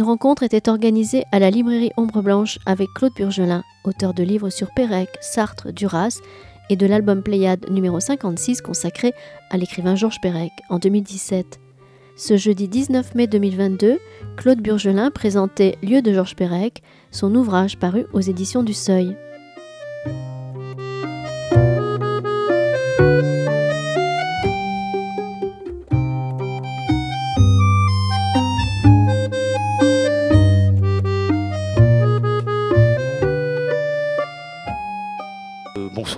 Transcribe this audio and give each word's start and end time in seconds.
Une 0.00 0.06
rencontre 0.06 0.44
était 0.44 0.70
organisée 0.70 1.24
à 1.30 1.38
la 1.38 1.50
librairie 1.50 1.90
Ombre 1.98 2.22
Blanche 2.22 2.58
avec 2.64 2.88
Claude 2.94 3.12
Burgelin, 3.14 3.62
auteur 3.84 4.14
de 4.14 4.22
livres 4.22 4.48
sur 4.48 4.72
Pérec, 4.72 5.10
Sartre, 5.20 5.74
Duras 5.74 6.22
et 6.70 6.76
de 6.76 6.86
l'album 6.86 7.22
Pléiade 7.22 7.68
numéro 7.70 8.00
56 8.00 8.62
consacré 8.62 9.12
à 9.50 9.58
l'écrivain 9.58 9.96
Georges 9.96 10.22
Perec 10.22 10.52
en 10.70 10.78
2017. 10.78 11.60
Ce 12.16 12.38
jeudi 12.38 12.66
19 12.66 13.14
mai 13.14 13.26
2022, 13.26 13.98
Claude 14.38 14.62
Burgelin 14.62 15.10
présentait 15.10 15.76
Lieu 15.82 16.00
de 16.00 16.14
Georges 16.14 16.34
Perec, 16.34 16.82
son 17.10 17.34
ouvrage 17.34 17.78
paru 17.78 18.06
aux 18.14 18.22
éditions 18.22 18.62
du 18.62 18.72
Seuil. 18.72 19.14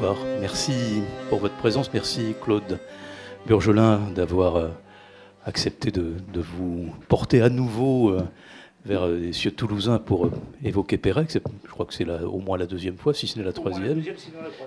Bonsoir. 0.02 0.26
Merci 0.40 1.02
pour 1.28 1.38
votre 1.38 1.54
présence. 1.54 1.92
Merci 1.92 2.34
Claude 2.42 2.80
Burgelin 3.46 4.00
d'avoir 4.14 4.56
euh, 4.56 4.68
accepté 5.46 5.92
de, 5.92 6.14
vous 6.34 6.92
porter 7.08 7.40
à 7.40 7.48
nouveau 7.48 8.10
euh, 8.10 8.22
vers 8.84 9.02
euh, 9.02 9.16
les 9.16 9.32
cieux 9.32 9.52
toulousains 9.52 9.98
pour 10.00 10.30
évoquer 10.64 10.98
Pérec. 10.98 11.30
Je 11.30 11.70
crois 11.70 11.86
que 11.86 11.94
c'est 11.94 12.08
au 12.10 12.38
moins 12.38 12.58
la 12.58 12.66
deuxième 12.66 12.96
fois, 12.96 13.14
si 13.14 13.28
ce 13.28 13.38
n'est 13.38 13.44
la 13.44 13.52
troisième. 13.52 14.02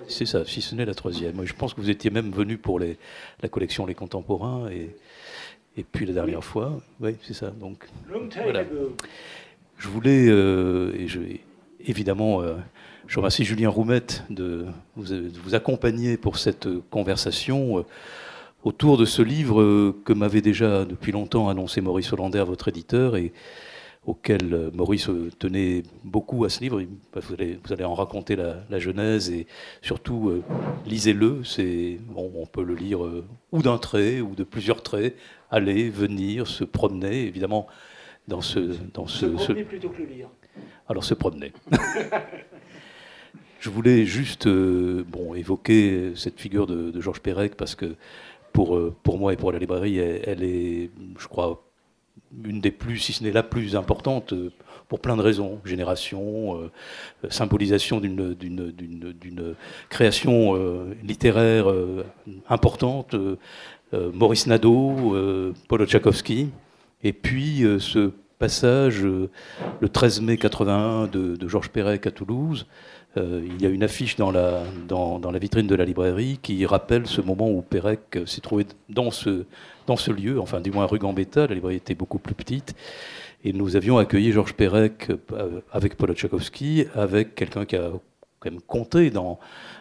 C'est 0.08 0.24
ça, 0.24 0.46
si 0.46 0.62
ce 0.62 0.74
n'est 0.74 0.86
la 0.86 0.94
troisième. 0.94 1.44
Je 1.44 1.52
pense 1.52 1.74
que 1.74 1.82
vous 1.82 1.90
étiez 1.90 2.10
même 2.10 2.30
venu 2.30 2.56
pour 2.56 2.78
les, 2.78 2.96
la 3.42 3.50
collection 3.50 3.84
Les 3.84 3.94
Contemporains 3.94 4.70
et, 4.70 4.96
et 5.76 5.84
puis 5.84 6.06
la 6.06 6.14
dernière 6.14 6.44
fois. 6.44 6.80
Oui, 7.00 7.14
c'est 7.22 7.34
ça. 7.34 7.50
Donc, 7.50 7.86
voilà. 8.42 8.64
Je 9.76 9.88
voulais, 9.88 10.28
et 10.28 11.08
je, 11.08 11.20
évidemment, 11.84 12.42
je 13.06 13.18
remercie 13.18 13.44
Julien 13.44 13.68
Roumette 13.68 14.24
de 14.30 14.66
vous, 14.96 15.54
accompagner 15.54 16.16
pour 16.16 16.38
cette 16.38 16.68
conversation 16.90 17.78
euh, 17.78 17.82
autour 18.64 18.98
de 18.98 19.04
ce 19.04 19.22
livre 19.22 19.60
euh, 19.60 19.96
que 20.04 20.12
m'avait 20.12 20.40
déjà 20.40 20.84
depuis 20.84 21.12
longtemps 21.12 21.48
annoncé 21.48 21.80
Maurice 21.80 22.12
Hollander, 22.12 22.44
votre 22.46 22.68
éditeur, 22.68 23.16
et 23.16 23.32
auquel 24.06 24.52
euh, 24.52 24.70
Maurice 24.72 25.08
tenait 25.38 25.84
beaucoup 26.04 26.44
à 26.44 26.48
ce 26.48 26.60
livre. 26.60 26.82
Vous 27.14 27.34
allez, 27.34 27.58
vous 27.64 27.72
allez 27.72 27.84
en 27.84 27.94
raconter 27.94 28.36
la, 28.36 28.78
genèse 28.78 29.30
et 29.30 29.46
surtout 29.82 30.42
lisez-le. 30.84 31.44
C'est 31.44 31.98
bon, 32.08 32.32
on 32.36 32.46
peut 32.46 32.64
le 32.64 32.74
lire 32.74 33.00
ou 33.52 33.62
d'un 33.62 33.78
trait 33.78 34.20
ou 34.20 34.34
de 34.34 34.44
plusieurs 34.44 34.82
traits, 34.82 35.16
aller, 35.50 35.90
venir, 35.90 36.46
se 36.46 36.64
promener, 36.64 37.26
évidemment 37.26 37.66
dans 38.26 38.40
ce 38.40 38.76
dans 38.92 39.06
ce, 39.06 39.36
se 39.36 39.44
promener 39.44 39.64
plutôt 39.64 39.90
que 39.90 40.02
le 40.02 40.08
lire. 40.08 40.28
Alors 40.88 41.04
se 41.04 41.14
promener. 41.14 41.52
Je 43.66 43.70
voulais 43.72 44.06
juste 44.06 44.46
euh, 44.46 45.04
bon, 45.08 45.34
évoquer 45.34 46.12
cette 46.14 46.40
figure 46.40 46.68
de, 46.68 47.00
Georges 47.00 47.18
Perec 47.18 47.56
parce 47.56 47.74
que 47.74 47.96
pour, 48.52 48.76
euh, 48.76 48.94
pour 49.02 49.18
moi 49.18 49.32
et 49.32 49.36
pour 49.36 49.50
la 49.50 49.58
librairie, 49.58 49.98
elle, 49.98 50.44
est, 50.44 50.88
je 51.18 51.26
crois, 51.26 51.64
une 52.44 52.60
des 52.60 52.70
plus, 52.70 53.00
si 53.00 53.12
ce 53.12 53.24
n'est 53.24 53.32
la 53.32 53.42
plus 53.42 53.74
importante, 53.74 54.34
euh, 54.34 54.52
pour 54.86 55.00
plein 55.00 55.16
de 55.16 55.20
raisons. 55.20 55.58
Génération, 55.64 56.70
symbolisation 57.28 57.98
d'une 57.98 59.56
création 59.88 60.54
littéraire 61.02 61.66
importante, 62.48 63.16
Maurice 63.92 64.46
Nadeau, 64.46 65.52
Paul 65.66 65.86
Tchaikovsky, 65.88 66.50
et 67.02 67.12
puis 67.12 67.64
ce 67.80 68.12
passage 68.38 69.02
le 69.02 69.88
13 69.88 70.20
mai 70.20 70.36
81 70.36 71.08
de, 71.08 71.34
de 71.34 71.48
Georges 71.48 71.70
Perec 71.70 72.06
à 72.06 72.12
Toulouse, 72.12 72.68
euh, 73.16 73.42
il 73.44 73.62
y 73.62 73.66
a 73.66 73.68
une 73.68 73.82
affiche 73.82 74.16
dans 74.16 74.30
la, 74.30 74.62
vitrine 75.38 75.66
de 75.66 75.74
la 75.74 75.84
librairie 75.84 76.38
qui 76.42 76.64
rappelle 76.66 77.06
ce 77.06 77.20
moment 77.20 77.50
où 77.50 77.62
Pérec 77.62 78.18
s'est 78.26 78.40
trouvé 78.40 78.66
dans 78.88 79.10
ce, 79.10 79.44
lieu, 80.10 80.40
enfin 80.40 80.60
du 80.60 80.70
moins 80.70 80.86
rue 80.86 80.98
Gambetta, 80.98 81.46
la 81.46 81.54
librairie 81.54 81.76
était 81.76 81.94
beaucoup 81.94 82.18
plus 82.18 82.34
petite. 82.34 82.74
Et 83.44 83.52
nous 83.52 83.76
avions 83.76 83.98
accueilli 83.98 84.32
Georges 84.32 84.54
Perec 84.54 85.10
euh, 85.32 85.60
avec 85.72 85.96
Paul 85.96 86.12
Tchaikovsky, 86.14 86.86
avec 86.94 87.34
quelqu'un 87.34 87.64
qui 87.64 87.76
a 87.76 87.90
quand 88.40 88.50
même 88.50 88.60
compté 88.60 89.10
dans, 89.10 89.38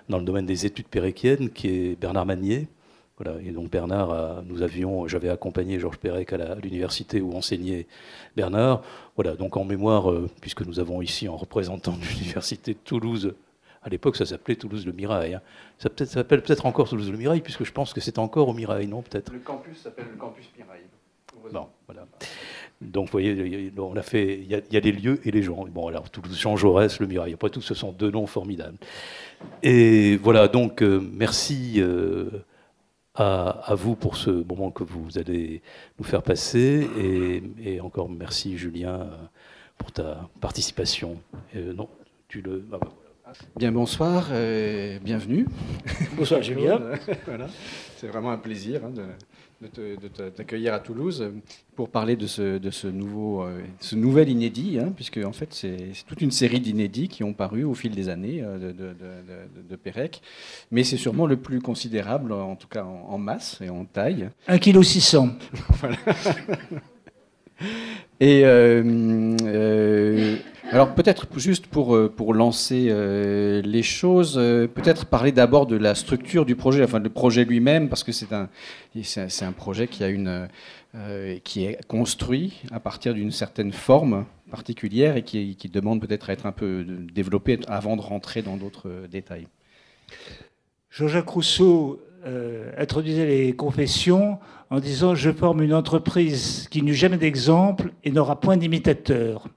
le 0.09 0.21
domaine 0.21 0.45
des 0.45 0.65
études 0.65 0.87
péréquiennes, 0.87 1.49
qui 1.49 1.69
est 1.69 1.99
Bernard 1.99 2.25
Magnier, 2.25 2.67
voilà, 3.17 3.39
et 3.41 3.51
donc 3.51 3.69
Bernard, 3.69 4.43
nous 4.43 4.61
avions, 4.61 5.07
j'avais 5.07 5.29
accompagné 5.29 5.79
Georges 5.79 5.97
Perec 5.99 6.33
à 6.33 6.55
l'université 6.55 7.21
où 7.21 7.33
enseignait 7.33 7.87
Bernard. 8.35 8.81
Voilà, 9.15 9.35
donc 9.35 9.55
en 9.55 9.63
mémoire, 9.63 10.11
euh, 10.11 10.29
puisque 10.41 10.61
nous 10.63 10.81
avons 10.81 11.01
ici 11.01 11.29
en 11.29 11.37
représentant 11.37 11.93
de 11.93 12.03
l'université 12.19 12.73
de 12.73 12.79
Toulouse, 12.83 13.33
à 13.83 13.89
l'époque 13.89 14.17
ça 14.17 14.25
s'appelait 14.25 14.57
Toulouse 14.57 14.85
le 14.85 14.91
Mirail. 14.91 15.35
Hein. 15.35 15.41
Ça 15.77 15.89
s'appelle 16.05 16.41
peut-être 16.41 16.65
encore 16.65 16.89
Toulouse 16.89 17.09
le 17.09 17.17
Mirail, 17.17 17.39
puisque 17.39 17.63
je 17.63 17.71
pense 17.71 17.93
que 17.93 18.01
c'est 18.01 18.19
encore 18.19 18.49
au 18.49 18.53
Mirail, 18.53 18.87
non 18.87 19.01
peut-être? 19.01 19.31
Le 19.31 19.39
campus 19.39 19.77
s'appelle 19.77 20.07
le 20.11 20.17
campus 20.17 20.49
Mirail. 20.57 20.81
Bon, 21.53 21.67
voilà. 21.85 22.07
Donc, 22.81 23.05
vous 23.05 23.11
voyez, 23.11 23.71
on 23.77 23.95
a 23.95 24.01
fait, 24.01 24.39
il 24.39 24.47
y, 24.49 24.77
a 24.77 24.79
les 24.79 24.91
lieux 24.91 25.21
et 25.25 25.31
les 25.31 25.43
gens. 25.43 25.63
Bon, 25.67 25.87
alors 25.87 26.09
Toulouse, 26.09 26.37
Jean 26.37 26.57
Jaurès, 26.57 26.99
le 26.99 27.07
Mirail. 27.07 27.33
Après 27.33 27.49
tout, 27.49 27.61
ce 27.61 27.73
sont 27.73 27.91
deux 27.91 28.11
noms 28.11 28.27
formidables. 28.27 28.77
Et 29.63 30.17
voilà, 30.17 30.47
donc 30.47 30.81
euh, 30.81 30.99
merci. 30.99 31.75
Euh, 31.77 32.29
à, 33.15 33.73
vous 33.75 33.95
pour 33.95 34.17
ce 34.17 34.29
moment 34.29 34.71
que 34.71 34.83
vous 34.83 35.17
allez 35.17 35.61
nous 35.99 36.05
faire 36.05 36.23
passer. 36.23 36.87
Et, 37.63 37.79
encore 37.79 38.09
merci 38.09 38.57
Julien 38.57 39.07
pour 39.77 39.91
ta 39.91 40.29
participation. 40.41 41.17
Euh, 41.55 41.73
non, 41.73 41.89
tu 42.27 42.41
le. 42.41 42.65
Ah, 42.71 42.77
bah, 42.79 42.89
Bien 43.57 43.71
bonsoir, 43.71 44.33
et 44.33 44.99
bienvenue. 45.03 45.47
Bonsoir 46.15 46.41
Julien. 46.41 46.79
voilà. 47.25 47.47
C'est 47.97 48.07
vraiment 48.07 48.31
un 48.31 48.37
plaisir 48.37 48.85
hein, 48.85 48.91
de, 48.91 49.03
de 49.61 50.29
t'accueillir 50.29 50.73
à 50.73 50.79
Toulouse 50.79 51.31
pour 51.75 51.89
parler 51.89 52.15
de 52.15 52.27
ce, 52.27 52.57
de 52.57 52.69
ce, 52.69 52.87
nouveau, 52.87 53.43
euh, 53.43 53.61
ce 53.79 53.95
nouvel 53.95 54.29
inédit, 54.29 54.79
hein, 54.79 54.91
puisque 54.95 55.17
en 55.17 55.31
fait 55.31 55.53
c'est 55.53 55.91
toute 56.07 56.21
une 56.21 56.31
série 56.31 56.59
d'inédits 56.59 57.07
qui 57.07 57.23
ont 57.23 57.33
paru 57.33 57.63
au 57.63 57.73
fil 57.73 57.91
des 57.93 58.09
années 58.09 58.41
euh, 58.41 58.73
de, 58.73 58.95
de, 59.69 59.75
Pérec, 59.75 60.21
mais 60.71 60.83
c'est 60.83 60.97
sûrement 60.97 61.25
le 61.25 61.37
plus 61.37 61.61
considérable, 61.61 62.31
en 62.31 62.55
tout 62.55 62.67
cas 62.67 62.83
en, 62.83 63.17
masse 63.17 63.59
et 63.61 63.69
en 63.69 63.85
taille. 63.85 64.29
1,6 64.49 65.27
kg. 65.27 65.33
voilà. 65.79 65.97
Et 68.19 68.41
euh, 68.45 70.37
alors 70.71 70.95
peut-être 70.95 71.27
juste 71.37 71.67
pour, 71.67 71.95
euh, 71.95 72.11
lancer 72.33 72.87
euh, 72.89 73.61
les 73.61 73.83
choses, 73.83 74.35
euh, 74.37 74.67
peut-être 74.67 75.05
parler 75.05 75.31
d'abord 75.31 75.67
de 75.67 75.75
la 75.75 75.93
structure 75.93 76.45
du 76.45 76.55
projet, 76.55 76.83
enfin 76.83 76.99
le 76.99 77.09
projet 77.09 77.45
lui-même, 77.45 77.87
parce 77.87 78.03
que 78.03 78.11
c'est 78.11 78.33
un, 78.33 79.51
projet 79.51 79.87
qui, 79.87 80.03
a 80.03 80.09
une, 80.09 80.47
qui 81.43 81.65
est 81.65 81.85
construit 81.87 82.61
à 82.71 82.79
partir 82.79 83.13
d'une 83.13 83.31
certaine 83.31 83.71
forme 83.71 84.25
particulière 84.49 85.17
et 85.17 85.23
qui 85.23 85.69
demande 85.71 86.01
peut-être 86.01 86.29
à 86.29 86.33
être 86.33 86.45
un 86.45 86.51
peu 86.51 86.85
développé 87.13 87.59
avant 87.67 87.95
de 87.95 88.01
rentrer 88.01 88.41
dans 88.41 88.57
d'autres 88.57 89.07
détails. 89.09 89.47
Jean-Jacques 90.89 91.29
Rousseau 91.29 92.01
introduisait 92.77 93.25
les 93.25 93.53
confessions 93.53 94.39
en 94.69 94.79
disant 94.79 95.13
Je 95.13 95.31
forme 95.31 95.61
une 95.61 95.73
entreprise 95.73 96.67
qui 96.71 96.81
n'eut 96.81 96.95
jamais 96.95 97.17
d'exemple 97.17 97.91
et 98.03 98.11
n'aura 98.11 98.39
point 98.39 98.57
d'imitateur 98.57 99.47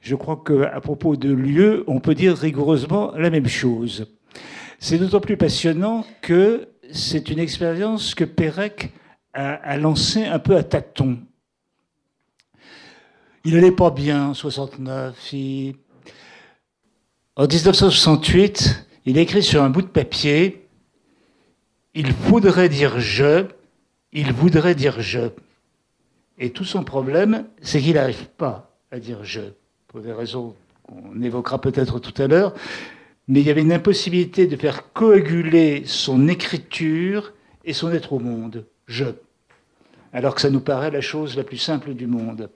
je 0.00 0.14
crois 0.14 0.42
qu'à 0.44 0.80
propos 0.80 1.16
de 1.16 1.32
lieu, 1.32 1.84
on 1.86 2.00
peut 2.00 2.14
dire 2.14 2.36
rigoureusement 2.36 3.12
la 3.16 3.30
même 3.30 3.48
chose. 3.48 4.06
C'est 4.78 4.98
d'autant 4.98 5.20
plus 5.20 5.36
passionnant 5.36 6.04
que 6.22 6.68
c'est 6.92 7.30
une 7.30 7.38
expérience 7.38 8.14
que 8.14 8.24
Pérec 8.24 8.92
a, 9.32 9.76
lancée 9.76 10.24
un 10.24 10.38
peu 10.38 10.56
à 10.56 10.62
tâtons. 10.62 11.18
Il 13.44 13.54
n'allait 13.54 13.72
pas 13.72 13.90
bien 13.90 14.28
en 14.28 14.34
69. 14.34 15.34
En 17.36 17.46
1968, 17.46 18.86
il 19.06 19.18
écrit 19.18 19.42
sur 19.42 19.62
un 19.62 19.70
bout 19.70 19.82
de 19.82 19.88
papier 19.88 20.68
Il 21.94 22.12
voudrait 22.12 22.68
dire 22.68 22.98
je, 23.00 23.46
il 24.12 24.32
voudrait 24.32 24.74
dire 24.74 25.00
je. 25.00 25.30
Et 26.38 26.50
tout 26.50 26.64
son 26.64 26.84
problème, 26.84 27.46
c'est 27.62 27.80
qu'il 27.80 27.94
n'arrive 27.94 28.28
pas 28.28 28.76
à 28.90 28.98
dire 28.98 29.24
je 29.24 29.40
des 30.00 30.12
raisons 30.12 30.54
qu'on 30.82 31.20
évoquera 31.22 31.60
peut-être 31.60 31.98
tout 31.98 32.22
à 32.22 32.26
l'heure, 32.26 32.54
mais 33.26 33.40
il 33.40 33.46
y 33.46 33.50
avait 33.50 33.62
une 33.62 33.72
impossibilité 33.72 34.46
de 34.46 34.56
faire 34.56 34.92
coaguler 34.92 35.82
son 35.84 36.28
écriture 36.28 37.32
et 37.64 37.72
son 37.72 37.92
être 37.92 38.14
au 38.14 38.18
monde, 38.18 38.64
je, 38.86 39.04
alors 40.12 40.34
que 40.34 40.40
ça 40.40 40.50
nous 40.50 40.60
paraît 40.60 40.90
la 40.90 41.02
chose 41.02 41.36
la 41.36 41.44
plus 41.44 41.58
simple 41.58 41.94
du 41.94 42.06
monde. 42.06 42.50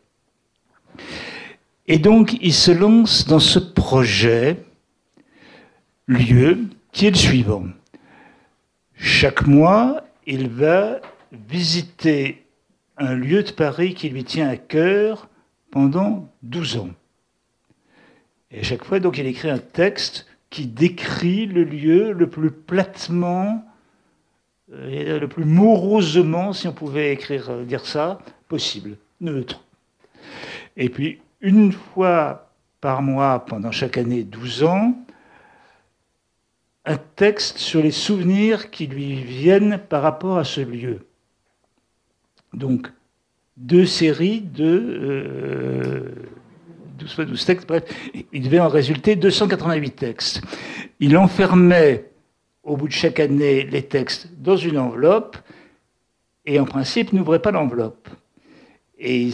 Et 1.87 1.99
donc, 1.99 2.39
il 2.41 2.55
se 2.55 2.71
lance 2.71 3.27
dans 3.27 3.41
ce 3.41 3.59
projet, 3.59 4.65
lieu, 6.07 6.59
qui 6.93 7.07
est 7.07 7.11
le 7.11 7.17
suivant. 7.17 7.67
Chaque 8.95 9.47
mois, 9.47 10.05
il 10.27 10.49
va 10.49 11.01
visiter 11.33 12.47
un 12.97 13.15
lieu 13.15 13.43
de 13.43 13.51
Paris 13.51 13.95
qui 13.95 14.09
lui 14.09 14.25
tient 14.25 14.49
à 14.49 14.57
cœur 14.57 15.29
pendant 15.71 16.31
12 16.43 16.77
ans. 16.77 16.91
Et 18.53 18.61
à 18.61 18.63
chaque 18.63 18.85
fois, 18.85 19.01
donc, 19.01 19.19
il 19.19 19.27
écrit 19.27 19.51
un 19.51 19.59
texte 19.59 20.27
qui 20.51 20.67
décrit 20.67 21.47
le 21.47 21.65
lieu 21.65 22.13
le 22.13 22.29
plus 22.29 22.51
platement, 22.51 23.65
euh, 24.73 25.19
le 25.19 25.29
plus 25.29 25.47
morosement, 25.47 26.53
si 26.53 26.69
on 26.69 26.73
pouvait 26.73 27.13
écrire, 27.13 27.51
euh, 27.51 27.65
dire 27.65 27.87
ça, 27.87 28.19
possible, 28.49 28.99
neutre. 29.21 29.65
Et 30.77 30.91
puis, 30.91 31.21
une 31.41 31.73
fois 31.73 32.51
par 32.83 33.01
mois, 33.01 33.45
pendant 33.47 33.71
chaque 33.71 33.97
année, 33.97 34.25
12 34.25 34.65
ans, 34.65 34.95
un 36.85 36.99
texte 37.17 37.59
sur 37.59 37.81
les 37.81 37.91
souvenirs 37.91 38.71
qui 38.71 38.87
lui 38.87 39.23
viennent 39.23 39.79
par 39.79 40.03
rapport 40.03 40.37
à 40.37 40.45
ce 40.45 40.61
lieu. 40.61 41.07
Donc, 42.53 42.91
deux 43.57 43.87
séries 43.87 44.41
de 44.41 46.13
12 46.13 46.42
fois 47.09 47.25
12 47.25 47.45
textes, 47.45 47.69
bref, 47.69 47.85
il 48.33 48.43
devait 48.43 48.61
en 48.61 48.69
résulter 48.69 49.17
288 49.17 49.91
textes. 49.97 50.43
Il 51.01 51.17
enfermait 51.17 52.11
au 52.63 52.77
bout 52.77 52.89
de 52.89 52.93
chaque 52.93 53.21
année 53.21 53.65
les 53.65 53.83
textes 53.83 54.29
dans 54.39 54.57
une 54.57 54.79
enveloppe 54.79 55.37
et 56.47 56.59
en 56.61 56.65
principe 56.65 57.13
n'ouvrait 57.13 57.43
pas 57.43 57.51
l'enveloppe. 57.51 58.09
Et 58.99 59.21
il 59.23 59.29
ne 59.29 59.33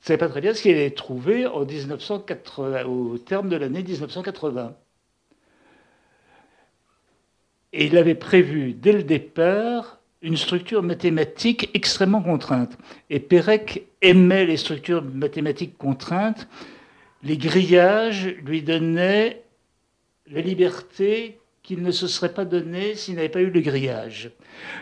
savait 0.00 0.18
pas 0.18 0.28
très 0.28 0.40
bien 0.40 0.54
ce 0.54 0.62
qu'il 0.62 0.72
allait 0.72 0.90
trouver 0.90 1.46
en 1.46 1.64
1980, 1.64 2.84
au 2.84 3.18
terme 3.18 3.48
de 3.48 3.56
l'année 3.56 3.82
1980. 3.82 4.74
Et 7.72 7.86
il 7.86 7.96
avait 7.96 8.14
prévu 8.14 8.72
dès 8.72 8.92
le 8.92 9.02
départ 9.02 9.95
une 10.26 10.36
structure 10.36 10.82
mathématique 10.82 11.70
extrêmement 11.72 12.20
contrainte. 12.20 12.76
Et 13.10 13.20
Pérec 13.20 13.86
aimait 14.02 14.44
les 14.44 14.56
structures 14.56 15.02
mathématiques 15.02 15.78
contraintes. 15.78 16.48
Les 17.22 17.36
grillages 17.36 18.34
lui 18.44 18.62
donnaient 18.62 19.42
la 20.28 20.40
liberté 20.40 21.38
qu'il 21.62 21.80
ne 21.80 21.92
se 21.92 22.08
serait 22.08 22.34
pas 22.34 22.44
donné 22.44 22.96
s'il 22.96 23.14
n'avait 23.14 23.28
pas 23.28 23.40
eu 23.40 23.50
le 23.50 23.60
grillage. 23.60 24.32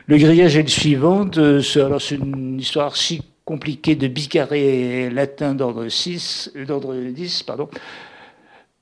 Le 0.06 0.16
grillage 0.16 0.56
est 0.56 0.62
le 0.62 0.68
suivant. 0.68 1.28
alors 1.76 2.00
c'est 2.00 2.16
une 2.16 2.58
histoire 2.58 2.96
si 2.96 3.20
compliquée 3.44 3.96
de 3.96 4.08
bicarré 4.08 5.10
latin 5.10 5.54
d'ordre 5.54 5.88
6, 5.88 6.52
d'ordre 6.66 6.94
10, 6.94 7.42
pardon. 7.42 7.68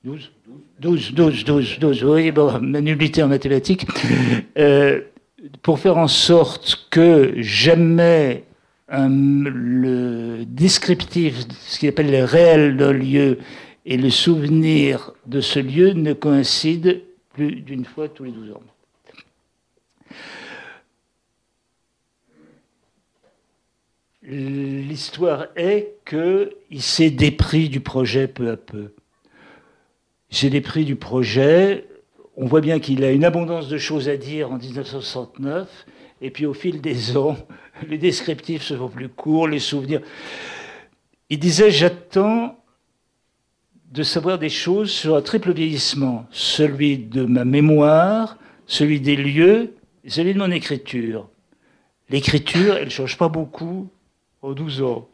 12 0.05 0.31
12, 0.79 1.13
12, 1.13 1.45
12, 1.45 1.79
12, 1.79 2.03
oui, 2.05 2.31
bon, 2.31 2.59
nullité 2.59 3.21
en 3.21 3.27
mathématiques. 3.27 3.85
Euh, 4.57 5.01
pour 5.61 5.79
faire 5.79 5.97
en 5.97 6.07
sorte 6.07 6.87
que 6.89 7.33
jamais 7.37 8.45
le 8.89 10.43
descriptif, 10.45 11.45
ce 11.65 11.79
qu'il 11.79 11.89
appelle 11.89 12.11
le 12.11 12.23
réel 12.23 12.77
d'un 12.77 12.93
lieu 12.93 13.39
et 13.85 13.97
le 13.97 14.09
souvenir 14.09 15.11
de 15.25 15.41
ce 15.41 15.59
lieu 15.59 15.93
ne 15.93 16.13
coïncident 16.13 16.93
plus 17.33 17.61
d'une 17.61 17.85
fois 17.85 18.07
tous 18.07 18.23
les 18.23 18.31
12 18.31 18.51
ans. 18.51 18.61
L'histoire 24.25 25.47
est 25.57 25.95
qu'il 26.05 26.81
s'est 26.81 27.09
dépris 27.09 27.67
du 27.67 27.81
projet 27.81 28.27
peu 28.27 28.51
à 28.51 28.57
peu. 28.57 28.93
Il 30.31 30.37
s'est 30.37 30.49
dépris 30.49 30.85
du 30.85 30.95
projet 30.95 31.85
on 32.35 32.45
voit 32.45 32.61
bien 32.61 32.79
qu'il 32.79 33.03
a 33.03 33.11
une 33.11 33.25
abondance 33.25 33.67
de 33.67 33.77
choses 33.77 34.09
à 34.09 34.17
dire 34.17 34.51
en 34.51 34.57
1969, 34.57 35.85
et 36.21 36.31
puis 36.31 36.45
au 36.45 36.53
fil 36.53 36.81
des 36.81 37.17
ans, 37.17 37.37
les 37.87 37.97
descriptifs 37.97 38.63
se 38.63 38.75
font 38.75 38.89
plus 38.89 39.09
courts, 39.09 39.47
les 39.47 39.59
souvenirs. 39.59 40.01
Il 41.29 41.39
disait 41.39 41.71
J'attends 41.71 42.57
de 43.91 44.03
savoir 44.03 44.39
des 44.39 44.49
choses 44.49 44.91
sur 44.91 45.15
un 45.15 45.21
triple 45.21 45.53
vieillissement, 45.53 46.25
celui 46.31 46.97
de 46.97 47.25
ma 47.25 47.45
mémoire, 47.45 48.37
celui 48.65 48.99
des 48.99 49.15
lieux 49.15 49.75
et 50.03 50.09
celui 50.09 50.33
de 50.33 50.39
mon 50.39 50.49
écriture. 50.49 51.29
L'écriture, 52.09 52.75
elle 52.77 52.85
ne 52.85 52.89
change 52.89 53.17
pas 53.17 53.29
beaucoup 53.29 53.87
aux 54.41 54.53
12 54.53 54.81
ans 54.81 55.07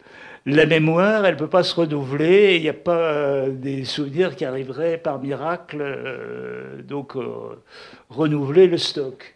la 0.56 0.66
mémoire, 0.66 1.26
elle 1.26 1.36
ne 1.36 1.40
peut 1.40 1.48
pas 1.48 1.64
se 1.64 1.76
renouveler, 1.76 2.56
il 2.56 2.62
n'y 2.62 2.70
a 2.70 2.74
pas 2.74 2.98
euh, 2.98 3.50
des 3.52 3.84
souvenirs 3.84 4.36
qui 4.36 4.46
arriveraient 4.46 4.98
par 4.98 5.20
miracle, 5.20 5.78
euh, 5.82 6.82
donc 6.82 7.16
euh, 7.16 7.62
renouveler 8.10 8.68
le 8.68 8.78
stock. 8.78 9.36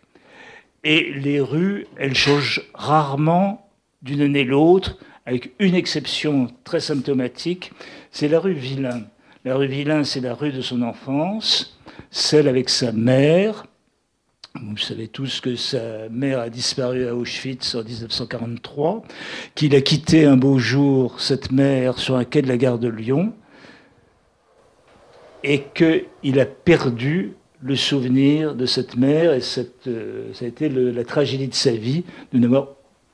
Et 0.83 1.13
les 1.13 1.39
rues, 1.39 1.87
elles 1.97 2.15
changent 2.15 2.61
rarement 2.73 3.69
d'une 4.01 4.21
année 4.21 4.43
l'autre, 4.43 4.97
avec 5.25 5.53
une 5.59 5.75
exception 5.75 6.47
très 6.63 6.79
symptomatique, 6.79 7.71
c'est 8.11 8.27
la 8.27 8.39
rue 8.39 8.53
Villain. 8.53 9.03
La 9.45 9.55
rue 9.55 9.67
Villain, 9.67 10.03
c'est 10.03 10.19
la 10.19 10.33
rue 10.33 10.51
de 10.51 10.61
son 10.61 10.81
enfance, 10.81 11.79
celle 12.11 12.47
avec 12.47 12.69
sa 12.69 12.91
mère, 12.91 13.65
vous 14.61 14.77
savez 14.77 15.07
tous 15.07 15.41
que 15.41 15.55
sa 15.55 16.09
mère 16.09 16.39
a 16.39 16.49
disparu 16.49 17.07
à 17.07 17.15
Auschwitz 17.15 17.73
en 17.73 17.83
1943, 17.83 19.03
qu'il 19.55 19.75
a 19.75 19.81
quitté 19.81 20.25
un 20.25 20.37
beau 20.37 20.59
jour 20.59 21.19
cette 21.19 21.51
mère 21.51 21.97
sur 21.97 22.15
un 22.15 22.23
quai 22.23 22.43
de 22.43 22.47
la 22.47 22.57
gare 22.57 22.77
de 22.77 22.87
Lyon 22.87 23.33
et 25.43 25.63
qu'il 25.73 26.39
a 26.39 26.45
perdu 26.45 27.33
le 27.63 27.75
souvenir 27.75 28.53
de 28.53 28.67
cette 28.67 28.95
mère 28.95 29.33
et 29.33 29.41
euh, 29.87 30.33
ça 30.33 30.45
a 30.45 30.47
été 30.47 30.69
la 30.69 31.03
tragédie 31.03 31.47
de 31.47 31.55
sa 31.55 31.71
vie 31.71 32.03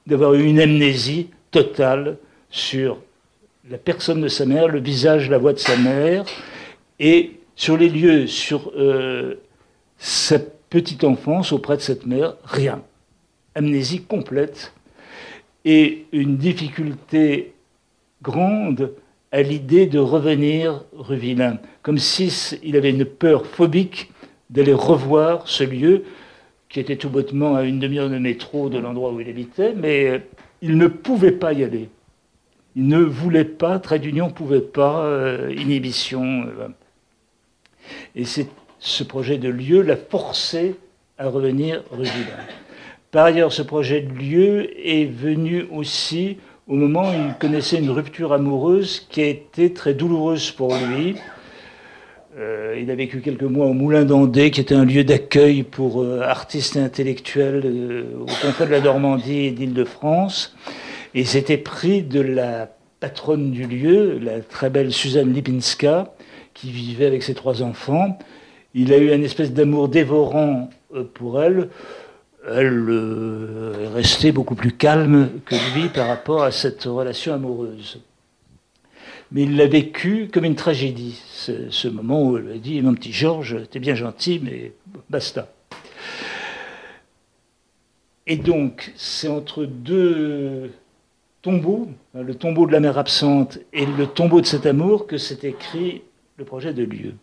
d'avoir 0.08 0.34
eu 0.34 0.44
une 0.44 0.60
amnésie 0.60 1.30
totale 1.52 2.18
sur 2.50 3.00
la 3.70 3.78
personne 3.78 4.22
de 4.22 4.28
sa 4.28 4.46
mère, 4.46 4.68
le 4.68 4.80
visage, 4.80 5.30
la 5.30 5.38
voix 5.38 5.54
de 5.54 5.60
sa 5.60 5.78
mère 5.78 6.26
et 7.00 7.40
sur 7.56 7.78
les 7.78 7.90
lieux, 7.90 8.28
sur 8.28 8.72
euh, 8.76 9.36
sa 9.98 10.40
petite 10.70 11.04
enfance 11.04 11.52
auprès 11.52 11.78
de 11.78 11.82
cette 11.82 12.06
mère, 12.06 12.36
rien. 12.44 12.82
Amnésie 13.56 14.02
complète 14.02 14.74
et 15.66 16.06
une 16.12 16.38
difficulté 16.38 17.54
grande 18.22 18.94
à 19.32 19.42
l'idée 19.42 19.86
de 19.86 20.00
revenir 20.00 20.84
rue 20.94 21.18
Villain, 21.18 21.58
comme 21.82 21.98
s'il 21.98 22.76
avait 22.76 22.90
une 22.90 23.06
peur 23.06 23.46
phobique 23.46 24.12
d'aller 24.50 24.74
revoir 24.74 25.48
ce 25.48 25.64
lieu 25.64 26.04
qui 26.70 26.80
était 26.80 26.96
tout 26.96 27.10
bêtement 27.10 27.56
à 27.56 27.64
une 27.64 27.80
demi-heure 27.80 28.10
de 28.10 28.18
métro 28.18 28.70
de 28.70 28.78
l'endroit 28.78 29.12
où 29.12 29.20
il 29.20 29.30
habitait, 29.30 29.74
mais 29.76 30.22
il 30.62 30.78
ne 30.78 30.88
pouvait 30.88 31.32
pas 31.32 31.54
y 31.54 31.64
aller. 31.64 31.90
Il 32.76 32.88
ne 32.88 33.00
voulait 33.00 33.46
pas, 33.46 33.80
trait 33.80 34.00
d'union 34.00 34.28
ne 34.28 34.32
pouvait 34.32 34.62
pas, 34.62 35.04
euh, 35.04 35.54
inhibition. 35.56 36.44
Euh, 36.44 36.68
et 38.16 38.26
c'est 38.26 38.48
ce 38.80 39.04
projet 39.04 39.38
de 39.38 39.50
lieu 39.50 39.82
l'a 39.82 39.98
forcé 39.98 40.76
à 41.18 41.28
revenir 41.28 41.84
rue 41.92 42.08
Par 43.12 43.26
ailleurs, 43.26 43.52
ce 43.52 43.62
projet 43.62 44.02
de 44.02 44.14
lieu 44.14 44.70
est 44.88 45.06
venu 45.06 45.66
aussi 45.72 46.38
au 46.68 46.76
moment 46.76 47.10
où 47.10 47.14
il 47.14 47.34
connaissait 47.40 47.80
une 47.80 47.90
rupture 47.90 48.32
amoureuse 48.32 49.06
qui 49.10 49.22
a 49.22 49.26
été 49.26 49.74
très 49.74 49.94
douloureuse 49.94 50.52
pour 50.52 50.74
lui. 50.76 51.16
Euh, 52.38 52.78
il 52.80 52.90
a 52.92 52.96
vécu 52.96 53.22
quelques 53.22 53.44
mois 53.44 53.66
au 53.66 53.74
Moulin 53.74 54.06
d'Andé, 54.06 54.52
qui 54.52 54.62
était 54.62 54.76
un 54.76 54.86
lieu 54.86 55.04
d'accueil 55.04 55.64
pour 55.64 56.02
euh, 56.02 56.22
artistes 56.22 56.76
et 56.76 56.80
intellectuels 56.80 57.64
euh, 57.66 58.04
au 58.22 58.26
confin 58.26 58.66
de 58.66 58.72
la 58.72 58.80
Normandie 58.80 59.48
et 59.48 59.52
d'Île-de-France. 59.52 60.56
Et 61.16 61.26
s'était 61.26 61.58
pris 61.58 62.04
de 62.04 62.22
la 62.22 62.70
patronne 63.00 63.52
du 63.52 63.66
lieu, 63.66 64.20
la 64.20 64.40
très 64.42 64.70
belle 64.70 64.94
Suzanne 64.94 65.34
Lipinska, 65.34 66.14
qui 66.54 66.70
vivait 66.70 67.08
avec 67.08 67.24
ses 67.24 67.34
trois 67.34 67.64
enfants, 67.64 68.18
il 68.74 68.94
a 68.94 68.98
eu 68.98 69.14
une 69.14 69.24
espèce 69.24 69.52
d'amour 69.52 69.90
dévorant 69.90 70.70
euh, 70.94 71.04
pour 71.14 71.42
elle. 71.42 71.70
Elle 72.48 72.86
euh, 72.90 73.86
est 73.86 73.94
restée 73.94 74.32
beaucoup 74.32 74.56
plus 74.56 74.72
calme 74.72 75.30
que 75.46 75.56
lui 75.74 75.90
par 75.90 76.08
rapport 76.08 76.44
à 76.44 76.52
cette 76.52 76.84
relation 76.84 77.34
amoureuse. 77.34 78.00
Mais 79.32 79.44
il 79.44 79.58
l'a 79.58 79.68
vécu 79.68 80.30
comme 80.32 80.46
une 80.46 80.56
tragédie, 80.56 81.22
ce, 81.32 81.88
moment 81.88 82.24
où 82.24 82.38
elle 82.38 82.52
a 82.52 82.58
dit 82.58 82.82
Mon 82.82 82.96
petit 82.96 83.12
Georges, 83.12 83.58
t'es 83.70 83.80
bien 83.80 83.94
gentil, 83.94 84.40
mais 84.44 84.74
basta. 85.10 85.52
Et 88.26 88.38
donc, 88.38 88.92
c'est 88.96 89.28
entre 89.28 89.66
deux 89.66 90.72
tombeaux, 91.42 91.90
hein, 92.16 92.22
le 92.22 92.36
tombeau 92.36 92.66
de 92.66 92.72
la 92.72 92.80
mère 92.80 92.98
absente 92.98 93.60
et 93.74 93.86
le 93.86 94.08
tombeau 94.08 94.42
de 94.42 94.46
cet 94.46 94.66
amour, 94.66 95.08
que 95.08 95.18
s'est 95.18 95.48
écrit 95.48 96.02
le 96.38 96.46
projet 96.46 96.74
de 96.74 96.84
lieu. 96.84 97.14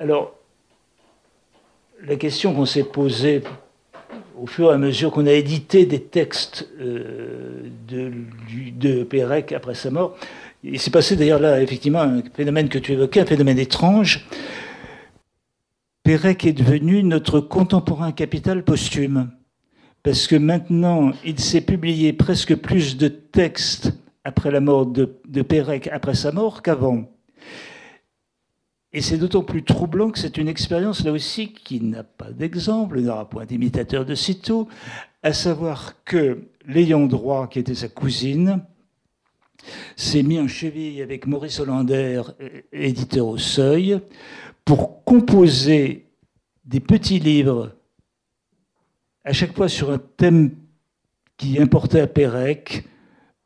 Alors, 0.00 0.34
la 2.04 2.16
question 2.16 2.52
qu'on 2.52 2.66
s'est 2.66 2.82
posée 2.82 3.42
au 4.36 4.46
fur 4.46 4.70
et 4.72 4.74
à 4.74 4.78
mesure 4.78 5.12
qu'on 5.12 5.26
a 5.26 5.32
édité 5.32 5.86
des 5.86 6.02
textes 6.02 6.68
euh, 6.80 7.68
de, 7.86 9.04
Pérec 9.04 9.52
après 9.52 9.74
sa 9.74 9.90
mort, 9.90 10.16
il 10.64 10.80
s'est 10.80 10.90
passé 10.90 11.14
d'ailleurs 11.14 11.38
là 11.38 11.62
effectivement 11.62 12.00
un 12.00 12.22
phénomène 12.34 12.68
que 12.68 12.78
tu 12.78 12.92
évoquais, 12.92 13.20
un 13.20 13.26
phénomène 13.26 13.58
étrange. 13.58 14.26
Pérec 16.02 16.44
est 16.44 16.52
devenu 16.52 17.04
notre 17.04 17.38
contemporain 17.38 18.10
capital 18.10 18.64
posthume. 18.64 19.30
parce 20.02 20.26
que 20.26 20.36
maintenant, 20.36 21.12
il 21.24 21.38
s'est 21.38 21.60
publié 21.60 22.12
presque 22.12 22.56
plus 22.56 22.96
de 22.96 23.06
textes 23.06 23.92
après 24.24 24.50
la 24.50 24.60
mort 24.60 24.86
de, 24.86 25.20
de 25.28 25.42
Pérec, 25.42 25.88
après 25.92 26.14
sa 26.14 26.32
mort, 26.32 26.62
qu'avant. 26.62 27.04
Et 28.96 29.00
c'est 29.00 29.18
d'autant 29.18 29.42
plus 29.42 29.64
troublant 29.64 30.10
que 30.10 30.20
c'est 30.20 30.38
une 30.38 30.46
expérience, 30.46 31.02
là 31.02 31.10
aussi, 31.10 31.52
qui 31.52 31.80
n'a 31.80 32.04
pas 32.04 32.30
d'exemple, 32.30 33.00
n'aura 33.00 33.28
point 33.28 33.44
d'imitateur 33.44 34.06
de 34.06 34.14
sitôt, 34.14 34.68
à 35.24 35.32
savoir 35.32 36.04
que 36.04 36.44
l'ayant 36.64 37.06
droit, 37.06 37.48
qui 37.48 37.58
était 37.58 37.74
sa 37.74 37.88
cousine, 37.88 38.62
s'est 39.96 40.22
mis 40.22 40.38
en 40.38 40.46
cheville 40.46 41.02
avec 41.02 41.26
Maurice 41.26 41.58
Hollander, 41.58 42.22
éditeur 42.72 43.26
au 43.26 43.36
Seuil, 43.36 43.98
pour 44.64 45.02
composer 45.02 46.06
des 46.64 46.80
petits 46.80 47.18
livres, 47.18 47.72
à 49.24 49.32
chaque 49.32 49.56
fois 49.56 49.68
sur 49.68 49.90
un 49.90 49.98
thème 49.98 50.54
qui 51.36 51.60
importait 51.60 52.00
à 52.00 52.06
Pérec, 52.06 52.84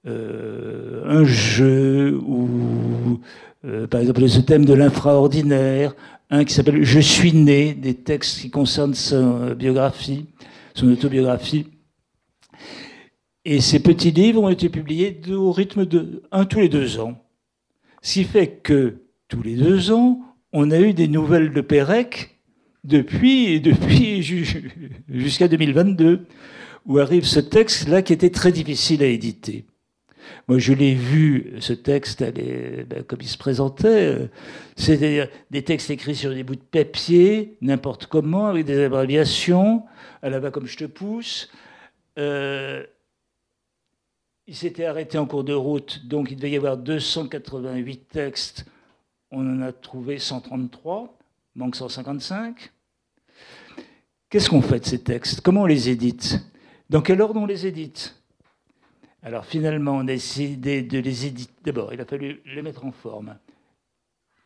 euh, 0.07 1.03
un 1.07 1.25
jeu 1.25 2.19
ou 2.25 3.21
euh, 3.65 3.87
par 3.87 4.01
exemple 4.01 4.29
ce 4.29 4.41
thème 4.41 4.65
de 4.65 4.75
l'infraordinaire, 4.75 5.95
un 6.31 6.45
qui 6.45 6.55
s'appelle 6.55 6.85
Je 6.85 7.01
suis 7.01 7.33
né, 7.33 7.75
des 7.75 7.95
textes 7.95 8.41
qui 8.41 8.51
concernent 8.51 8.95
sa 8.95 9.55
biographie, 9.55 10.27
son 10.75 10.91
autobiographie. 10.91 11.67
Et 13.45 13.61
ces 13.61 13.81
petits 13.81 14.11
livres 14.11 14.43
ont 14.43 14.51
été 14.51 14.69
publiés 14.69 15.21
au 15.31 15.53
rythme 15.53 15.87
de 15.87 16.23
un 16.31 16.45
tous 16.45 16.61
les 16.61 16.69
deux 16.69 17.01
ans. 17.01 17.19
Ce 18.03 18.15
qui 18.15 18.25
fait 18.25 18.61
que 18.63 18.99
tous 19.29 19.43
les 19.43 19.57
deux 19.57 19.91
ans, 19.91 20.21
on 20.53 20.71
a 20.71 20.79
eu 20.79 20.93
des 20.93 21.09
nouvelles 21.09 21.53
de 21.53 21.61
Pérec 21.61 22.39
depuis, 22.85 23.61
depuis 23.61 24.23
jusqu'à 25.09 25.49
2022, 25.49 26.27
où 26.87 26.99
arrive 26.99 27.25
ce 27.25 27.41
texte-là 27.41 28.03
qui 28.03 28.13
était 28.13 28.31
très 28.31 28.53
difficile 28.53 29.03
à 29.03 29.07
éditer. 29.07 29.67
Moi, 30.49 30.59
je 30.59 30.73
l'ai 30.73 30.95
vu, 30.95 31.55
ce 31.61 31.73
texte, 31.73 32.23
ben, 32.23 33.03
comme 33.07 33.21
il 33.21 33.29
se 33.29 33.39
présentait, 33.39 34.07
euh, 34.07 34.29
c'est-à-dire 34.77 35.29
des 35.51 35.63
textes 35.63 35.91
écrits 35.91 36.15
sur 36.15 36.33
des 36.33 36.43
bouts 36.43 36.57
de 36.57 36.61
papier, 36.61 37.57
n'importe 37.61 38.07
comment, 38.07 38.47
avec 38.47 38.65
des 38.65 38.83
abréviations, 38.83 39.85
à 40.23 40.31
la 40.31 40.41
va 40.41 40.51
comme 40.51 40.67
je 40.67 40.77
te 40.77 40.85
pousse. 40.85 41.51
Euh, 42.19 42.85
il 44.47 44.57
s'était 44.57 44.87
arrêté 44.87 45.19
en 45.19 45.27
cours 45.27 45.45
de 45.45 45.53
route, 45.53 46.07
donc 46.07 46.31
il 46.31 46.37
devait 46.37 46.51
y 46.51 46.57
avoir 46.57 46.79
288 46.79 48.09
textes. 48.09 48.65
On 49.31 49.41
en 49.41 49.61
a 49.61 49.73
trouvé 49.73 50.19
133, 50.19 51.19
manque 51.55 51.77
155. 51.77 52.73
Qu'est-ce 54.31 54.49
qu'on 54.49 54.63
fait 54.63 54.81
de 54.81 54.87
ces 54.87 55.03
textes? 55.03 55.43
Comment 55.43 55.63
on 55.63 55.67
les 55.67 55.91
édite? 55.91 56.41
Dans 56.89 57.03
quel 57.03 57.21
ordre 57.21 57.41
on 57.41 57.47
les 57.47 57.67
édite? 57.67 58.18
Alors 59.23 59.45
finalement, 59.45 59.97
on 59.97 60.01
a 60.01 60.05
décidé 60.05 60.83
de 60.83 60.99
les 60.99 61.27
éditer. 61.27 61.53
D'abord, 61.65 61.93
il 61.93 62.01
a 62.01 62.05
fallu 62.05 62.41
les 62.47 62.63
mettre 62.63 62.85
en 62.85 62.93
forme, 62.93 63.37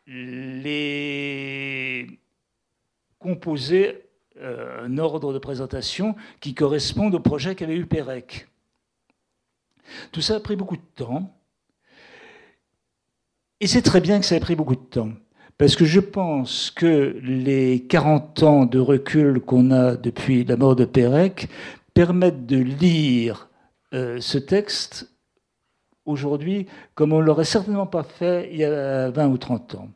les 0.07 2.19
composer 3.19 4.09
euh, 4.41 4.85
un 4.85 4.97
ordre 4.97 5.31
de 5.31 5.37
présentation 5.37 6.15
qui 6.39 6.55
corresponde 6.55 7.15
au 7.15 7.19
projet 7.19 7.55
qu'avait 7.55 7.75
eu 7.75 7.85
Pérec. 7.85 8.47
Tout 10.11 10.21
ça 10.21 10.37
a 10.37 10.39
pris 10.39 10.55
beaucoup 10.55 10.77
de 10.77 10.81
temps. 10.95 11.37
Et 13.59 13.67
c'est 13.67 13.83
très 13.83 14.01
bien 14.01 14.19
que 14.19 14.25
ça 14.25 14.35
ait 14.35 14.41
pris 14.41 14.55
beaucoup 14.55 14.75
de 14.75 14.81
temps. 14.81 15.11
Parce 15.57 15.75
que 15.75 15.85
je 15.85 15.99
pense 15.99 16.71
que 16.71 17.17
les 17.21 17.85
40 17.87 18.43
ans 18.43 18.65
de 18.65 18.79
recul 18.79 19.39
qu'on 19.39 19.71
a 19.71 19.95
depuis 19.95 20.43
la 20.43 20.57
mort 20.57 20.75
de 20.75 20.85
Pérec 20.85 21.47
permettent 21.93 22.47
de 22.47 22.57
lire 22.57 23.49
euh, 23.93 24.19
ce 24.19 24.37
texte 24.37 25.09
aujourd'hui 26.05 26.67
comme 26.95 27.13
on 27.13 27.19
ne 27.19 27.23
l'aurait 27.23 27.45
certainement 27.45 27.87
pas 27.87 28.03
fait 28.03 28.49
il 28.51 28.59
y 28.59 28.63
a 28.63 29.09
20 29.11 29.27
ou 29.27 29.37
30 29.37 29.75
ans. 29.75 29.89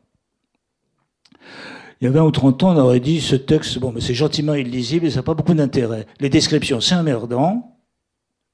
Il 2.00 2.04
y 2.04 2.08
a 2.08 2.10
20 2.12 2.22
ou 2.22 2.30
30 2.30 2.62
ans, 2.62 2.76
on 2.76 2.78
aurait 2.78 3.00
dit 3.00 3.20
ce 3.20 3.34
texte, 3.34 3.78
bon, 3.78 3.90
mais 3.90 4.00
c'est 4.00 4.14
gentiment 4.14 4.54
illisible 4.54 5.06
et 5.06 5.10
ça 5.10 5.16
n'a 5.16 5.22
pas 5.24 5.34
beaucoup 5.34 5.54
d'intérêt. 5.54 6.06
Les 6.20 6.28
descriptions, 6.28 6.80
c'est 6.80 6.94
emmerdant, 6.94 7.76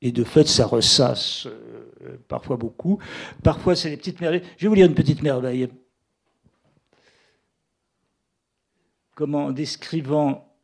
et 0.01 0.13
de 0.13 0.25
fait, 0.25 0.47
ça 0.47 0.67
ressasse 0.67 1.47
euh, 1.47 2.19
parfois 2.29 2.57
beaucoup. 2.57 2.99
Parfois, 3.43 3.77
c'est 3.77 3.91
des 3.91 3.97
petites 3.97 4.21
merveilles. 4.21 4.43
Je 4.57 4.65
vais 4.65 4.69
vous 4.69 4.75
lire 4.75 4.87
une 4.87 4.95
petite 4.95 5.23
merveille. 5.23 5.69
Comment, 9.15 9.47
en 9.47 9.53
décrivant 9.53 10.55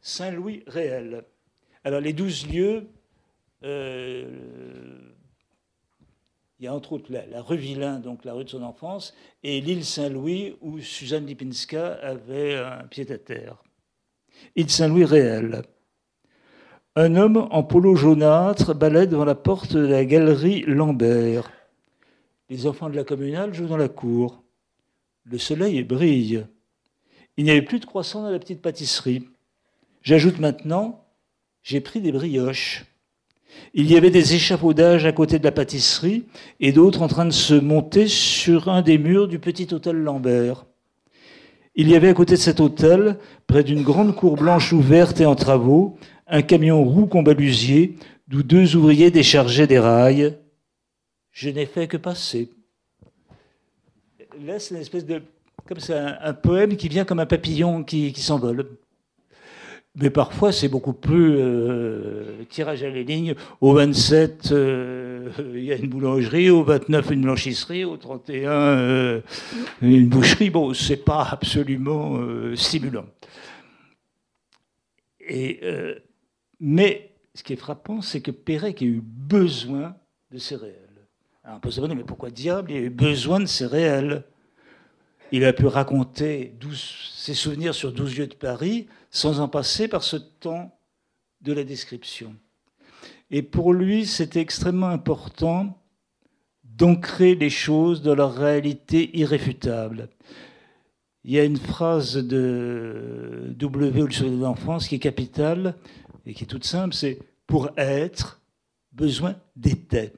Saint-Louis 0.00 0.62
réel. 0.66 1.24
Alors 1.86 2.00
les 2.00 2.12
douze 2.12 2.48
lieux, 2.48 2.88
euh, 3.62 4.26
il 6.58 6.64
y 6.64 6.66
a 6.66 6.74
entre 6.74 6.94
autres 6.94 7.12
la, 7.12 7.40
rue 7.40 7.56
Villain, 7.56 8.00
donc 8.00 8.24
la 8.24 8.32
rue 8.32 8.42
de 8.42 8.48
son 8.48 8.64
enfance, 8.64 9.14
et 9.44 9.60
l'île 9.60 9.84
Saint-Louis 9.84 10.56
où 10.62 10.80
Suzanne 10.80 11.26
Lipinska 11.26 11.92
avait 12.02 12.56
un 12.56 12.88
pied-à-terre. 12.88 13.62
Île 14.56 14.68
Saint-Louis 14.68 15.04
réel. 15.04 15.62
Un 16.96 17.14
homme 17.14 17.46
en 17.52 17.62
polo 17.62 17.94
jaunâtre 17.94 18.74
balade 18.74 19.10
devant 19.10 19.24
la 19.24 19.36
porte 19.36 19.76
de 19.76 19.86
la 19.86 20.04
galerie 20.04 20.62
Lambert. 20.62 21.52
Les 22.50 22.66
enfants 22.66 22.90
de 22.90 22.96
la 22.96 23.04
communale 23.04 23.54
jouent 23.54 23.68
dans 23.68 23.76
la 23.76 23.88
cour. 23.88 24.42
Le 25.22 25.38
soleil 25.38 25.84
brille. 25.84 26.48
Il 27.36 27.44
n'y 27.44 27.52
avait 27.52 27.62
plus 27.62 27.78
de 27.78 27.86
croissants 27.86 28.22
dans 28.22 28.32
la 28.32 28.40
petite 28.40 28.60
pâtisserie. 28.60 29.28
J'ajoute 30.02 30.40
maintenant 30.40 31.05
j'ai 31.66 31.80
pris 31.80 32.00
des 32.00 32.12
brioches. 32.12 32.86
Il 33.74 33.90
y 33.90 33.96
avait 33.96 34.10
des 34.10 34.36
échafaudages 34.36 35.04
à 35.04 35.10
côté 35.10 35.40
de 35.40 35.44
la 35.44 35.50
pâtisserie 35.50 36.24
et 36.60 36.70
d'autres 36.70 37.02
en 37.02 37.08
train 37.08 37.24
de 37.24 37.32
se 37.32 37.54
monter 37.54 38.06
sur 38.06 38.68
un 38.68 38.82
des 38.82 38.98
murs 38.98 39.26
du 39.26 39.40
petit 39.40 39.74
hôtel 39.74 39.96
Lambert. 39.96 40.64
Il 41.74 41.90
y 41.90 41.96
avait 41.96 42.08
à 42.08 42.14
côté 42.14 42.34
de 42.34 42.40
cet 42.40 42.60
hôtel, 42.60 43.18
près 43.48 43.64
d'une 43.64 43.82
grande 43.82 44.14
cour 44.14 44.36
blanche 44.36 44.72
ouverte 44.72 45.20
et 45.20 45.26
en 45.26 45.34
travaux, 45.34 45.98
un 46.28 46.40
camion 46.40 46.84
roux 46.84 47.06
combalusier 47.06 47.96
d'où 48.28 48.44
deux 48.44 48.76
ouvriers 48.76 49.10
déchargeaient 49.10 49.66
des 49.66 49.80
rails. 49.80 50.38
Je 51.32 51.50
n'ai 51.50 51.66
fait 51.66 51.88
que 51.88 51.96
passer. 51.96 52.48
Là, 54.40 54.60
c'est 54.60 54.76
une 54.76 54.80
espèce 54.80 55.04
de. 55.04 55.20
Comme 55.66 55.80
c'est 55.80 55.98
un, 55.98 56.32
poème 56.32 56.76
qui 56.76 56.88
vient 56.88 57.04
comme 57.04 57.18
un 57.18 57.26
papillon 57.26 57.82
qui 57.82 58.14
s'envole. 58.14 58.68
Mais 59.98 60.10
parfois, 60.10 60.52
c'est 60.52 60.68
beaucoup 60.68 60.92
plus 60.92 61.36
euh, 61.38 62.44
tirage 62.50 62.82
à 62.82 62.90
la 62.90 63.02
ligne. 63.02 63.34
Au 63.62 63.72
27, 63.72 64.52
euh, 64.52 65.30
il 65.54 65.64
y 65.64 65.72
a 65.72 65.76
une 65.76 65.88
boulangerie. 65.88 66.50
Au 66.50 66.62
29, 66.62 67.12
une 67.12 67.22
blanchisserie. 67.22 67.86
Au 67.86 67.96
31, 67.96 68.50
euh, 68.50 69.20
une 69.80 70.06
boucherie. 70.06 70.50
Bon, 70.50 70.74
c'est 70.74 70.98
pas 70.98 71.26
absolument 71.30 72.20
stimulant. 72.54 73.06
Et, 75.26 75.60
mais 76.60 77.10
ce 77.34 77.42
qui 77.42 77.54
est 77.54 77.56
frappant, 77.56 78.02
c'est 78.02 78.20
que 78.20 78.30
Pérec 78.30 78.82
a 78.82 78.84
eu 78.84 79.02
besoin 79.02 79.96
de 80.30 80.38
ces 80.38 80.56
réels. 80.56 80.74
Alors 81.42 81.56
on 81.56 81.60
peut 81.60 81.70
se 81.70 81.76
demander, 81.76 81.94
mais 81.94 82.04
pourquoi 82.04 82.30
diable 82.30 82.70
il 82.70 82.76
a 82.76 82.80
eu 82.80 82.90
besoin 82.90 83.40
de 83.40 83.46
ces 83.46 83.66
réels 83.66 84.24
Il 85.32 85.44
a 85.44 85.52
pu 85.52 85.66
raconter 85.66 86.54
ses 86.74 87.34
souvenirs 87.34 87.74
sur 87.74 87.92
12 87.92 88.18
lieux 88.18 88.26
de 88.26 88.34
Paris 88.34 88.88
sans 89.16 89.40
en 89.40 89.48
passer 89.48 89.88
par 89.88 90.02
ce 90.02 90.16
temps 90.16 90.78
de 91.40 91.54
la 91.54 91.64
description. 91.64 92.36
Et 93.30 93.40
pour 93.40 93.72
lui, 93.72 94.04
c'était 94.04 94.42
extrêmement 94.42 94.88
important 94.88 95.82
d'ancrer 96.62 97.34
les 97.34 97.48
choses 97.48 98.02
dans 98.02 98.14
leur 98.14 98.34
réalité 98.34 99.16
irréfutable. 99.16 100.10
Il 101.24 101.32
y 101.32 101.38
a 101.38 101.44
une 101.44 101.56
phrase 101.56 102.16
de 102.16 103.54
W 103.56 104.02
ou 104.02 104.06
le 104.06 104.40
l'enfance 104.40 104.86
qui 104.86 104.96
est 104.96 105.00
capitale 105.00 105.76
et 106.26 106.34
qui 106.34 106.44
est 106.44 106.46
toute 106.46 106.64
simple, 106.64 106.94
c'est 106.94 107.18
pour 107.46 107.70
être, 107.78 108.42
besoin 108.92 109.34
d'être. 109.56 110.12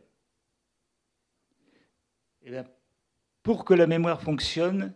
Eh 2.43 2.51
pour 3.45 3.65
que 3.65 3.75
la 3.75 3.87
mémoire 3.87 4.21
fonctionne, 4.21 4.93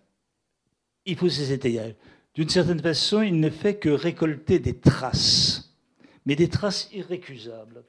il 1.06 1.16
faut 1.16 1.28
ces 1.28 1.52
étayages. 1.52 1.94
D'une 2.34 2.48
certaine 2.48 2.80
façon, 2.80 3.20
il 3.22 3.38
ne 3.40 3.50
fait 3.50 3.76
que 3.76 3.90
récolter 3.90 4.58
des 4.58 4.78
traces, 4.78 5.74
mais 6.24 6.34
des 6.34 6.48
traces 6.48 6.88
irrécusables. 6.92 7.84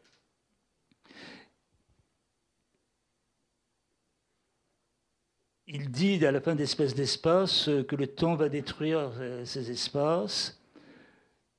Il 5.67 5.89
dit 5.91 6.23
à 6.25 6.31
la 6.31 6.41
fin 6.41 6.55
d'Espèce 6.55 6.93
d'espace 6.93 7.69
que 7.87 7.95
le 7.95 8.07
temps 8.07 8.35
va 8.35 8.49
détruire 8.49 9.11
euh, 9.19 9.45
ces 9.45 9.71
espaces, 9.71 10.61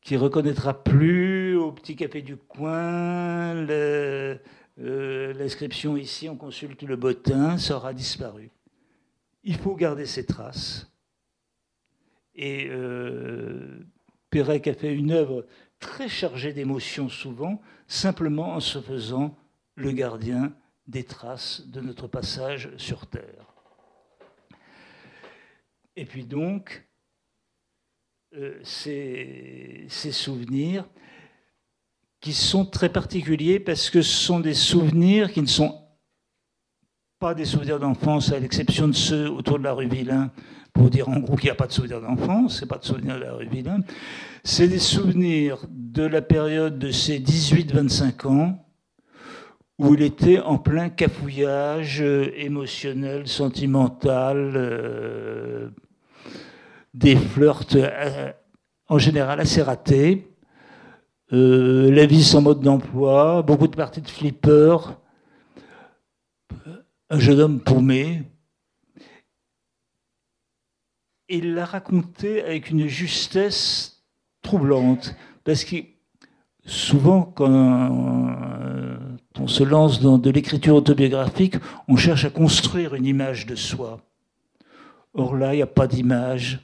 qu'il 0.03 0.19
ne 0.19 0.23
reconnaîtra 0.23 0.85
plus 0.85 1.57
au 1.57 1.73
petit 1.73 1.97
café 1.97 2.21
du 2.21 2.37
coin 2.37 3.55
euh, 4.79 5.33
l'inscription 5.35 5.97
ici, 5.97 6.29
on 6.29 6.37
consulte 6.37 6.83
le 6.83 6.97
bottin, 6.97 7.59
ça 7.59 7.77
aura 7.77 7.95
disparu. 7.95 8.51
Il 9.43 9.57
faut 9.57 9.75
garder 9.75 10.07
ces 10.07 10.27
traces. 10.27 10.87
Et 12.35 12.67
euh, 12.69 13.87
Pérec 14.31 14.67
a 14.67 14.75
fait 14.75 14.93
une 14.93 15.13
œuvre 15.13 15.47
très 15.79 16.09
chargé 16.09 16.53
d'émotions 16.53 17.09
souvent, 17.09 17.61
simplement 17.87 18.55
en 18.55 18.61
se 18.61 18.81
faisant 18.81 19.37
le 19.77 19.93
gardien 19.93 20.53
des 20.87 21.05
traces 21.05 21.67
de 21.67 21.81
notre 21.81 22.09
passage 22.09 22.71
sur 22.77 23.07
Terre. 23.07 23.55
Et 25.97 26.05
puis 26.05 26.25
donc, 26.25 26.85
euh, 28.37 28.59
ces, 28.65 29.87
souvenirs 29.89 30.89
qui 32.21 32.33
sont 32.33 32.67
très 32.67 32.89
particuliers 32.89 33.61
parce 33.61 33.91
que 33.91 34.03
ce 34.03 34.25
sont 34.27 34.41
des 34.41 34.55
souvenirs 34.55 35.31
qui 35.33 35.41
ne 35.41 35.47
sont 35.47 35.84
pas 37.25 37.33
des 37.33 37.47
souvenirs 37.47 37.79
d'enfance, 37.79 38.33
à 38.33 38.39
l'exception 38.39 38.87
de 38.87 38.93
ceux 38.93 39.31
autour 39.31 39.59
de 39.59 39.65
la 39.65 39.73
rue 39.73 39.89
Villain, 39.89 40.31
pour 40.75 40.91
dire 40.91 41.09
en 41.09 41.21
gros 41.21 41.37
qu'il 41.37 41.47
n'y 41.47 41.53
a 41.53 41.55
pas 41.55 41.67
de 41.67 41.73
souvenirs 41.73 42.03
d'enfance, 42.03 42.59
c'est 42.61 42.67
pas 42.67 42.77
de 42.77 42.85
souvenirs 42.85 43.15
de 43.15 43.25
la 43.25 43.33
rue 43.33 43.47
Villain. 43.47 43.81
C'est 44.43 44.69
des 44.69 44.79
souvenirs 44.79 45.65
de 45.71 46.03
la 46.03 46.21
période 46.21 46.79
de 46.79 46.91
ses 46.91 47.19
18-25 47.19 48.27
ans, 48.27 48.67
où 49.79 49.95
il 49.95 50.03
était 50.03 50.39
en 50.39 50.59
plein 50.59 50.91
cafouillage 50.91 52.03
euh, 52.03 52.31
émotionnel, 52.37 53.27
sentimental, 53.27 54.53
euh, 54.55 55.71
des 56.93 57.17
flirts 57.17 57.75
euh, 57.75 58.33
en 58.89 58.99
général 58.99 59.41
assez 59.41 59.63
ratés, 59.63 60.29
la 61.31 62.05
vie 62.05 62.23
sans 62.23 62.43
mode 62.43 62.61
d'emploi, 62.61 63.41
beaucoup 63.41 63.67
de 63.67 63.77
parties 63.77 64.03
de 64.03 64.11
flipper, 64.11 64.77
un 67.11 67.19
jeune 67.19 67.41
homme 67.41 67.61
paumé. 67.61 68.23
Il 71.29 71.55
l'a 71.55 71.65
raconté 71.65 72.43
avec 72.43 72.71
une 72.71 72.87
justesse 72.87 74.05
troublante, 74.43 75.15
parce 75.43 75.65
que 75.65 75.77
souvent 76.67 77.23
quand 77.23 77.91
on 79.39 79.47
se 79.47 79.63
lance 79.63 80.01
dans 80.01 80.19
de 80.19 80.31
l'écriture 80.31 80.75
autobiographique, 80.75 81.57
on 81.89 81.97
cherche 81.97 82.25
à 82.25 82.31
construire 82.31 82.95
une 82.95 83.07
image 83.07 83.47
de 83.47 83.55
soi. 83.55 84.01
Or 85.13 85.37
là, 85.37 85.55
il 85.55 85.57
n'y 85.57 85.63
a 85.63 85.67
pas 85.67 85.87
d'image. 85.87 86.61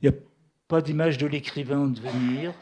Il 0.00 0.08
n'y 0.08 0.16
a 0.16 0.18
pas 0.66 0.80
d'image 0.80 1.18
de 1.18 1.26
l'écrivain 1.26 1.80
en 1.80 1.86
devenir, 1.88 2.54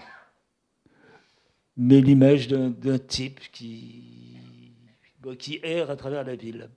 mais 1.77 2.01
l'image 2.01 2.49
d'un 2.49 2.99
type 2.99 3.41
qui 3.53 4.39
erre 5.63 5.91
à 5.91 5.97
travers 5.97 6.25
la 6.25 6.37
ville. 6.37 6.71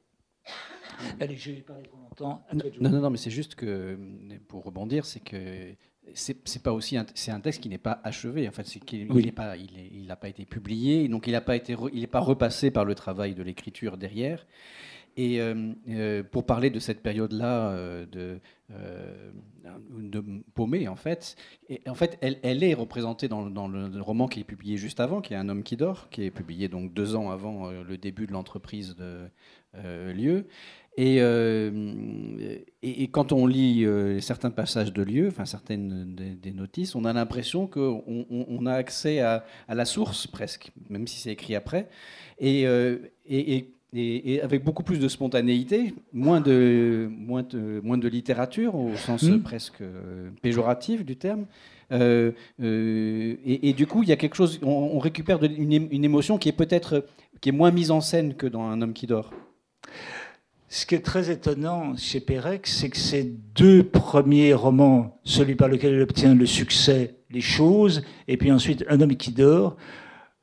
Allez, 1.19 1.35
je 1.35 1.51
vais 1.51 1.61
parler 1.61 1.83
trop 1.83 1.97
longtemps. 1.97 2.43
Non, 2.53 2.89
non, 2.89 3.01
non, 3.01 3.09
mais 3.09 3.17
c'est 3.17 3.31
juste 3.31 3.55
que, 3.55 3.97
pour 4.47 4.63
rebondir, 4.63 5.05
c'est 5.05 5.19
que 5.19 5.73
c'est 6.15 6.63
pas 6.63 6.73
aussi 6.73 6.97
c'est 7.13 7.29
un 7.29 7.39
texte 7.39 7.61
qui 7.61 7.69
n'est 7.69 7.77
pas 7.77 8.01
achevé 8.03 8.49
en 8.49 8.51
fait 8.51 8.65
c'est 8.65 8.79
qu'il 8.79 9.07
n'est 9.13 9.31
pas 9.31 9.55
il 9.55 10.07
n'a 10.07 10.15
pas 10.15 10.27
été 10.27 10.43
publié 10.43 11.07
donc 11.07 11.27
il 11.27 11.33
n'a 11.33 11.41
pas 11.41 11.55
été 11.55 11.75
il 11.93 12.01
n'est 12.01 12.07
pas 12.07 12.19
repassé 12.19 12.71
par 12.71 12.83
le 12.83 12.95
travail 12.95 13.35
de 13.35 13.43
l'écriture 13.43 13.95
derrière 13.95 14.47
et 15.19 15.41
euh, 15.41 15.73
euh, 15.89 16.23
pour 16.23 16.45
parler 16.45 16.69
de 16.69 16.79
cette 16.79 17.01
période-là 17.01 17.71
euh, 17.71 18.05
de, 18.05 18.39
de 19.99 20.23
paumée, 20.53 20.87
en 20.87 20.95
fait, 20.95 21.35
et, 21.67 21.81
en 21.89 21.93
fait 21.93 22.17
elle, 22.21 22.39
elle 22.41 22.63
est 22.63 22.73
représentée 22.73 23.27
dans, 23.27 23.49
dans, 23.49 23.67
le 23.67 24.01
roman 24.01 24.27
qui 24.27 24.39
est 24.39 24.45
publié 24.45 24.77
juste 24.77 25.01
avant, 25.01 25.19
qui 25.19 25.33
est 25.33 25.37
Un 25.37 25.49
homme 25.49 25.63
qui 25.63 25.75
dort, 25.75 26.09
qui 26.09 26.23
est 26.23 26.31
publié 26.31 26.69
donc 26.69 26.93
deux 26.93 27.17
ans 27.17 27.31
avant 27.31 27.69
le 27.69 27.97
début 27.97 28.27
de 28.27 28.31
l'entreprise 28.31 28.95
de 28.95 29.29
Lieu. 30.13 30.47
Et, 30.97 31.17
et, 32.81 33.07
quand 33.07 33.31
on 33.31 33.47
lit 33.47 33.85
certains 34.19 34.49
passages 34.49 34.91
de 34.91 35.01
Lieu, 35.01 35.27
enfin 35.29 35.45
certaines 35.45 36.13
des, 36.13 36.51
notices, 36.51 36.93
on 36.93 37.05
a 37.05 37.13
l'impression 37.13 37.67
qu'on 37.67 38.03
on, 38.29 38.65
a 38.65 38.73
accès 38.73 39.21
à, 39.21 39.45
à, 39.69 39.75
la 39.75 39.85
source 39.85 40.27
presque, 40.27 40.71
même 40.89 41.07
si 41.07 41.19
c'est 41.19 41.31
écrit 41.31 41.55
après. 41.55 41.87
Et, 42.39 42.63
et 43.29 43.73
et, 43.93 44.41
avec 44.41 44.63
beaucoup 44.63 44.83
plus 44.83 44.99
de 44.99 45.07
spontanéité, 45.07 45.95
moins 46.13 46.41
de, 46.41 47.09
moins 47.11 47.43
de, 47.43 47.81
moins 47.83 47.97
de 47.97 48.07
littérature 48.07 48.75
au 48.75 48.95
sens 48.95 49.23
hmm. 49.23 49.41
presque 49.41 49.81
euh, 49.81 50.29
péjoratif 50.41 51.03
du 51.03 51.15
terme. 51.15 51.45
Euh, 51.91 52.31
euh, 52.61 53.35
et, 53.43 53.73
du 53.73 53.87
coup, 53.87 54.03
il 54.03 54.09
y 54.09 54.11
a 54.11 54.15
quelque 54.15 54.35
chose, 54.35 54.59
on, 54.61 54.99
récupère 54.99 55.43
une, 55.43 56.03
émotion 56.03 56.37
qui 56.37 56.49
est 56.49 56.53
peut-être 56.53 57.05
qui 57.41 57.49
est 57.49 57.53
moins 57.53 57.71
mise 57.71 57.89
en 57.89 58.01
scène 58.01 58.35
que 58.35 58.45
dans 58.45 58.63
Un 58.63 58.81
homme 58.81 58.93
qui 58.93 59.07
dort. 59.07 59.31
Ce 60.71 60.85
qui 60.85 60.93
est 60.93 61.03
très 61.03 61.31
étonnant 61.31 61.97
chez 61.97 62.19
Pérec, 62.19 62.67
c'est 62.67 62.91
que 62.91 62.97
ces 62.97 63.23
deux 63.23 63.83
premiers 63.83 64.53
romans, 64.53 65.19
celui 65.23 65.55
par 65.55 65.67
lequel 65.67 65.95
il 65.95 66.01
obtient 66.01 66.35
le 66.35 66.45
succès, 66.45 67.15
Les 67.31 67.41
choses, 67.41 68.03
et 68.27 68.37
puis 68.37 68.51
ensuite 68.51 68.85
Un 68.87 69.01
homme 69.01 69.15
qui 69.15 69.31
dort, 69.31 69.77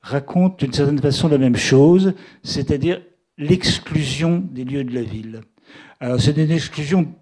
racontent 0.00 0.56
d'une 0.58 0.72
certaine 0.72 0.98
façon 0.98 1.28
la 1.28 1.38
même 1.38 1.56
chose, 1.56 2.14
c'est-à-dire 2.42 3.02
l'exclusion 3.38 4.38
des 4.38 4.64
lieux 4.64 4.82
de 4.82 4.94
la 4.94 5.02
ville. 5.02 5.42
Alors 6.00 6.20
c'est 6.20 6.36
une 6.36 6.50
exclusion 6.50 7.14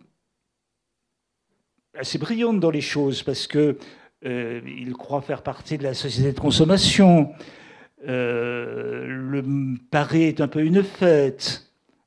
assez 1.99 2.17
brillante 2.17 2.59
dans 2.59 2.71
les 2.71 2.81
choses 2.81 3.23
parce 3.23 3.47
que 3.47 3.77
euh, 4.25 4.61
il 4.67 4.95
croit 4.95 5.21
faire 5.21 5.43
partie 5.43 5.77
de 5.77 5.83
la 5.83 5.93
société 5.93 6.33
de 6.33 6.41
consommation. 6.41 7.33
Euh, 8.09 9.07
le 9.07 9.43
Paris 9.91 10.23
est 10.23 10.41
un 10.41 10.49
peu 10.49 10.65
une 10.65 10.83
fête 10.83 11.65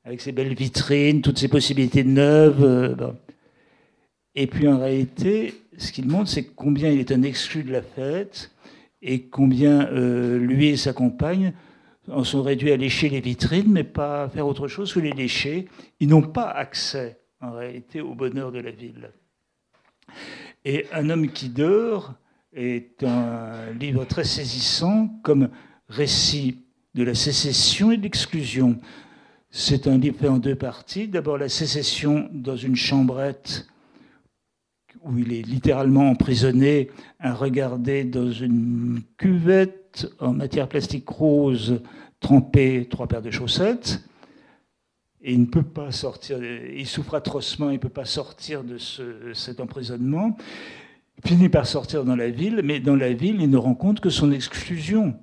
avec 0.08 0.22
ses 0.22 0.32
belles 0.32 0.54
vitrines, 0.54 1.20
toutes 1.20 1.38
ses 1.38 1.48
possibilités 1.48 2.02
neuves. 2.02 2.64
Euh, 2.64 3.12
et 4.34 4.46
puis 4.46 4.66
en 4.66 4.78
réalité, 4.78 5.52
ce 5.76 5.92
qu'il 5.92 6.08
montre, 6.08 6.30
c'est 6.30 6.44
combien 6.44 6.90
il 6.90 6.98
est 6.98 7.12
un 7.12 7.22
exclu 7.22 7.62
de 7.62 7.70
la 7.70 7.82
fête 7.82 8.50
et 9.02 9.24
combien 9.24 9.90
lui 9.90 10.68
et 10.68 10.76
sa 10.76 10.92
compagne 10.92 11.52
en 12.10 12.24
sont 12.24 12.42
réduits 12.42 12.72
à 12.72 12.76
lécher 12.76 13.10
les 13.10 13.20
vitrines, 13.20 13.70
mais 13.70 13.84
pas 13.84 14.24
à 14.24 14.28
faire 14.28 14.46
autre 14.46 14.66
chose 14.66 14.92
que 14.92 15.00
les 15.00 15.12
lécher. 15.12 15.68
Ils 16.00 16.08
n'ont 16.08 16.22
pas 16.22 16.48
accès, 16.50 17.20
en 17.40 17.52
réalité, 17.52 18.00
au 18.00 18.14
bonheur 18.14 18.50
de 18.50 18.60
la 18.60 18.70
ville. 18.70 19.10
Et 20.64 20.86
Un 20.90 21.10
homme 21.10 21.28
qui 21.28 21.50
dort 21.50 22.14
est 22.54 23.04
un 23.04 23.72
livre 23.78 24.06
très 24.06 24.24
saisissant 24.24 25.08
comme 25.22 25.50
récit 25.88 26.64
de 26.94 27.04
la 27.04 27.14
sécession 27.14 27.92
et 27.92 27.98
de 27.98 28.02
l'exclusion. 28.02 28.78
C'est 29.50 29.86
un 29.86 29.96
livre 29.96 30.18
fait 30.18 30.28
en 30.28 30.38
deux 30.38 30.54
parties. 30.54 31.08
D'abord 31.08 31.38
la 31.38 31.48
sécession 31.48 32.28
dans 32.32 32.56
une 32.56 32.76
chambrette 32.76 33.66
où 35.02 35.16
il 35.16 35.32
est 35.32 35.42
littéralement 35.42 36.10
emprisonné 36.10 36.90
à 37.18 37.32
regarder 37.32 38.04
dans 38.04 38.30
une 38.30 39.00
cuvette 39.16 40.06
en 40.18 40.34
matière 40.34 40.68
plastique 40.68 41.08
rose 41.08 41.80
tremper 42.20 42.86
trois 42.90 43.06
paires 43.06 43.22
de 43.22 43.30
chaussettes. 43.30 44.04
Et 45.22 45.32
il 45.32 45.40
ne 45.40 45.46
peut 45.46 45.62
pas 45.62 45.92
sortir, 45.92 46.42
il 46.42 46.86
souffre 46.86 47.14
atrocement, 47.14 47.70
il 47.70 47.74
ne 47.74 47.78
peut 47.78 47.88
pas 47.88 48.04
sortir 48.04 48.62
de 48.64 48.76
cet 49.32 49.60
emprisonnement. 49.60 50.36
Il 51.22 51.28
finit 51.28 51.48
par 51.48 51.66
sortir 51.66 52.04
dans 52.04 52.16
la 52.16 52.30
ville, 52.30 52.60
mais 52.62 52.80
dans 52.80 52.94
la 52.94 53.12
ville, 53.12 53.40
il 53.40 53.50
ne 53.50 53.56
rencontre 53.56 54.00
que 54.00 54.10
son 54.10 54.30
exclusion. 54.30 55.16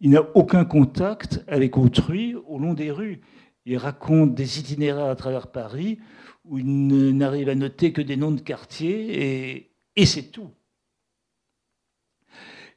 Il 0.00 0.10
n'a 0.10 0.22
aucun 0.34 0.64
contact 0.64 1.42
avec 1.48 1.76
autrui 1.76 2.36
au 2.46 2.58
long 2.58 2.74
des 2.74 2.90
rues. 2.90 3.20
Il 3.64 3.76
raconte 3.76 4.34
des 4.34 4.58
itinéraires 4.58 5.06
à 5.06 5.16
travers 5.16 5.50
Paris 5.52 5.98
où 6.44 6.58
il 6.58 7.16
n'arrive 7.16 7.48
à 7.48 7.54
noter 7.54 7.92
que 7.92 8.02
des 8.02 8.16
noms 8.16 8.32
de 8.32 8.40
quartiers 8.40 9.70
et, 9.96 10.06
c'est 10.06 10.32
tout. 10.32 10.50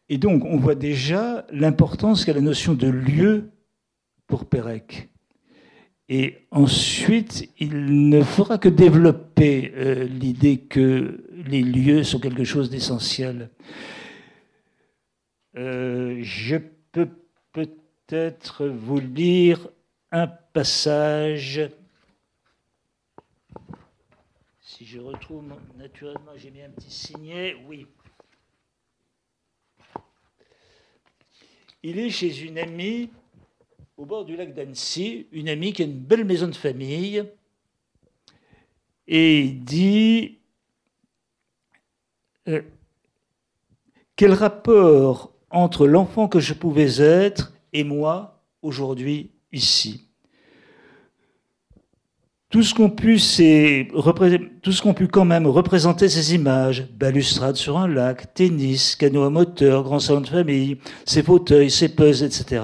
Et 0.09 0.19
donc, 0.19 0.45
on 0.45 0.57
voit 0.57 0.75
déjà 0.75 1.47
l'importance 1.49 2.25
qu'a 2.25 2.33
la 2.33 2.41
notion 2.41 2.75
de 2.75 2.87
lieu 2.87 3.49
pour 4.27 4.45
Pérec. 4.45 5.09
Et 6.07 6.47
ensuite, 6.51 7.49
il 7.57 8.09
ne 8.09 8.21
fera 8.21 8.59
que 8.59 8.69
développer 8.69 9.73
euh, 9.75 10.03
l'idée 10.03 10.59
que 10.59 11.25
les 11.47 11.63
lieux 11.63 12.03
sont 12.03 12.19
quelque 12.19 12.43
chose 12.43 12.69
d'essentiel. 12.69 13.49
Euh, 15.57 16.19
je 16.21 16.57
peux 16.91 17.09
peut-être 17.51 18.67
vous 18.67 18.99
lire 18.99 19.69
un 20.15 20.27
passage. 20.27 21.69
Si 24.61 24.85
je 24.85 24.97
retrouve 25.01 25.43
naturellement, 25.77 26.31
j'ai 26.37 26.51
mis 26.51 26.61
un 26.61 26.69
petit 26.69 26.89
signet. 26.89 27.53
Oui. 27.67 27.85
Il 31.83 31.99
est 31.99 32.09
chez 32.09 32.45
une 32.45 32.57
amie 32.57 33.09
au 33.97 34.05
bord 34.05 34.23
du 34.23 34.37
lac 34.37 34.53
d'Annecy, 34.53 35.27
une 35.33 35.49
amie 35.49 35.73
qui 35.73 35.81
a 35.81 35.85
une 35.85 35.99
belle 35.99 36.23
maison 36.23 36.47
de 36.47 36.55
famille, 36.55 37.25
et 39.07 39.49
dit 39.49 40.39
euh, 42.47 42.61
quel 44.15 44.31
rapport 44.31 45.33
entre 45.49 45.85
l'enfant 45.85 46.29
que 46.29 46.39
je 46.39 46.53
pouvais 46.53 47.01
être 47.01 47.53
et 47.73 47.83
moi 47.83 48.41
aujourd'hui 48.61 49.31
ici? 49.51 50.04
Tout 52.49 52.63
ce 52.63 52.73
qu'on 52.73 52.89
pu, 52.89 53.19
c'est 53.19 53.87
tout 54.61 54.71
ce 54.71 54.81
qu'on 54.81 54.93
quand 54.93 55.25
même 55.25 55.47
représenter 55.47 56.07
ces 56.07 56.35
images, 56.35 56.87
balustrade 56.97 57.55
sur 57.55 57.77
un 57.77 57.87
lac, 57.87 58.33
tennis, 58.33 58.95
canot 58.95 59.23
à 59.23 59.29
moteur, 59.29 59.83
grand 59.83 59.99
salon 59.99 60.21
de 60.21 60.27
famille, 60.27 60.77
ses 61.05 61.23
fauteuils, 61.23 61.71
ses 61.71 61.89
puzzles, 61.89 62.27
etc. 62.27 62.63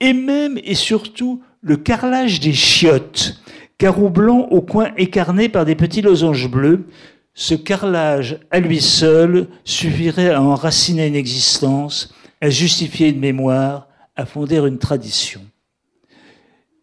Et 0.00 0.12
même 0.12 0.58
et 0.62 0.74
surtout 0.74 1.42
le 1.62 1.76
carrelage 1.76 2.40
des 2.40 2.52
chiottes, 2.52 3.40
carreaux 3.78 4.10
blancs 4.10 4.48
au 4.50 4.60
coin 4.60 4.90
écarnés 4.96 5.48
par 5.48 5.64
des 5.64 5.76
petits 5.76 6.02
losanges 6.02 6.50
bleus. 6.50 6.86
Ce 7.32 7.54
carrelage, 7.54 8.38
à 8.50 8.60
lui 8.60 8.80
seul, 8.80 9.48
suffirait 9.64 10.30
à 10.30 10.42
enraciner 10.42 11.06
une 11.06 11.14
existence, 11.14 12.14
à 12.40 12.50
justifier 12.50 13.08
une 13.08 13.20
mémoire, 13.20 13.88
à 14.16 14.26
fonder 14.26 14.56
une 14.56 14.78
tradition. 14.78 15.42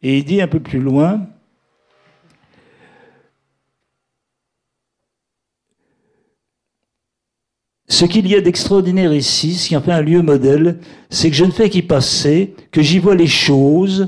Et 0.04 0.20
il 0.20 0.26
dit 0.26 0.42
un 0.42 0.48
peu 0.48 0.60
plus 0.60 0.80
loin, 0.80 1.28
Ce 7.94 8.06
qu'il 8.06 8.28
y 8.28 8.34
a 8.34 8.42
d'extraordinaire 8.42 9.14
ici, 9.14 9.54
ce 9.54 9.68
qui 9.68 9.78
en 9.78 9.82
fait 9.82 9.92
un 9.92 10.02
lieu 10.02 10.24
modèle, 10.24 10.80
c'est 11.12 11.30
que 11.30 11.36
je 11.36 11.46
ne 11.46 11.52
fais 11.52 11.70
qu'y 11.70 11.84
passer, 11.84 12.56
que 12.72 12.82
j'y 12.82 12.98
vois 12.98 13.14
les 13.14 13.28
choses, 13.28 14.08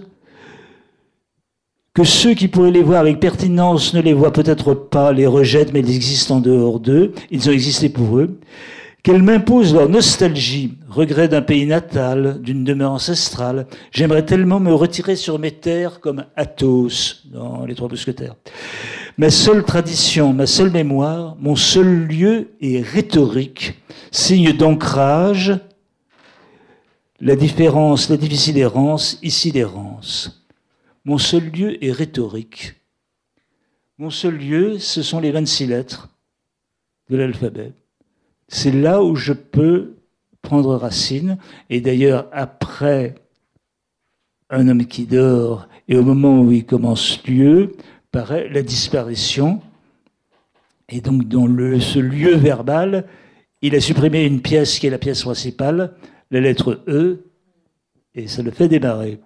que 1.93 2.03
ceux 2.03 2.33
qui 2.33 2.47
pourraient 2.47 2.71
les 2.71 2.81
voir 2.81 3.01
avec 3.01 3.19
pertinence 3.19 3.93
ne 3.93 4.01
les 4.01 4.13
voient 4.13 4.33
peut-être 4.33 4.73
pas, 4.73 5.13
les 5.13 5.27
rejettent, 5.27 5.71
mais 5.71 5.81
ils 5.81 5.95
existent 5.95 6.37
en 6.37 6.39
dehors 6.39 6.79
d'eux, 6.79 7.13
ils 7.29 7.47
ont 7.47 7.51
existé 7.51 7.89
pour 7.89 8.17
eux, 8.17 8.39
qu'elles 9.03 9.21
m'imposent 9.21 9.75
leur 9.75 9.87
nostalgie, 9.87 10.79
regret 10.89 11.27
d'un 11.27 11.43
pays 11.43 11.67
natal, 11.67 12.41
d'une 12.41 12.63
demeure 12.63 12.93
ancestrale. 12.93 13.67
J'aimerais 13.91 14.25
tellement 14.25 14.59
me 14.59 14.73
retirer 14.73 15.15
sur 15.15 15.37
mes 15.37 15.51
terres 15.51 15.99
comme 15.99 16.25
Athos 16.35 17.21
dans 17.31 17.63
Les 17.67 17.75
Trois 17.75 17.87
Mousquetaires. 17.87 18.33
Ma 19.17 19.29
seule 19.29 19.63
tradition, 19.63 20.33
ma 20.33 20.45
seule 20.45 20.71
mémoire, 20.71 21.37
mon 21.39 21.55
seul 21.55 22.05
lieu 22.05 22.49
est 22.59 22.81
rhétorique, 22.81 23.75
signe 24.11 24.51
d'ancrage, 24.51 25.57
la 27.21 27.37
différence, 27.37 28.09
la 28.09 28.17
difficile 28.17 28.57
errance, 28.57 29.17
ici 29.23 29.51
l'errance. 29.51 30.45
Mon 31.05 31.17
seul 31.17 31.49
lieu 31.49 31.81
est 31.81 31.93
rhétorique. 31.93 32.75
Mon 33.97 34.09
seul 34.09 34.35
lieu, 34.35 34.79
ce 34.79 35.01
sont 35.01 35.21
les 35.21 35.31
26 35.31 35.67
lettres 35.67 36.09
de 37.09 37.15
l'alphabet. 37.15 37.71
C'est 38.49 38.73
là 38.73 39.01
où 39.01 39.15
je 39.15 39.31
peux 39.31 39.95
prendre 40.41 40.75
racine. 40.75 41.37
Et 41.69 41.79
d'ailleurs, 41.79 42.27
après 42.33 43.15
un 44.49 44.67
homme 44.67 44.85
qui 44.85 45.05
dort, 45.05 45.69
et 45.87 45.95
au 45.95 46.03
moment 46.03 46.41
où 46.41 46.51
il 46.51 46.65
commence 46.65 47.25
lieu, 47.25 47.77
la 48.15 48.61
disparition. 48.61 49.61
Et 50.89 51.01
donc, 51.01 51.27
dans 51.27 51.47
ce 51.79 51.99
lieu 51.99 52.35
verbal, 52.35 53.05
il 53.61 53.75
a 53.75 53.81
supprimé 53.81 54.25
une 54.25 54.41
pièce 54.41 54.79
qui 54.79 54.87
est 54.87 54.91
la 54.91 54.97
pièce 54.97 55.21
principale, 55.21 55.95
la 56.31 56.39
lettre 56.39 56.83
E, 56.87 57.25
et 58.13 58.27
ça 58.27 58.43
le 58.43 58.51
fait 58.51 58.67
démarrer. 58.67 59.19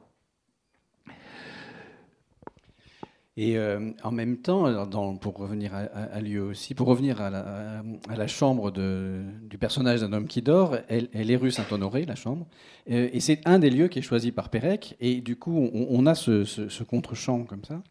Et 3.42 3.58
euh, 3.58 3.92
en 4.04 4.12
même 4.12 4.38
temps, 4.38 5.16
pour 5.16 5.38
revenir 5.38 5.72
à, 5.74 6.20
lieu 6.20 6.42
aussi, 6.42 6.74
pour 6.74 6.88
revenir 6.88 7.22
à 7.22 7.30
la, 7.30 8.28
chambre 8.28 8.70
du 8.70 9.58
personnage 9.58 10.02
d'un 10.02 10.12
homme 10.12 10.28
qui 10.28 10.42
dort, 10.42 10.76
elle, 10.90 11.08
est 11.14 11.36
rue 11.38 11.50
Saint-Honoré, 11.52 12.06
la 12.06 12.16
chambre, 12.16 12.48
euh, 12.92 13.08
et 13.14 13.22
c'est 13.22 13.40
un 13.46 13.60
des 13.60 13.70
lieux 13.70 13.88
qui 13.88 14.00
est 14.00 14.02
choisi 14.02 14.34
par 14.34 14.50
Pérec, 14.50 14.98
et 15.00 15.22
du 15.22 15.38
coup, 15.38 15.70
on, 15.74 16.06
a 16.06 16.16
ce, 16.16 16.44
ce 16.44 16.84
contre-champ 16.84 17.44
comme 17.46 17.64
ça. 17.64 17.82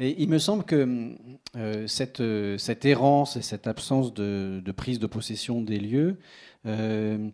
Et 0.00 0.22
il 0.22 0.28
me 0.28 0.38
semble 0.38 0.64
que 0.64 1.16
euh, 1.56 1.86
cette, 1.88 2.20
euh, 2.20 2.56
cette, 2.56 2.84
errance 2.84 3.36
et 3.36 3.42
cette 3.42 3.66
absence 3.66 4.14
de, 4.14 4.62
prise 4.76 5.00
de 5.00 5.06
possession 5.06 5.60
des 5.60 5.80
lieux, 5.80 6.18
euh, 6.66 7.30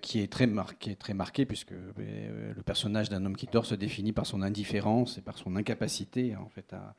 qui 0.00 0.20
est 0.20 0.32
très 0.32 0.48
marquée, 0.48 0.96
très 0.96 1.14
marqué 1.14 1.46
puisque 1.46 1.70
le 1.70 2.62
personnage 2.62 3.08
d'un 3.08 3.24
homme 3.24 3.36
qui 3.36 3.46
dort 3.46 3.66
se 3.66 3.76
définit 3.76 4.12
par 4.12 4.26
son 4.26 4.42
indifférence 4.42 5.18
et 5.18 5.20
par 5.20 5.38
son 5.38 5.54
incapacité 5.54 6.34
en 6.34 6.48
fait 6.48 6.72
à, 6.72 6.96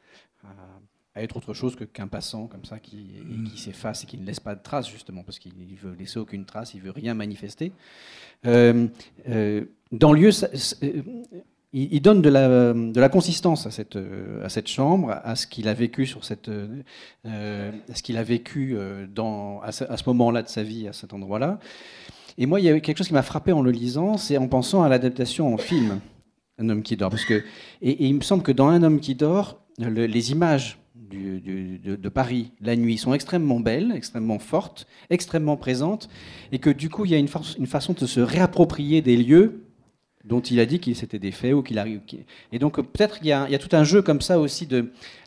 être 1.16 1.36
autre 1.36 1.54
chose 1.54 1.76
que 1.76 1.84
qu'un 1.84 2.08
passant 2.08 2.48
comme 2.48 2.64
ça 2.64 2.80
qui, 2.80 3.22
mm. 3.24 3.44
qui 3.50 3.60
s'efface 3.60 4.04
et 4.04 4.08
qui 4.08 4.18
ne 4.18 4.26
laisse 4.26 4.40
pas 4.40 4.56
de 4.56 4.64
traces 4.64 4.90
justement 4.90 5.24
parce 5.24 5.40
qu'il 5.40 5.76
veut 5.76 5.94
laisser 5.94 6.20
aucune 6.20 6.46
trace, 6.46 6.74
il 6.74 6.82
veut 6.82 6.92
rien 6.92 7.14
manifester. 7.14 7.74
dans 8.44 10.14
lieu, 10.14 10.32
il, 11.74 12.02
donne 12.02 12.22
de 12.22 12.30
la, 13.00 13.10
consistance 13.10 13.66
à 13.66 13.72
cette, 13.72 13.98
à 14.44 14.50
cette, 14.50 14.68
chambre, 14.68 15.20
à 15.24 15.36
ce 15.36 15.48
qu'il 15.48 15.68
a 15.68 15.74
vécu 15.74 16.06
sur 16.06 16.24
cette, 16.24 16.50
euh, 16.50 17.72
ce 17.94 18.04
qu'il 18.04 18.18
a 18.18 18.24
vécu 18.24 18.76
euh, 18.76 19.08
dans, 19.08 19.60
à 19.62 19.72
ce, 19.72 20.04
moment-là 20.08 20.44
de 20.44 20.48
sa 20.48 20.62
vie, 20.62 20.88
à 20.88 20.94
cet 20.94 21.14
endroit-là. 21.14 21.60
Et 22.38 22.46
moi, 22.46 22.60
il 22.60 22.66
y 22.66 22.70
a 22.70 22.80
quelque 22.80 22.98
chose 22.98 23.08
qui 23.08 23.14
m'a 23.14 23.24
frappé 23.24 23.52
en 23.52 23.62
le 23.62 23.72
lisant, 23.72 24.18
c'est 24.18 24.38
en 24.38 24.48
pensant 24.48 24.84
à 24.84 24.90
l'adaptation 24.90 25.52
en 25.52 25.58
film, 25.58 26.00
Un 26.60 26.70
homme 26.70 26.84
qui 26.84 26.96
dort, 26.96 27.10
parce 27.10 27.26
que 27.26 27.44
et, 27.82 28.06
il 28.06 28.16
me 28.16 28.22
semble 28.22 28.44
que 28.44 28.52
dans 28.52 28.68
Un 28.68 28.84
homme 28.84 29.00
qui 29.00 29.16
dort, 29.16 29.60
les 29.80 30.32
images 30.32 30.78
de, 30.96 32.10
Paris 32.10 32.52
la 32.62 32.76
nuit 32.76 32.98
sont 32.98 33.14
extrêmement 33.14 33.60
belles, 33.60 33.94
extrêmement 33.96 34.40
fortes, 34.40 34.88
extrêmement 35.10 35.58
présentes, 35.58 36.08
et 36.52 36.60
que 36.60 36.70
du 36.70 36.90
coup, 36.90 37.06
il 37.06 37.12
y 37.12 37.16
a 37.16 37.18
une 37.18 37.28
façon 37.28 37.94
de 37.94 38.06
se 38.06 38.20
réapproprier 38.20 39.02
des 39.02 39.18
lieux 39.18 39.63
dont 40.24 40.40
il 40.40 40.60
a 40.60 40.66
dit 40.66 40.80
qu'il 40.80 40.96
s'était 40.96 41.20
défait 41.20 41.54
ou 41.54 41.62
qu'il 41.62 41.78
arrive. 41.78 42.02
Et 42.52 42.60
donc 42.60 42.76
peut-être 42.76 43.20
qu'il 43.20 43.28
y, 43.28 43.34
a 43.34 43.60
tout 43.60 43.76
un 43.76 43.84
jeu 43.84 44.02
comme 44.02 44.22
ça 44.22 44.40
aussi 44.40 44.68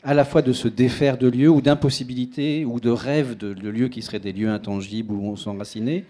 à 0.03 0.13
la 0.13 0.25
fois 0.25 0.41
de 0.41 0.53
se 0.53 0.67
défaire 0.67 1.17
de 1.17 1.27
lieux 1.27 1.49
ou 1.49 1.61
d'impossibilités 1.61 2.65
ou 2.65 2.79
de 2.79 2.89
rêves 2.89 3.37
de, 3.37 3.51
lieux 3.69 3.89
qui 3.89 4.01
seraient 4.01 4.19
des 4.19 4.33
lieux 4.33 4.49
intangibles 4.49 5.13
où 5.13 5.23
on 5.27 5.35
s'enracinait, 5.35 6.05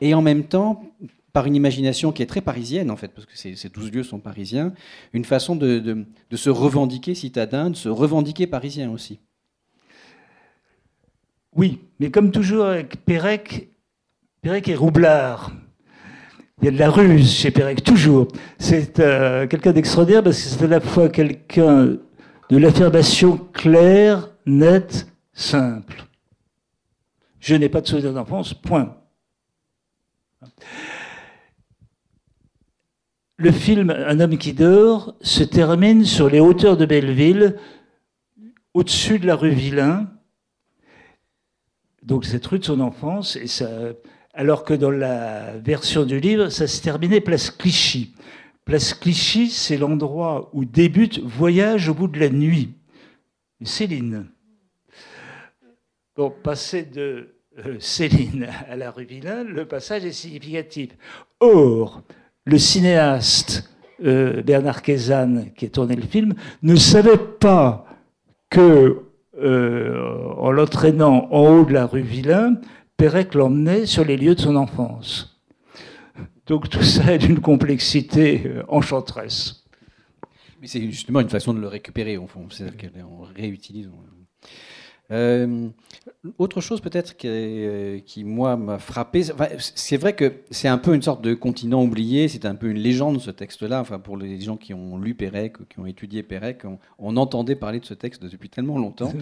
et 0.00 0.14
en 0.14 0.22
même 0.22 0.44
temps 0.44 0.84
par 1.32 1.46
une 1.46 1.54
imagination 1.54 2.12
qui 2.12 2.22
est 2.22 2.26
très 2.26 2.40
parisienne 2.40 2.90
en 2.90 2.96
fait, 2.96 3.08
parce 3.08 3.26
que 3.26 3.36
ces, 3.36 3.54
ces 3.54 3.68
12 3.68 3.92
lieux 3.92 4.02
sont 4.02 4.18
parisiens, 4.18 4.72
une 5.12 5.24
façon 5.24 5.56
de, 5.56 5.78
de, 5.78 6.36
se 6.36 6.50
revendiquer 6.50 7.14
citadin, 7.14 7.70
de 7.70 7.76
se 7.76 7.88
revendiquer 7.88 8.46
parisien 8.46 8.90
aussi. 8.90 9.20
Oui, 11.54 11.80
mais 11.98 12.10
comme 12.10 12.30
toujours 12.30 12.66
avec 12.66 13.04
Pérec, 13.04 13.68
Pérec 14.42 14.68
est 14.68 14.74
roublard. 14.74 15.52
Il 16.60 16.64
y 16.64 16.68
a 16.68 16.70
de 16.72 16.78
la 16.78 16.90
ruse 16.90 17.32
chez 17.32 17.52
Pérec, 17.52 17.84
toujours. 17.84 18.26
C'est 18.58 18.98
euh, 18.98 19.46
quelqu'un 19.46 19.72
d'extraordinaire 19.72 20.24
parce 20.24 20.42
que 20.42 20.48
c'est 20.48 20.64
à 20.64 20.66
la 20.66 20.80
fois 20.80 21.08
quelqu'un 21.08 21.96
de 22.50 22.56
l'affirmation 22.56 23.36
claire, 23.52 24.30
nette, 24.44 25.06
simple. 25.32 26.04
Je 27.38 27.54
n'ai 27.54 27.68
pas 27.68 27.80
de 27.80 27.86
souvenir 27.86 28.12
d'enfance, 28.12 28.54
point. 28.54 28.96
Le 33.36 33.52
film 33.52 33.90
Un 33.90 34.18
homme 34.18 34.36
qui 34.36 34.52
dort 34.52 35.14
se 35.20 35.44
termine 35.44 36.04
sur 36.04 36.28
les 36.28 36.40
hauteurs 36.40 36.76
de 36.76 36.86
Belleville, 36.86 37.56
au-dessus 38.74 39.20
de 39.20 39.28
la 39.28 39.36
rue 39.36 39.50
Villain. 39.50 40.10
Donc 42.02 42.24
cette 42.24 42.44
rue 42.46 42.58
de 42.58 42.64
son 42.64 42.80
enfance, 42.80 43.36
et 43.36 43.46
ça, 43.46 43.68
alors 44.38 44.62
que 44.62 44.72
dans 44.72 44.92
la 44.92 45.58
version 45.58 46.04
du 46.04 46.20
livre, 46.20 46.48
ça 46.48 46.68
se 46.68 46.80
terminait 46.80 47.20
place 47.20 47.50
Clichy. 47.50 48.14
Place 48.64 48.94
Clichy, 48.94 49.50
c'est 49.50 49.76
l'endroit 49.76 50.48
où 50.52 50.64
débute 50.64 51.18
Voyage 51.18 51.88
au 51.88 51.94
bout 51.94 52.06
de 52.06 52.20
la 52.20 52.28
nuit. 52.28 52.74
Céline. 53.64 54.26
Bon, 56.14 56.30
passer 56.30 56.84
de 56.84 57.34
euh, 57.66 57.78
Céline 57.80 58.46
à 58.70 58.76
la 58.76 58.92
rue 58.92 59.06
Villain, 59.06 59.42
le 59.42 59.64
passage 59.64 60.04
est 60.04 60.12
significatif. 60.12 60.90
Or, 61.40 62.04
le 62.44 62.58
cinéaste 62.58 63.68
euh, 64.04 64.40
Bernard 64.42 64.82
Kézanne, 64.82 65.50
qui 65.56 65.66
a 65.66 65.68
tourné 65.68 65.96
le 65.96 66.02
film, 66.02 66.34
ne 66.62 66.76
savait 66.76 67.18
pas 67.18 67.86
que, 68.50 69.02
euh, 69.42 70.32
en 70.36 70.52
l'entraînant 70.52 71.26
en 71.32 71.48
haut 71.48 71.64
de 71.64 71.72
la 71.72 71.86
rue 71.86 72.02
Villain, 72.02 72.54
Pérec 72.98 73.34
l'emmenait 73.34 73.86
sur 73.86 74.04
les 74.04 74.16
lieux 74.16 74.34
de 74.34 74.40
son 74.40 74.56
enfance. 74.56 75.40
Donc 76.46 76.68
tout 76.68 76.82
ça 76.82 77.14
est 77.14 77.18
d'une 77.18 77.40
complexité 77.40 78.42
euh, 78.44 78.64
enchanteresse. 78.68 79.64
Mais 80.60 80.66
c'est 80.66 80.80
justement 80.80 81.20
une 81.20 81.28
façon 81.28 81.54
de 81.54 81.60
le 81.60 81.68
récupérer, 81.68 82.16
au 82.16 82.26
fond. 82.26 82.48
C'est-à-dire 82.50 82.90
réutilise. 83.36 83.88
Euh, 85.10 85.68
autre 86.36 86.60
chose 86.60 86.80
peut-être 86.82 87.16
qui, 87.16 87.28
euh, 87.30 87.98
qui, 88.00 88.24
moi, 88.24 88.56
m'a 88.56 88.78
frappé, 88.78 89.22
c'est 89.58 89.96
vrai 89.96 90.14
que 90.14 90.34
c'est 90.50 90.68
un 90.68 90.76
peu 90.76 90.94
une 90.94 91.00
sorte 91.00 91.22
de 91.22 91.32
continent 91.32 91.82
oublié, 91.82 92.28
c'est 92.28 92.44
un 92.44 92.54
peu 92.54 92.68
une 92.68 92.78
légende 92.78 93.20
ce 93.20 93.30
texte-là, 93.30 93.80
enfin, 93.80 93.98
pour 93.98 94.18
les 94.18 94.40
gens 94.40 94.56
qui 94.56 94.74
ont 94.74 94.98
lu 94.98 95.14
Pérec, 95.14 95.56
qui 95.68 95.78
ont 95.78 95.86
étudié 95.86 96.22
Pérec, 96.22 96.62
on, 96.98 97.16
entendait 97.16 97.56
parler 97.56 97.80
de 97.80 97.86
ce 97.86 97.94
texte 97.94 98.24
depuis 98.24 98.50
tellement 98.50 98.78
longtemps. 98.78 99.12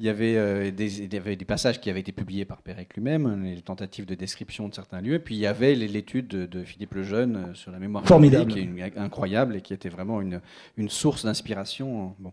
Il 0.00 0.06
y, 0.06 0.08
avait, 0.08 0.36
euh, 0.36 0.70
des, 0.70 1.02
il 1.02 1.14
y 1.14 1.16
avait 1.16 1.36
des 1.36 1.44
passages 1.44 1.80
qui 1.80 1.88
avaient 1.88 2.00
été 2.00 2.12
publiés 2.12 2.44
par 2.44 2.60
Pérec 2.60 2.94
lui-même, 2.94 3.44
les 3.44 3.62
tentatives 3.62 4.06
de 4.06 4.14
description 4.14 4.68
de 4.68 4.74
certains 4.74 5.00
lieux, 5.00 5.20
puis 5.20 5.36
il 5.36 5.40
y 5.40 5.46
avait 5.46 5.74
l'étude 5.74 6.26
de, 6.26 6.64
Philippe 6.64 6.94
Lejeune 6.94 7.54
sur 7.54 7.70
la 7.70 7.78
mémoire 7.78 8.04
Formidable. 8.04 8.52
qui 8.52 8.58
est 8.58 8.98
incroyable 8.98 9.56
et 9.56 9.60
qui 9.60 9.72
était 9.72 9.88
vraiment 9.88 10.20
une, 10.20 10.40
une 10.76 10.88
source 10.88 11.24
d'inspiration. 11.24 12.14
Bon. 12.18 12.32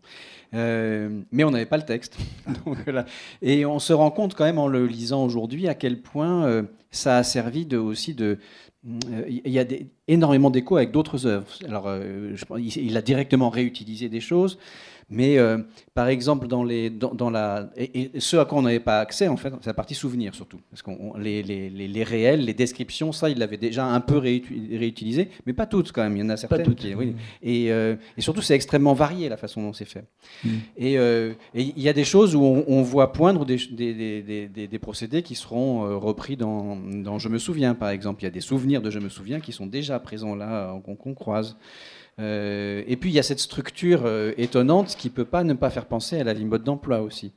mais 0.52 1.44
on 1.44 1.52
n'avait 1.52 1.68
pas 1.68 1.78
le 1.78 1.86
texte. 1.86 2.18
Donc, 2.66 2.78
et 3.42 3.66
on 3.66 3.80
se 3.80 3.94
rend 3.94 4.12
compte 4.12 4.36
quand 4.36 4.46
même 4.46 4.60
en 4.60 4.68
le 4.68 4.86
lisant 4.86 5.24
aujourd'hui 5.24 5.68
à 5.68 5.76
quel 5.76 6.02
point 6.02 6.46
euh, 6.46 6.64
ça 6.92 7.18
a 7.18 7.24
servi 7.24 7.66
de, 7.66 7.78
aussi 7.78 8.14
de... 8.14 8.38
Euh, 8.88 9.24
il 9.28 9.52
y 9.52 9.60
a 9.60 9.66
énormément 10.08 10.50
d'échos 10.50 10.78
avec 10.78 10.92
d'autres 10.92 11.26
œuvres. 11.26 11.48
Alors, 11.68 11.88
euh, 11.88 12.36
il 12.60 12.96
a 12.98 13.02
directement 13.02 13.50
réutilisé 13.50 14.10
des 14.10 14.22
choses, 14.22 14.60
mais 15.10 15.38
euh, 15.38 15.60
par 15.94 16.08
exemple, 16.08 16.48
dans, 16.48 16.64
les, 16.64 16.90
dans, 16.90 17.30
la, 17.30 17.70
et, 17.78 18.12
ce 18.18 18.38
à 18.38 18.46
quoi 18.46 18.58
on 18.58 18.64
n'avait 18.64 18.80
pas 18.80 19.00
accès, 19.00 19.28
en 19.28 19.38
fait, 19.38 19.54
c'est 19.62 19.68
la 19.68 19.76
partie 19.76 19.94
souvenir 19.94 20.34
surtout. 20.34 20.60
Parce 20.72 20.82
que 20.82 20.90
les, 21.20 21.44
les, 21.44 21.70
les, 21.70 22.04
réels, 22.04 22.44
les 22.44 22.56
descriptions, 22.56 23.12
ça, 23.12 23.30
il 23.30 23.38
l'avait 23.38 23.58
déjà 23.58 23.86
un 23.86 24.00
peu 24.00 24.18
réutilisé, 24.18 25.30
mais 25.46 25.54
pas 25.54 25.68
toutes 25.68 25.92
quand 25.92 26.02
même. 26.02 26.18
Il 26.18 26.22
y 26.22 26.24
en 26.24 26.30
a 26.30 26.38
certaines. 26.38 26.74
Qui, 26.74 26.96
oui. 26.96 27.16
et, 27.44 27.72
euh, 27.72 27.96
et, 28.18 28.22
surtout, 28.22 28.42
c'est 28.42 28.56
extrêmement 28.56 28.94
varié 28.94 29.30
la 29.30 29.38
façon 29.38 29.62
dont 29.62 29.74
c'est 29.74 29.86
fait. 29.86 30.06
Mm. 30.44 30.50
Euh, 30.82 31.34
et 31.54 31.62
il 31.62 31.82
y 31.82 31.90
a 31.90 31.94
des 31.94 32.04
choses 32.04 32.36
où 32.36 32.42
on, 32.42 32.82
voit 32.82 33.12
poindre 33.12 33.46
des, 33.46 33.58
des, 33.72 34.48
des, 34.48 34.68
des, 34.68 34.80
procédés 34.80 35.22
qui 35.22 35.36
seront 35.36 36.00
repris 36.00 36.36
dans, 36.36 36.76
dans 36.76 37.20
Je 37.20 37.30
me 37.30 37.38
souviens, 37.38 37.76
par 37.76 37.90
exemple. 37.90 38.24
Il 38.24 38.26
y 38.26 38.28
a 38.28 38.32
des 38.32 38.42
souvenirs 38.42 38.82
de 38.82 38.90
Je 38.90 39.00
me 39.00 39.10
souviens 39.10 39.40
qui 39.40 39.52
sont 39.52 39.68
déjà 39.68 40.00
présents 40.00 40.36
là, 40.36 40.80
qu'on 40.84 41.14
croise. 41.14 41.58
Euh, 42.20 42.84
et 42.88 42.96
puis 42.96 43.10
il 43.10 43.14
y 43.14 43.20
a 43.20 43.24
cette 43.24 43.40
structure 43.40 44.04
euh, 44.06 44.32
étonnante 44.38 44.96
qui 44.98 45.10
ne 45.10 45.14
peut 45.14 45.26
pas 45.26 45.44
ne 45.44 45.54
pas 45.54 45.70
faire 45.70 45.86
penser 45.86 46.20
à 46.20 46.24
la 46.24 46.34
vie 46.34 46.46
mode 46.46 46.64
d'emploi 46.64 47.02
aussi. 47.02 47.34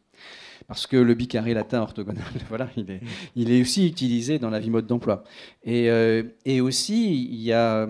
Parce 0.67 0.87
que 0.87 0.97
le 0.97 1.15
bicarré 1.15 1.55
latin 1.55 1.81
orthogonal, 1.81 2.25
voilà, 2.49 2.69
il 2.77 2.91
est, 2.91 3.01
il 3.37 3.51
est 3.51 3.61
aussi 3.61 3.87
utilisé 3.87 4.39
dans 4.39 4.51
la 4.51 4.61
vie 4.61 4.71
mode 4.71 4.87
d'emploi. 4.87 5.25
Et, 5.65 5.91
euh, 5.91 6.23
et, 6.45 6.61
aussi, 6.61 7.25
il 7.25 7.41
y 7.41 7.53
a, 7.53 7.89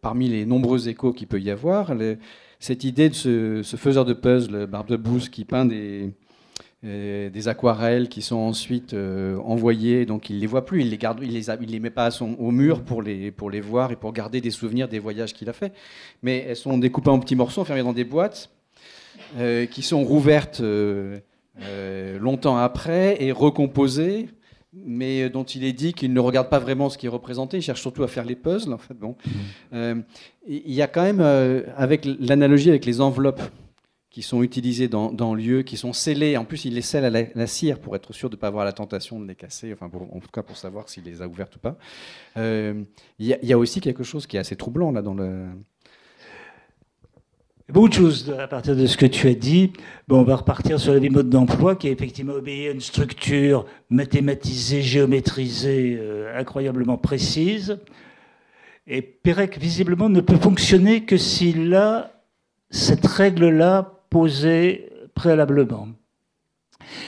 parmi 0.00 0.28
les 0.28 0.44
nombreux 0.44 0.88
échos 0.88 1.12
qu'il 1.12 1.28
peut 1.28 1.40
y 1.40 1.50
avoir, 1.50 1.92
cette 2.58 2.84
idée 2.84 3.08
de 3.08 3.14
ce, 3.14 3.62
ce, 3.62 3.76
faiseur 3.76 4.04
de 4.04 4.12
puzzle, 4.12 4.66
Barbe 4.66 4.88
de 4.88 4.96
Bouze, 4.96 5.28
qui 5.28 5.44
peint 5.44 5.64
des, 5.64 6.12
des 6.82 7.48
aquarelles 7.48 8.08
qui 8.08 8.22
sont 8.22 8.36
ensuite 8.36 8.94
euh, 8.94 9.36
envoyées, 9.38 10.06
donc 10.06 10.30
il 10.30 10.38
les 10.38 10.46
voit 10.46 10.64
plus, 10.64 10.82
il 10.82 10.90
les 10.90 10.98
garde, 10.98 11.18
il 11.22 11.32
les, 11.32 11.50
il 11.50 11.70
les 11.70 11.80
met 11.80 11.90
pas 11.90 12.10
au 12.22 12.50
mur 12.52 12.82
pour 12.82 13.02
les, 13.02 13.32
pour 13.32 13.50
les 13.50 13.60
voir 13.60 13.90
et 13.90 13.96
pour 13.96 14.12
garder 14.12 14.40
des 14.40 14.52
souvenirs 14.52 14.88
des 14.88 15.00
voyages 15.00 15.34
qu'il 15.34 15.48
a 15.48 15.52
fait. 15.52 15.72
Mais 16.22 16.44
elles 16.48 16.56
sont 16.56 16.78
découpées 16.78 17.10
en 17.10 17.18
petits 17.18 17.34
morceaux, 17.34 17.62
enfermées 17.62 17.82
dans 17.82 17.92
des 17.92 18.04
boîtes, 18.04 18.50
euh, 19.38 19.66
qui 19.66 19.82
sont 19.82 20.04
rouvertes 20.04 20.60
euh, 20.60 21.18
longtemps 22.20 22.56
après 22.56 23.20
et 23.20 23.32
recomposées, 23.32 24.28
mais 24.72 25.28
dont 25.30 25.42
il 25.42 25.64
est 25.64 25.72
dit 25.72 25.94
qu'il 25.94 26.12
ne 26.12 26.20
regarde 26.20 26.48
pas 26.48 26.60
vraiment 26.60 26.90
ce 26.90 26.96
qui 26.96 27.06
est 27.06 27.10
représenté, 27.10 27.56
il 27.56 27.62
cherche 27.62 27.80
surtout 27.80 28.04
à 28.04 28.08
faire 28.08 28.24
les 28.24 28.36
puzzles. 28.36 28.72
En 28.72 28.78
fait, 28.78 28.94
bon, 28.94 29.16
mmh. 29.72 30.02
il 30.46 30.72
y 30.72 30.82
a 30.82 30.86
quand 30.86 31.02
même, 31.02 31.20
avec 31.76 32.04
l'analogie 32.04 32.68
avec 32.68 32.84
les 32.84 33.00
enveloppes 33.00 33.42
qui 34.10 34.22
sont 34.22 34.42
utilisés 34.42 34.88
dans, 34.88 35.12
dans 35.12 35.34
lieux, 35.34 35.62
qui 35.62 35.76
sont 35.76 35.92
scellés. 35.92 36.36
En 36.36 36.44
plus, 36.44 36.64
il 36.64 36.74
les 36.74 36.82
scelle 36.82 37.04
à 37.04 37.10
la, 37.10 37.46
cire 37.46 37.78
pour 37.78 37.94
être 37.94 38.12
sûr 38.12 38.30
de 38.30 38.36
ne 38.36 38.40
pas 38.40 38.46
avoir 38.46 38.64
la 38.64 38.72
tentation 38.72 39.20
de 39.20 39.26
les 39.26 39.34
casser, 39.34 39.72
enfin 39.72 39.90
en 40.12 40.20
tout 40.20 40.30
cas 40.32 40.42
pour 40.42 40.56
savoir 40.56 40.88
s'il 40.88 41.04
les 41.04 41.20
a 41.20 41.28
ouvertes 41.28 41.56
ou 41.56 41.58
pas. 41.58 41.76
Euh, 42.36 42.82
il 43.18 43.26
y, 43.26 43.52
a 43.52 43.58
aussi 43.58 43.80
quelque 43.80 44.04
chose 44.04 44.26
qui 44.26 44.36
est 44.36 44.40
assez 44.40 44.56
troublant 44.56 44.92
là 44.92 45.02
dans 45.02 45.14
le. 45.14 45.46
Beaucoup 47.68 47.90
de 47.90 47.94
choses 47.94 48.34
à 48.38 48.48
partir 48.48 48.74
de 48.74 48.86
ce 48.86 48.96
que 48.96 49.04
tu 49.04 49.28
as 49.28 49.34
dit. 49.34 49.74
Bon, 50.06 50.20
on 50.20 50.24
va 50.24 50.36
repartir 50.36 50.80
sur 50.80 50.94
les 50.94 51.10
modes 51.10 51.28
d'emploi 51.28 51.76
qui 51.76 51.88
effectivement 51.88 52.32
obéit 52.32 52.68
à 52.68 52.70
une 52.70 52.80
structure 52.80 53.66
mathématisée, 53.90 54.80
géométrisée, 54.80 55.98
euh, 56.00 56.34
incroyablement 56.34 56.96
précise. 56.96 57.78
Et 58.86 59.02
Pérec, 59.02 59.58
visiblement, 59.58 60.08
ne 60.08 60.22
peut 60.22 60.38
fonctionner 60.38 61.04
que 61.04 61.18
s'il 61.18 61.74
a 61.74 62.10
cette 62.70 63.06
règle-là 63.06 63.97
posé 64.10 64.90
préalablement. 65.14 65.88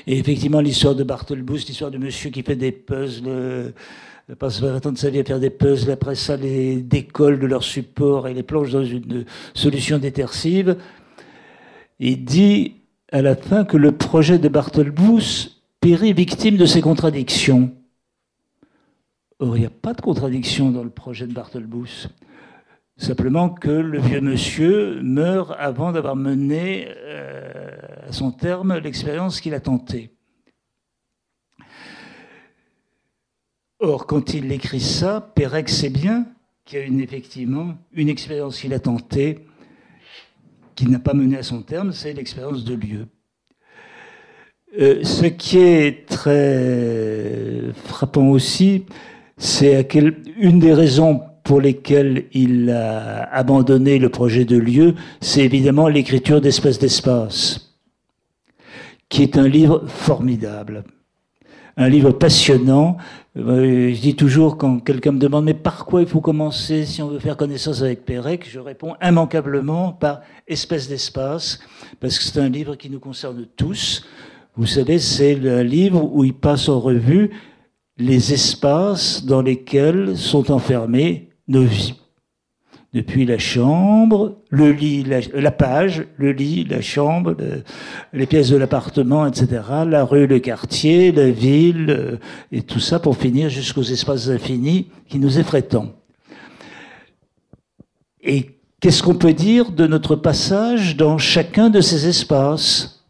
Et 0.06 0.18
effectivement, 0.18 0.60
l'histoire 0.60 0.94
de 0.94 1.04
Barthelbus, 1.04 1.64
l'histoire 1.66 1.90
de 1.90 1.98
monsieur 1.98 2.30
qui 2.30 2.42
fait 2.42 2.56
des 2.56 2.72
puzzles, 2.72 3.72
passe 4.38 4.62
le 4.62 4.80
temps 4.80 4.92
de 4.92 4.98
sa 4.98 5.10
vie 5.10 5.20
à 5.20 5.24
faire 5.24 5.40
des 5.40 5.50
puzzles, 5.50 5.90
après 5.90 6.14
ça 6.14 6.36
les 6.36 6.82
décolle 6.82 7.38
de 7.38 7.46
leur 7.46 7.62
support 7.62 8.28
et 8.28 8.34
les 8.34 8.42
plonge 8.42 8.72
dans 8.72 8.84
une 8.84 9.24
solution 9.54 9.98
détersive. 9.98 10.76
Il 11.98 12.24
dit 12.24 12.74
à 13.12 13.22
la 13.22 13.36
fin 13.36 13.64
que 13.64 13.76
le 13.76 13.92
projet 13.92 14.38
de 14.38 14.48
Barthelbus 14.48 15.62
périt 15.80 16.12
victime 16.12 16.56
de 16.56 16.66
ses 16.66 16.80
contradictions. 16.80 17.72
Or, 19.38 19.56
il 19.56 19.60
n'y 19.60 19.66
a 19.66 19.70
pas 19.70 19.94
de 19.94 20.00
contradiction 20.00 20.70
dans 20.70 20.84
le 20.84 20.90
projet 20.90 21.26
de 21.26 21.32
Barthelbus. 21.32 22.08
Simplement 23.00 23.48
que 23.48 23.70
le 23.70 23.98
vieux 23.98 24.20
monsieur 24.20 25.00
meurt 25.00 25.54
avant 25.58 25.90
d'avoir 25.90 26.16
mené 26.16 26.86
euh, 26.86 27.70
à 28.06 28.12
son 28.12 28.30
terme 28.30 28.76
l'expérience 28.76 29.40
qu'il 29.40 29.54
a 29.54 29.60
tentée. 29.60 30.10
Or, 33.78 34.06
quand 34.06 34.34
il 34.34 34.52
écrit 34.52 34.82
ça, 34.82 35.32
Pérec 35.34 35.70
sait 35.70 35.88
bien 35.88 36.26
qu'il 36.66 36.78
y 36.78 37.00
a 37.00 37.02
effectivement 37.02 37.78
une 37.94 38.10
expérience 38.10 38.60
qu'il 38.60 38.74
a 38.74 38.80
tentée, 38.80 39.46
qu'il 40.74 40.90
n'a 40.90 40.98
pas 40.98 41.14
menée 41.14 41.38
à 41.38 41.42
son 41.42 41.62
terme, 41.62 41.94
c'est 41.94 42.12
l'expérience 42.12 42.64
de 42.64 42.74
lieu. 42.74 43.06
Euh, 44.78 45.02
ce 45.04 45.24
qui 45.24 45.56
est 45.56 46.06
très 46.06 47.72
frappant 47.86 48.28
aussi, 48.28 48.84
c'est 49.38 49.88
une 50.36 50.58
des 50.58 50.74
raisons 50.74 51.22
pour 51.50 51.60
lesquels 51.60 52.26
il 52.32 52.70
a 52.70 53.24
abandonné 53.34 53.98
le 53.98 54.08
projet 54.08 54.44
de 54.44 54.56
lieu, 54.56 54.94
c'est 55.20 55.44
évidemment 55.44 55.88
l'écriture 55.88 56.40
d'Espèce 56.40 56.78
d'espace, 56.78 57.74
qui 59.08 59.24
est 59.24 59.36
un 59.36 59.48
livre 59.48 59.82
formidable, 59.88 60.84
un 61.76 61.88
livre 61.88 62.12
passionnant. 62.12 62.98
Euh, 63.36 63.92
je 63.92 64.00
dis 64.00 64.14
toujours 64.14 64.58
quand 64.58 64.78
quelqu'un 64.78 65.10
me 65.10 65.18
demande 65.18 65.46
mais 65.46 65.54
par 65.54 65.86
quoi 65.86 66.02
il 66.02 66.06
faut 66.06 66.20
commencer 66.20 66.86
si 66.86 67.02
on 67.02 67.08
veut 67.08 67.18
faire 67.18 67.36
connaissance 67.36 67.82
avec 67.82 68.04
Pérec, 68.04 68.48
je 68.48 68.60
réponds 68.60 68.94
immanquablement 69.02 69.90
par 69.90 70.20
Espèce 70.46 70.88
d'espace, 70.88 71.58
parce 71.98 72.16
que 72.16 72.22
c'est 72.26 72.38
un 72.38 72.48
livre 72.48 72.76
qui 72.76 72.90
nous 72.90 73.00
concerne 73.00 73.44
tous. 73.56 74.06
Vous 74.54 74.66
savez, 74.66 75.00
c'est 75.00 75.34
le 75.34 75.64
livre 75.64 76.14
où 76.14 76.22
il 76.22 76.32
passe 76.32 76.68
en 76.68 76.78
revue 76.78 77.32
les 77.98 78.32
espaces 78.32 79.24
dans 79.24 79.42
lesquels 79.42 80.16
sont 80.16 80.52
enfermés 80.52 81.29
nos 81.50 81.64
vies. 81.64 81.94
Depuis 82.92 83.24
la 83.24 83.38
chambre, 83.38 84.38
le 84.48 84.72
lit, 84.72 85.04
la, 85.04 85.50
page, 85.52 86.06
le 86.16 86.32
lit, 86.32 86.64
la 86.64 86.80
chambre, 86.80 87.36
les 88.12 88.26
pièces 88.26 88.50
de 88.50 88.56
l'appartement, 88.56 89.26
etc., 89.26 89.62
la 89.86 90.04
rue, 90.04 90.26
le 90.26 90.40
quartier, 90.40 91.12
la 91.12 91.30
ville, 91.30 91.90
euh, 91.90 92.16
et 92.50 92.62
tout 92.62 92.80
ça 92.80 92.98
pour 92.98 93.16
finir 93.16 93.48
jusqu'aux 93.48 93.82
espaces 93.82 94.28
infinis 94.28 94.88
qui 95.08 95.20
nous 95.20 95.38
effraient 95.38 95.62
tant. 95.62 95.92
Et 98.22 98.58
qu'est-ce 98.80 99.04
qu'on 99.04 99.14
peut 99.14 99.34
dire 99.34 99.70
de 99.70 99.86
notre 99.86 100.16
passage 100.16 100.96
dans 100.96 101.16
chacun 101.16 101.70
de 101.70 101.80
ces 101.80 102.08
espaces 102.08 103.06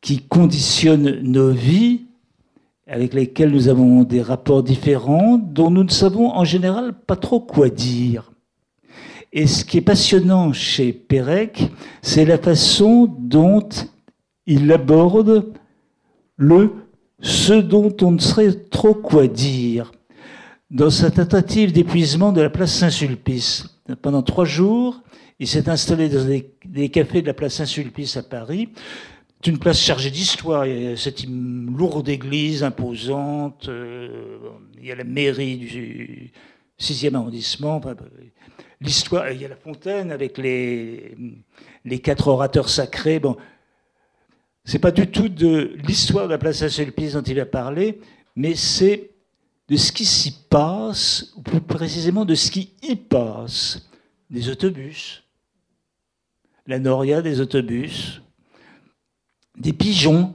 qui 0.00 0.18
conditionnent 0.18 1.20
nos 1.22 1.52
vies 1.52 2.06
avec 2.90 3.14
lesquels 3.14 3.52
nous 3.52 3.68
avons 3.68 4.02
des 4.02 4.20
rapports 4.20 4.64
différents, 4.64 5.38
dont 5.38 5.70
nous 5.70 5.84
ne 5.84 5.90
savons 5.90 6.32
en 6.32 6.44
général 6.44 6.92
pas 6.92 7.14
trop 7.14 7.38
quoi 7.38 7.68
dire. 7.68 8.32
Et 9.32 9.46
ce 9.46 9.64
qui 9.64 9.78
est 9.78 9.82
passionnant 9.82 10.52
chez 10.52 10.92
Pérec, 10.92 11.70
c'est 12.02 12.24
la 12.24 12.36
façon 12.36 13.08
dont 13.16 13.68
il 14.46 14.70
aborde 14.72 15.52
le 16.36 16.72
ce 17.22 17.52
dont 17.52 17.94
on 18.02 18.12
ne 18.12 18.18
sait 18.18 18.64
trop 18.70 18.94
quoi 18.94 19.28
dire. 19.28 19.92
Dans 20.70 20.90
sa 20.90 21.12
tentative 21.12 21.72
d'épuisement 21.72 22.32
de 22.32 22.40
la 22.40 22.50
place 22.50 22.72
Saint-Sulpice, 22.72 23.80
pendant 24.02 24.22
trois 24.22 24.46
jours, 24.46 25.00
il 25.38 25.46
s'est 25.46 25.68
installé 25.68 26.08
dans 26.08 26.24
des, 26.24 26.88
cafés 26.88 27.22
de 27.22 27.28
la 27.28 27.34
place 27.34 27.54
Saint-Sulpice 27.54 28.16
à 28.16 28.22
Paris 28.24 28.70
c'est 29.42 29.50
une 29.50 29.58
place 29.58 29.80
chargée 29.80 30.10
d'histoire. 30.10 30.66
Il 30.66 30.82
y 30.82 30.86
a 30.88 30.96
cette 30.96 31.24
lourde 31.26 32.08
église 32.10 32.62
imposante. 32.62 33.68
Euh, 33.68 34.38
il 34.78 34.86
y 34.86 34.92
a 34.92 34.94
la 34.94 35.04
mairie 35.04 35.56
du 35.56 36.30
6e 36.78 37.14
arrondissement. 37.14 37.80
L'histoire, 38.82 39.30
il 39.30 39.40
y 39.40 39.44
a 39.46 39.48
la 39.48 39.56
fontaine 39.56 40.12
avec 40.12 40.36
les, 40.36 41.16
les 41.86 41.98
quatre 42.00 42.28
orateurs 42.28 42.68
sacrés. 42.68 43.18
Bon, 43.18 43.38
c'est 44.64 44.78
pas 44.78 44.90
du 44.90 45.10
tout 45.10 45.30
de 45.30 45.74
l'histoire 45.86 46.26
de 46.26 46.32
la 46.32 46.38
place 46.38 46.58
Saint-Sulpice 46.58 47.14
dont 47.14 47.22
il 47.22 47.40
a 47.40 47.46
parlé, 47.46 47.98
mais 48.36 48.54
c'est 48.54 49.10
de 49.68 49.76
ce 49.76 49.90
qui 49.90 50.04
s'y 50.04 50.32
passe, 50.50 51.32
ou 51.36 51.42
plus 51.42 51.60
précisément 51.62 52.26
de 52.26 52.34
ce 52.34 52.50
qui 52.50 52.74
y 52.82 52.96
passe. 52.96 53.88
Des 54.28 54.48
autobus, 54.48 55.24
la 56.66 56.78
noria 56.78 57.22
des 57.22 57.40
autobus, 57.40 58.20
des 59.60 59.72
pigeons 59.72 60.34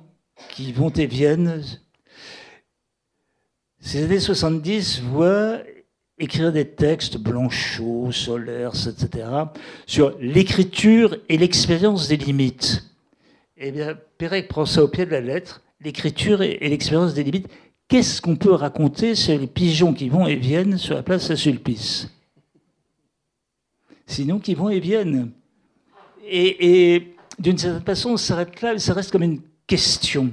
qui 0.52 0.72
vont 0.72 0.92
et 0.92 1.08
viennent. 1.08 1.64
Ces 3.80 4.04
années 4.04 4.20
70 4.20 5.02
voient 5.02 5.60
écrire 6.18 6.52
des 6.52 6.68
textes 6.68 7.18
Blanchot, 7.18 8.12
Solers, 8.12 8.88
etc., 8.88 9.28
sur 9.86 10.16
l'écriture 10.20 11.18
et 11.28 11.38
l'expérience 11.38 12.08
des 12.08 12.18
limites. 12.18 12.84
Eh 13.58 13.72
bien, 13.72 13.98
Pérec 14.18 14.48
prend 14.48 14.66
ça 14.66 14.84
au 14.84 14.88
pied 14.88 15.06
de 15.06 15.12
la 15.12 15.22
lettre, 15.22 15.62
l'écriture 15.82 16.42
et, 16.42 16.58
l'expérience 16.62 17.14
des 17.14 17.24
limites. 17.24 17.50
Qu'est-ce 17.88 18.22
qu'on 18.22 18.36
peut 18.36 18.54
raconter 18.54 19.16
sur 19.16 19.38
les 19.38 19.48
pigeons 19.48 19.94
qui 19.94 20.10
vont 20.10 20.26
et 20.26 20.36
viennent 20.36 20.78
sur 20.78 20.96
la 20.96 21.04
place 21.04 21.28
Saint-Sulpice 21.28 22.10
Sinon, 24.08 24.40
qui 24.40 24.54
vont 24.54 24.70
et 24.70 24.80
viennent. 24.80 25.32
Et, 26.28 27.15
d'une 27.40 27.58
certaine 27.58 27.84
façon, 27.84 28.12
on 28.12 28.18
s'arrête 28.18 28.62
là, 28.62 28.78
ça 28.78 28.94
reste 28.94 29.12
comme 29.12 29.24
une 29.24 29.42
question. 29.68 30.32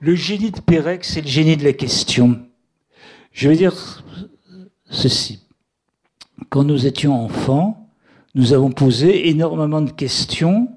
Le 0.00 0.14
génie 0.14 0.50
de 0.50 0.60
Pérec, 0.60 1.04
c'est 1.04 1.20
le 1.20 1.28
génie 1.28 1.56
de 1.56 1.64
la 1.64 1.72
question. 1.72 2.40
Je 3.32 3.48
veux 3.48 3.56
dire 3.56 4.04
ceci. 4.90 5.40
Quand 6.50 6.64
nous 6.64 6.86
étions 6.86 7.24
enfants, 7.24 7.88
nous 8.34 8.52
avons 8.52 8.70
posé 8.70 9.28
énormément 9.28 9.80
de 9.80 9.90
questions 9.90 10.68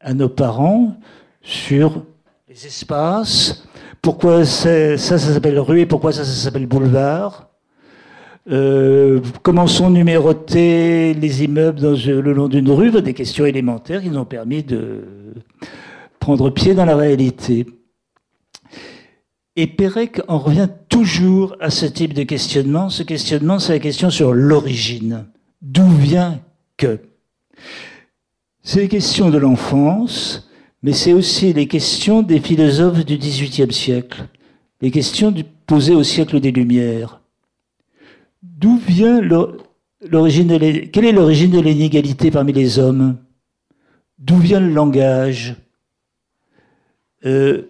à 0.00 0.14
nos 0.14 0.28
parents 0.28 0.96
sur 1.42 2.04
les 2.48 2.66
espaces, 2.66 3.64
pourquoi 4.02 4.44
ça, 4.44 4.96
ça 4.96 5.18
s'appelle 5.18 5.58
rue 5.58 5.80
et 5.80 5.86
pourquoi 5.86 6.12
ça, 6.12 6.24
ça 6.24 6.32
s'appelle 6.32 6.66
boulevard? 6.66 7.49
Euh, 8.48 9.20
comment 9.42 9.66
sont 9.66 9.90
numérotés 9.90 11.14
les 11.14 11.44
immeubles 11.44 11.80
dans, 11.80 11.90
le 11.92 12.32
long 12.32 12.48
d'une 12.48 12.70
rue? 12.70 12.90
Des 13.02 13.14
questions 13.14 13.44
élémentaires 13.44 14.02
qui 14.02 14.08
nous 14.08 14.18
ont 14.18 14.24
permis 14.24 14.62
de 14.62 15.04
prendre 16.18 16.50
pied 16.50 16.74
dans 16.74 16.84
la 16.84 16.96
réalité. 16.96 17.66
Et 19.56 19.66
Pérec 19.66 20.22
en 20.28 20.38
revient 20.38 20.68
toujours 20.88 21.56
à 21.60 21.70
ce 21.70 21.84
type 21.84 22.14
de 22.14 22.22
questionnement. 22.22 22.88
Ce 22.88 23.02
questionnement, 23.02 23.58
c'est 23.58 23.72
la 23.72 23.78
question 23.78 24.08
sur 24.10 24.32
l'origine. 24.32 25.26
D'où 25.60 25.88
vient 25.88 26.40
que? 26.76 27.00
C'est 28.62 28.80
les 28.80 28.88
questions 28.88 29.30
de 29.30 29.38
l'enfance, 29.38 30.48
mais 30.82 30.92
c'est 30.92 31.12
aussi 31.12 31.52
les 31.52 31.66
questions 31.66 32.22
des 32.22 32.40
philosophes 32.40 33.04
du 33.04 33.18
XVIIIe 33.18 33.72
siècle, 33.72 34.26
les 34.80 34.90
questions 34.90 35.34
posées 35.66 35.94
au 35.94 36.02
siècle 36.02 36.40
des 36.40 36.52
Lumières. 36.52 37.19
D'où 38.42 38.76
vient 38.76 39.20
l'origine 39.20 40.48
de 40.48 40.86
quelle 40.86 41.04
est 41.04 41.12
l'origine 41.12 41.50
de 41.50 41.60
l'inégalité 41.60 42.30
parmi 42.30 42.52
les 42.52 42.78
hommes? 42.78 43.18
D'où 44.18 44.36
vient 44.36 44.60
le 44.60 44.72
langage? 44.72 45.56
Euh, 47.24 47.62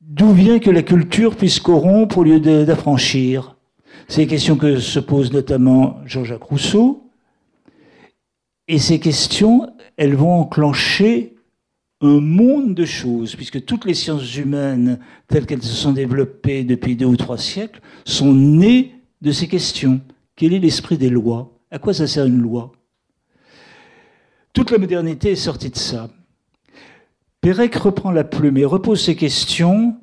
D'où 0.00 0.32
vient 0.32 0.58
que 0.58 0.70
la 0.70 0.82
culture 0.82 1.36
puisse 1.36 1.60
corrompre 1.60 2.18
au 2.18 2.24
lieu 2.24 2.40
d'affranchir? 2.40 3.56
C'est 4.08 4.22
les 4.22 4.26
questions 4.26 4.56
que 4.56 4.80
se 4.80 4.98
pose 4.98 5.32
notamment 5.32 6.00
Jean-Jacques 6.04 6.42
Rousseau, 6.42 7.08
et 8.66 8.78
ces 8.78 8.98
questions, 8.98 9.72
elles 9.96 10.16
vont 10.16 10.40
enclencher 10.40 11.36
un 12.00 12.20
monde 12.20 12.74
de 12.74 12.84
choses, 12.84 13.36
puisque 13.36 13.64
toutes 13.64 13.84
les 13.84 13.94
sciences 13.94 14.36
humaines, 14.36 14.98
telles 15.28 15.46
qu'elles 15.46 15.62
se 15.62 15.74
sont 15.74 15.92
développées 15.92 16.64
depuis 16.64 16.96
deux 16.96 17.06
ou 17.06 17.16
trois 17.16 17.38
siècles, 17.38 17.80
sont 18.04 18.32
nées 18.32 18.99
de 19.20 19.32
ces 19.32 19.48
questions. 19.48 20.00
Quel 20.36 20.54
est 20.54 20.58
l'esprit 20.58 20.98
des 20.98 21.10
lois? 21.10 21.52
À 21.70 21.78
quoi 21.78 21.94
ça 21.94 22.06
sert 22.06 22.26
une 22.26 22.40
loi? 22.40 22.72
Toute 24.52 24.70
la 24.70 24.78
modernité 24.78 25.32
est 25.32 25.36
sortie 25.36 25.70
de 25.70 25.76
ça. 25.76 26.10
Pérec 27.40 27.74
reprend 27.76 28.10
la 28.10 28.24
plume 28.24 28.56
et 28.56 28.64
repose 28.64 29.02
ces 29.02 29.16
questions 29.16 29.96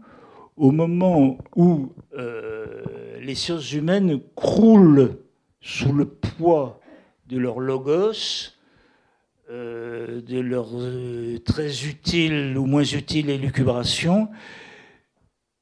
au 0.55 0.71
moment 0.71 1.37
où 1.55 1.93
euh, 2.17 3.19
les 3.21 3.35
sciences 3.35 3.71
humaines 3.73 4.21
croulent 4.35 5.17
sous 5.61 5.93
le 5.93 6.05
poids 6.05 6.79
de 7.27 7.37
leur 7.37 7.59
logos, 7.59 8.53
euh, 9.49 10.21
de 10.21 10.39
leurs 10.39 10.71
euh, 10.73 11.37
très 11.39 11.85
utiles 11.85 12.57
ou 12.57 12.65
moins 12.65 12.83
utiles 12.83 13.29
élucubrations, 13.29 14.29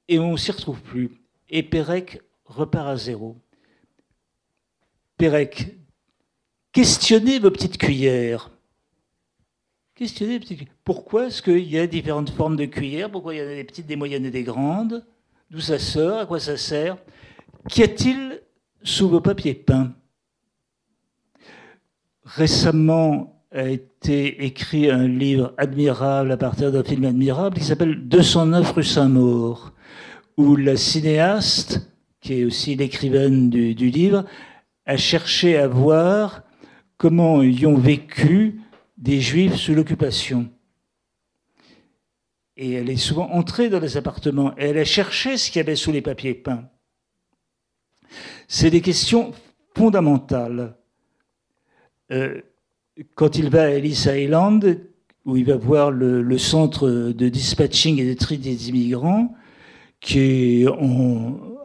et 0.08 0.20
on 0.20 0.38
s'y 0.38 0.52
retrouve 0.52 0.82
plus. 0.82 1.12
Et 1.50 1.64
Pérec 1.64 2.22
repart 2.46 2.88
à 2.88 2.98
zéro. 2.98 3.36
Pérec, 5.18 5.76
questionnez 6.72 7.40
vos 7.40 7.52
petites 7.52 7.78
cuillères. 7.78 8.52
Questionnez 9.96 10.38
vos 10.38 10.40
petites. 10.42 10.68
Pourquoi 10.84 11.28
est-ce 11.28 11.42
qu'il 11.42 11.70
y 11.70 11.80
a 11.80 11.88
différentes 11.88 12.30
formes 12.30 12.58
de 12.58 12.66
cuillères? 12.66 13.10
Pourquoi 13.10 13.34
il 13.34 13.40
y 13.40 13.42
en 13.42 13.50
a 13.50 13.56
des 13.56 13.64
petites, 13.64 13.88
des 13.88 13.96
moyennes 13.96 14.26
et 14.26 14.32
des 14.32 14.44
grandes? 14.44 15.06
D'où 15.50 15.60
ça 15.60 15.80
sort? 15.80 16.20
À 16.20 16.26
quoi 16.26 16.40
ça 16.40 16.58
sert? 16.58 16.98
Qu'y 17.70 17.84
a-t-il 17.84 18.42
sous 18.84 19.08
vos 19.08 19.22
papiers 19.22 19.54
peints? 19.54 19.94
Récemment, 22.24 23.36
a 23.56 23.70
été 23.70 24.46
écrit 24.46 24.92
un 24.92 25.08
livre 25.08 25.54
admirable 25.58 26.32
à 26.32 26.38
partir 26.38 26.72
d'un 26.72 26.84
film 26.84 27.06
admirable 27.06 27.58
qui 27.58 27.64
s'appelle 27.64 28.08
209 28.08 28.70
rue 28.74 28.84
Saint-Maur, 28.84 29.72
où 30.36 30.58
la 30.58 30.76
cinéaste, 30.76 31.90
qui 32.20 32.42
est 32.42 32.46
aussi 32.46 32.76
l'écrivaine 32.76 33.50
du, 33.50 33.74
livre, 33.74 34.26
a 34.86 34.98
cherché 34.98 35.58
à 35.58 35.68
voir 35.68 36.44
comment 36.98 37.42
y 37.42 37.66
ont 37.66 37.78
vécu 37.78 38.62
des 38.98 39.20
juifs 39.20 39.56
sous 39.56 39.74
l'occupation. 39.74 40.50
Et 42.58 42.74
elle 42.74 42.90
est 42.90 42.98
souvent 42.98 43.30
entrée 43.32 43.70
dans 43.70 43.80
les 43.80 43.98
appartements 43.98 44.58
et 44.58 44.66
elle 44.66 44.78
a 44.78 44.86
cherché 44.86 45.38
ce 45.38 45.52
qu'il 45.52 45.60
y 45.60 45.64
avait 45.64 45.76
sous 45.76 45.92
les 45.92 46.02
papiers 46.02 46.34
peints. 46.34 46.70
C'est 48.48 48.70
des 48.70 48.82
questions 48.82 49.34
fondamentales. 49.76 50.76
Euh, 52.12 52.42
quand 53.16 53.38
il 53.38 53.50
va 53.50 53.64
à 53.64 53.70
Ellis 53.70 54.06
Island, 54.08 54.80
où 55.26 55.36
il 55.36 55.46
va 55.46 55.58
voir 55.58 55.92
le, 55.92 56.38
centre 56.38 56.88
de 56.90 57.30
dispatching 57.30 58.00
et 58.00 58.08
de 58.08 58.14
tri 58.14 58.38
des 58.38 58.70
immigrants, 58.70 59.36
qui 60.00 60.20
est 60.20 60.68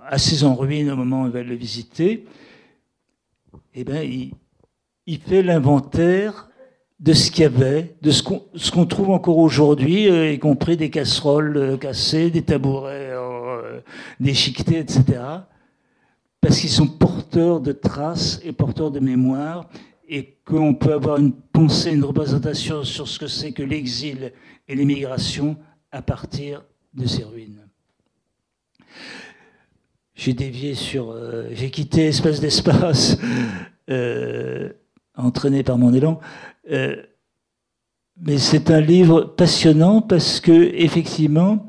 assez 0.06 0.44
en 0.44 0.54
ruine 0.54 0.90
au 0.90 0.96
moment 0.96 1.22
où 1.22 1.26
il 1.26 1.32
va 1.32 1.42
le 1.42 1.54
visiter, 1.54 2.24
eh 3.74 3.84
ben, 3.84 4.02
il, 5.06 5.18
fait 5.20 5.42
l'inventaire 5.42 6.48
de 6.98 7.12
ce 7.12 7.30
qu'il 7.30 7.42
y 7.42 7.46
avait, 7.46 7.96
de 8.02 8.10
ce 8.10 8.22
qu'on 8.70 8.86
trouve 8.86 9.10
encore 9.10 9.38
aujourd'hui, 9.38 10.08
euh, 10.08 10.32
y 10.32 10.38
compris 10.38 10.76
des 10.76 10.90
casseroles 10.90 11.56
euh, 11.56 11.76
cassées, 11.76 12.30
des 12.30 12.42
tabourets 12.42 13.10
euh, 13.12 13.80
déchiquetés, 14.18 14.78
etc. 14.78 15.04
Parce 16.40 16.58
qu'ils 16.58 16.70
sont 16.70 16.86
porteurs 16.86 17.60
de 17.60 17.72
traces 17.72 18.40
et 18.44 18.52
porteurs 18.52 18.90
de 18.90 19.00
mémoire 19.00 19.68
et 20.08 20.38
qu'on 20.44 20.74
peut 20.74 20.92
avoir 20.92 21.18
une 21.18 21.32
pensée, 21.32 21.92
une 21.92 22.04
représentation 22.04 22.82
sur 22.84 23.08
ce 23.08 23.18
que 23.18 23.26
c'est 23.26 23.52
que 23.52 23.62
l'exil 23.62 24.32
et 24.68 24.74
l'émigration 24.74 25.56
à 25.92 26.02
partir 26.02 26.64
de 26.94 27.06
ces 27.06 27.24
ruines. 27.24 27.60
J'ai 30.20 30.34
dévié 30.34 30.74
sur, 30.74 31.12
euh, 31.12 31.48
j'ai 31.52 31.70
quitté 31.70 32.08
espace 32.08 32.40
d'espace, 32.40 33.16
euh, 33.88 34.68
entraîné 35.16 35.62
par 35.62 35.78
mon 35.78 35.94
élan. 35.94 36.20
Euh, 36.70 37.02
mais 38.18 38.36
c'est 38.36 38.70
un 38.70 38.82
livre 38.82 39.22
passionnant 39.22 40.02
parce 40.02 40.40
que 40.40 40.52
effectivement, 40.74 41.66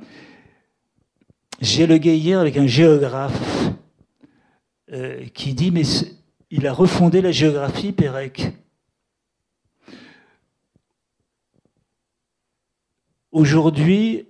j'ai 1.62 1.88
le 1.88 1.96
hier 1.96 2.42
avec 2.42 2.58
un 2.58 2.68
géographe 2.68 3.72
qui 5.34 5.54
dit 5.54 5.72
mais 5.72 5.84
il 6.50 6.68
a 6.68 6.74
refondé 6.74 7.22
la 7.22 7.32
géographie, 7.32 7.94
Pérec. 7.94 8.52
Aujourd'hui, 13.32 14.28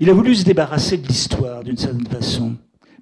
il 0.00 0.10
a 0.10 0.12
voulu 0.12 0.34
se 0.34 0.42
débarrasser 0.42 0.98
de 0.98 1.06
l'histoire 1.06 1.62
d'une 1.62 1.76
certaine 1.76 2.08
façon. 2.08 2.56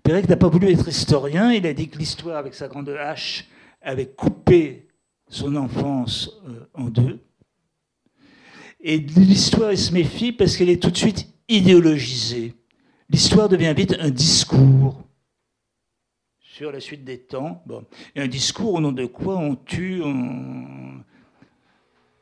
Pérec 0.07 0.29
n'a 0.29 0.37
pas 0.37 0.47
voulu 0.47 0.71
être 0.71 0.87
historien, 0.87 1.53
il 1.53 1.67
a 1.67 1.75
dit 1.75 1.89
que 1.89 1.99
l'histoire, 1.99 2.37
avec 2.37 2.55
sa 2.55 2.69
grande 2.69 2.89
hache, 2.91 3.49
avait 3.83 4.07
coupé 4.07 4.87
son 5.29 5.57
enfance 5.57 6.31
euh, 6.49 6.65
en 6.75 6.85
deux. 6.85 7.19
Et 8.79 8.99
l'histoire, 8.99 9.73
il 9.73 9.79
se 9.79 9.93
méfie 9.93 10.31
parce 10.31 10.57
qu'elle 10.57 10.69
est 10.69 10.81
tout 10.81 10.93
de 10.93 10.97
suite 10.97 11.27
idéologisée. 11.49 12.55
L'histoire 13.11 13.49
devient 13.49 13.75
vite 13.77 13.97
un 13.99 14.11
discours 14.11 15.03
sur 16.39 16.71
la 16.71 16.79
suite 16.79 17.03
des 17.03 17.19
temps. 17.19 17.65
Et 18.15 18.21
un 18.21 18.29
discours 18.29 18.75
au 18.75 18.81
nom 18.81 18.93
de 18.93 19.07
quoi 19.07 19.37
on 19.37 19.57
tue. 19.57 20.05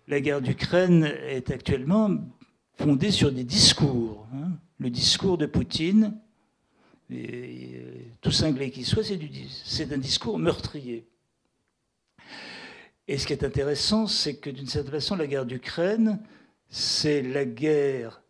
La 0.09 0.23
guerre 0.23 0.41
d'Ukraine 0.41 1.05
est 1.05 1.51
actuellement 1.51 2.13
fondé 2.79 3.11
sur 3.11 3.31
des 3.31 3.45
discours. 3.45 4.27
Hein. 4.33 4.53
Le 4.79 4.89
discours 4.89 5.37
de 5.37 5.45
Poutine, 5.45 6.19
tout 8.21 8.31
cinglé 8.31 8.71
qu'il 8.71 8.87
soit, 8.87 9.03
c'est 9.65 9.93
un 9.93 9.99
discours 9.99 10.39
meurtrier. 10.39 11.07
Et 13.07 13.19
ce 13.19 13.27
qui 13.27 13.33
est 13.33 13.45
intéressant, 13.45 14.07
c'est 14.07 14.37
que 14.37 14.51
d'une 14.51 14.67
certaine 14.67 14.93
façon, 14.93 15.17
la 15.17 15.27
guerre 15.27 15.47
d'Ukraine, 15.47 16.21
c'est 16.69 17.23
la 17.23 17.45
guerre 17.45 18.23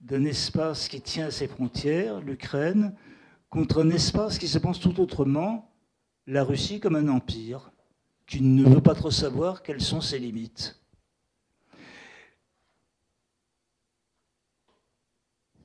d'un 0.00 0.24
espace 0.24 0.88
qui 0.88 1.00
tient 1.00 1.26
à 1.26 1.30
ses 1.30 1.48
frontières, 1.48 2.20
l'Ukraine, 2.20 2.94
contre 3.48 3.82
un 3.82 3.90
espace 3.90 4.38
qui 4.38 4.48
se 4.48 4.58
pense 4.58 4.80
tout 4.80 5.00
autrement, 5.00 5.70
la 6.26 6.44
Russie 6.44 6.80
comme 6.80 6.96
un 6.96 7.08
empire, 7.08 7.72
qui 8.26 8.40
ne 8.40 8.64
veut 8.64 8.80
pas 8.80 8.94
trop 8.94 9.10
savoir 9.10 9.62
quelles 9.62 9.80
sont 9.80 10.00
ses 10.00 10.18
limites. 10.18 10.79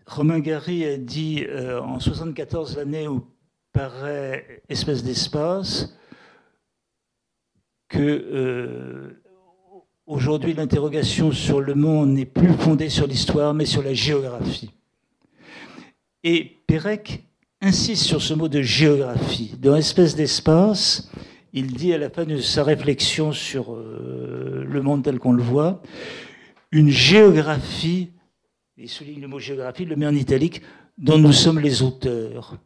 Romain 0.08 0.40
Gary 0.40 0.86
a 0.86 0.98
dit 0.98 1.46
euh, 1.50 1.82
en 1.82 2.00
74 2.00 2.78
l'année 2.78 3.08
où 3.08 3.26
paraît 3.74 4.62
Espèce 4.70 5.04
d'espace 5.04 5.98
que 7.90 8.00
euh, 8.00 9.24
aujourd'hui 10.06 10.54
l'interrogation 10.54 11.32
sur 11.32 11.60
le 11.60 11.74
monde 11.74 12.10
n'est 12.10 12.26
plus 12.26 12.54
fondée 12.54 12.90
sur 12.90 13.08
l'histoire 13.08 13.54
mais 13.54 13.66
sur 13.66 13.82
la 13.82 13.94
géographie. 13.94 14.72
Et 16.24 16.58
Pérec 16.68 17.24
insiste 17.62 18.04
sur 18.04 18.22
ce 18.22 18.34
mot 18.34 18.48
de 18.48 18.62
géographie. 18.62 19.56
Dans 19.60 19.76
Espèce 19.76 20.16
d'espace, 20.16 21.10
il 21.52 21.74
dit 21.74 21.94
à 21.94 21.98
la 21.98 22.10
fin 22.12 22.26
de 22.26 22.38
sa 22.38 22.64
réflexion 22.64 23.32
sur 23.32 23.74
euh, 23.74 24.64
le 24.68 24.82
monde 24.82 25.04
tel 25.04 25.18
qu'on 25.18 25.34
le 25.34 25.44
voit, 25.44 25.82
une 26.72 26.90
géographie 26.90 28.12
il 28.78 28.90
souligne 28.90 29.22
le 29.22 29.28
mot 29.28 29.40
géographie, 29.40 29.86
le 29.86 29.96
met 29.96 30.08
en 30.08 30.16
italique, 30.16 30.62
dont 30.98 31.18
nous 31.18 31.34
sommes 31.34 31.60
les 31.60 31.82
auteurs. 31.82 32.58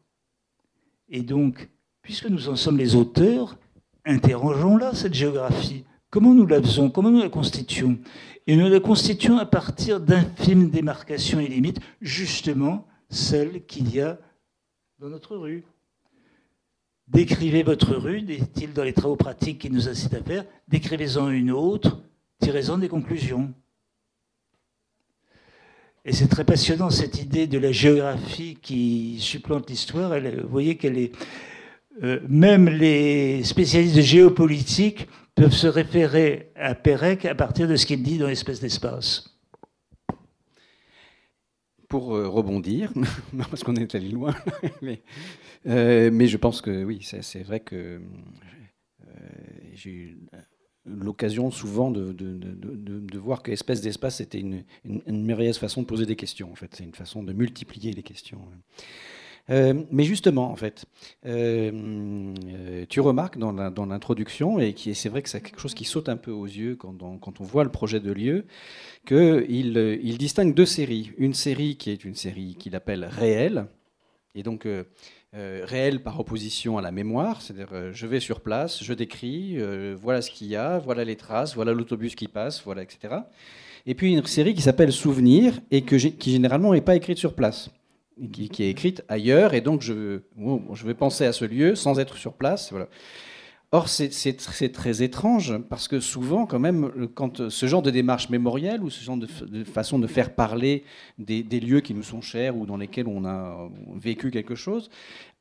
Et 1.07 1.22
donc, 1.22 1.70
puisque 2.01 2.26
nous 2.26 2.49
en 2.49 2.55
sommes 2.55 2.78
les 2.78 2.95
auteurs, 2.95 3.57
interrogeons-la, 4.05 4.93
cette 4.93 5.14
géographie. 5.14 5.84
Comment 6.10 6.34
nous 6.34 6.47
la 6.47 6.62
faisons? 6.62 6.89
Comment 6.89 7.12
nous 7.12 7.22
la 7.22 7.30
constituons? 7.30 7.99
Et 8.47 8.55
nous 8.55 8.68
la 8.68 8.80
constituons 8.80 9.38
à 9.38 9.45
partir 9.45 9.99
d'infimes 9.99 10.70
démarcations 10.70 11.39
et 11.39 11.47
limites, 11.47 11.80
justement 12.01 12.88
celles 13.10 13.66
qu'il 13.66 13.93
y 13.93 14.01
a 14.01 14.20
dans 14.99 15.10
notre 15.10 15.36
rue. 15.38 15.64
Décrivez 17.07 17.64
votre 17.64 17.95
rue, 17.95 18.22
dit-il 18.22 18.74
dans 18.74 18.84
les 18.84 18.93
travaux 18.93 19.16
pratiques 19.16 19.60
qui 19.60 19.70
nous 19.72 19.88
incitent 19.88 20.14
à 20.14 20.24
faire, 20.24 20.45
décrivez-en 20.68 21.30
une 21.30 21.51
autre, 21.51 22.01
tirez-en 22.39 22.78
des 22.78 22.88
conclusions. 22.88 23.53
Et 26.06 26.14
c'est 26.14 26.28
très 26.28 26.45
passionnant 26.45 26.89
cette 26.89 27.22
idée 27.22 27.45
de 27.47 27.60
la 27.60 27.72
géographie 27.72 28.58
qui 28.62 29.18
supplante 29.20 29.70
l'histoire. 29.70 30.18
Vous 30.20 30.50
voyez 30.50 30.78
qu'elle 30.78 30.97
est. 30.97 31.12
Euh, 32.04 32.22
même 32.30 32.70
les 32.70 33.43
spécialistes 33.43 33.97
de 33.97 34.02
géopolitique 34.02 35.08
peuvent 35.36 35.54
se 35.54 35.68
référer 35.68 36.52
à 36.56 36.74
Pérec 36.74 37.26
à 37.26 37.36
partir 37.36 37.68
de 37.68 37.76
ce 37.76 37.86
qu'il 37.86 38.02
dit 38.02 38.18
dans 38.18 38.28
l'espèce 38.28 38.62
d'espace. 38.62 39.38
Pour 41.89 42.16
euh, 42.16 42.30
rebondir, 42.30 42.93
parce 43.50 43.66
qu'on 43.66 43.76
est 43.76 43.93
allé 43.95 44.10
loin, 44.10 44.34
mais, 44.82 45.02
euh, 45.68 46.10
mais, 46.14 46.28
je 46.28 46.38
pense 46.38 46.62
que 46.62 46.86
oui, 46.86 47.00
c'est 47.02 47.43
vrai 47.43 47.60
que 47.60 48.00
j'ai 49.74 49.89
eu 49.89 50.18
l'occasion 50.86 51.52
souvent 51.52 51.92
de, 51.92 52.12
de, 52.14 53.18
voir 53.18 53.44
que 53.44 53.52
espèce 53.52 53.82
d'espace 53.82 54.18
c'était 54.18 54.40
une, 54.40 54.64
une, 54.86 55.24
merveilleuse 55.24 55.58
façon 55.58 55.82
de 55.82 55.88
poser 55.88 56.06
des 56.06 56.16
questions. 56.16 56.52
En 56.52 56.56
fait, 56.56 56.74
c'est 56.74 56.84
une 56.84 56.96
façon 56.96 57.24
de 57.24 57.34
multiplier 57.34 57.92
les 57.94 58.04
questions. 58.04 58.40
Euh, 59.50 59.84
mais 59.92 60.04
justement, 60.04 60.52
en 60.52 60.56
fait, 60.56 60.86
euh, 61.26 61.72
euh, 61.74 62.86
tu 62.88 63.00
remarques 63.00 63.38
dans 63.38 63.86
l'introduction, 63.86 64.60
et 64.60 64.76
c'est 64.94 65.10
vrai 65.10 65.22
que 65.22 65.30
c'est 65.30 65.42
quelque 65.42 65.60
chose 65.60 65.74
qui 65.74 65.86
saute 65.86 66.08
un 66.08 66.18
peu 66.18 66.32
aux 66.32 66.46
yeux 66.46 66.76
quand 66.76 67.02
on, 67.02 67.18
quand 67.18 67.42
on 67.42 67.44
voit 67.44 67.64
le 67.64 67.72
projet 67.72 68.00
de 68.00 68.12
lieu, 68.12 68.46
qu'il 69.06 70.00
il 70.04 70.18
distingue 70.18 70.54
deux 70.54 70.66
séries. 70.68 71.12
Une 71.18 71.34
série 71.34 71.78
qui 71.78 71.90
est 71.90 72.06
une 72.06 72.16
série 72.16 72.56
qu'il 72.60 72.76
appelle 72.76 73.06
réelle, 73.06 73.66
et 74.36 74.44
donc 74.44 74.68
réel 75.34 76.02
par 76.02 76.20
opposition 76.20 76.78
à 76.78 76.82
la 76.82 76.92
mémoire, 76.92 77.42
c'est-à-dire 77.42 77.70
euh, 77.74 77.92
je 77.94 78.08
vais 78.08 78.20
sur 78.20 78.42
place, 78.42 78.84
je 78.84 78.94
décris, 78.94 79.56
euh, 79.58 79.96
voilà 80.02 80.22
ce 80.24 80.32
qu'il 80.32 80.48
y 80.48 80.56
a, 80.56 80.80
voilà 80.80 81.04
les 81.04 81.16
traces, 81.16 81.54
voilà 81.54 81.72
l'autobus 81.72 82.16
qui 82.16 82.28
passe, 82.28 82.64
voilà, 82.64 82.82
etc. 82.82 83.16
Et 83.86 83.94
puis 83.94 84.12
une 84.14 84.26
série 84.26 84.56
qui 84.56 84.62
s'appelle 84.62 84.92
Souvenir 84.92 85.60
et 85.70 85.84
qui 85.84 86.32
généralement 86.32 86.74
n'est 86.74 86.82
pas 86.82 86.96
écrite 86.96 87.20
sur 87.20 87.36
place, 87.36 87.70
qui, 88.32 88.50
qui, 88.50 88.64
est 88.64 88.72
écrite 88.72 89.04
ailleurs, 89.08 89.54
et 89.54 89.62
donc 89.62 89.82
je, 89.82 90.22
je 90.74 90.86
vais 90.86 90.96
penser 90.96 91.26
à 91.26 91.32
ce 91.32 91.46
lieu 91.46 91.76
sans 91.76 92.00
être 92.00 92.18
sur 92.18 92.34
place. 92.34 92.72
Voilà. 92.72 92.88
Or, 93.72 93.88
c'est 93.88 94.72
très 94.72 95.03
étrange 95.03 95.55
parce 95.70 95.88
que 95.88 95.99
souvent, 95.99 96.47
quand 96.47 96.57
même, 96.57 97.07
quand 97.13 97.49
ce 97.49 97.65
genre 97.67 97.84
de 97.84 97.91
démarche 97.91 98.30
mémorielle 98.30 98.82
ou 98.82 98.89
ce 98.89 99.03
genre 99.03 99.17
de, 99.17 99.28
façon 99.63 99.99
de 99.99 100.07
faire 100.07 100.34
parler 100.34 100.84
des, 101.20 101.43
lieux 101.43 101.82
qui 101.82 101.93
nous 101.93 102.01
sont 102.01 102.22
chers 102.22 102.57
ou 102.57 102.65
dans 102.65 102.78
lesquels 102.78 103.07
on 103.07 103.26
a 103.26 103.70
vécu 103.95 104.32
quelque 104.32 104.55
chose, 104.55 104.89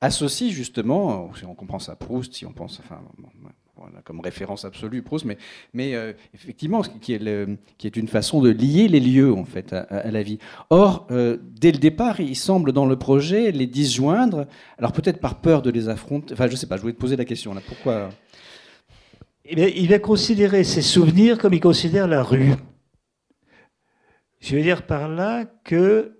associe 0.02 0.52
justement, 0.52 1.32
si 1.36 1.46
on 1.46 1.54
comprend 1.54 1.78
ça 1.78 1.96
Proust, 1.96 2.34
si 2.34 2.44
on 2.44 2.52
pense, 2.52 2.80
enfin, 2.80 3.00
comme 4.04 4.20
référence 4.20 4.64
absolue 4.64 5.02
Proust, 5.02 5.26
mais, 5.72 5.94
euh, 5.94 6.12
effectivement, 6.34 6.82
qui 6.82 7.12
est, 7.14 7.96
une 7.96 8.08
façon 8.08 8.40
de 8.40 8.50
lier 8.50 8.88
les 8.88 9.00
lieux 9.00 9.32
en 9.32 9.44
fait 9.44 9.72
à, 9.72 10.10
la 10.10 10.22
vie. 10.22 10.38
Or, 10.70 11.06
euh, 11.10 11.38
dès 11.42 11.72
le 11.72 11.78
départ, 11.78 12.20
il 12.20 12.36
semble 12.36 12.72
dans 12.72 12.86
le 12.86 12.96
projet 12.96 13.50
les 13.52 13.66
disjoindre. 13.66 14.46
Alors 14.78 14.92
peut-être 14.92 15.20
par 15.20 15.40
peur 15.40 15.62
de 15.62 15.70
les 15.70 15.88
affronter. 15.88 16.34
Enfin, 16.34 16.48
je 16.48 16.56
sais 16.56 16.66
pas. 16.66 16.76
Je 16.76 16.82
voulais 16.82 16.94
te 16.94 17.00
poser 17.00 17.16
la 17.16 17.24
question 17.24 17.54
là. 17.54 17.60
Pourquoi? 17.66 18.10
Eh 19.44 19.80
Il 19.80 19.88
va 19.88 19.98
considérer 19.98 20.64
ses 20.64 20.82
souvenirs 20.82 21.38
comme 21.38 21.54
il 21.54 21.60
considère 21.60 22.06
la 22.06 22.22
rue. 22.22 22.52
Je 24.40 24.56
veux 24.56 24.62
dire 24.62 24.86
par 24.86 25.08
là 25.08 25.44
que 25.64 26.18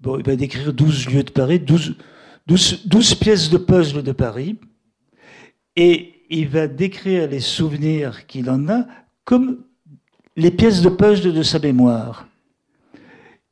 bon, 0.00 0.18
il 0.18 0.24
va 0.24 0.36
décrire 0.36 0.72
12 0.72 1.08
lieux 1.08 1.22
de 1.22 1.30
Paris, 1.30 1.60
12, 1.60 1.96
12, 2.46 2.86
12 2.86 3.14
pièces 3.14 3.50
de 3.50 3.58
puzzle 3.58 4.02
de 4.02 4.12
Paris, 4.12 4.58
et 5.76 6.21
il 6.32 6.48
va 6.48 6.66
décrire 6.66 7.28
les 7.28 7.40
souvenirs 7.40 8.26
qu'il 8.26 8.48
en 8.48 8.68
a 8.68 8.86
comme 9.24 9.64
les 10.34 10.50
pièces 10.50 10.80
de 10.80 10.88
puzzle 10.88 11.34
de 11.34 11.42
sa 11.42 11.58
mémoire. 11.58 12.26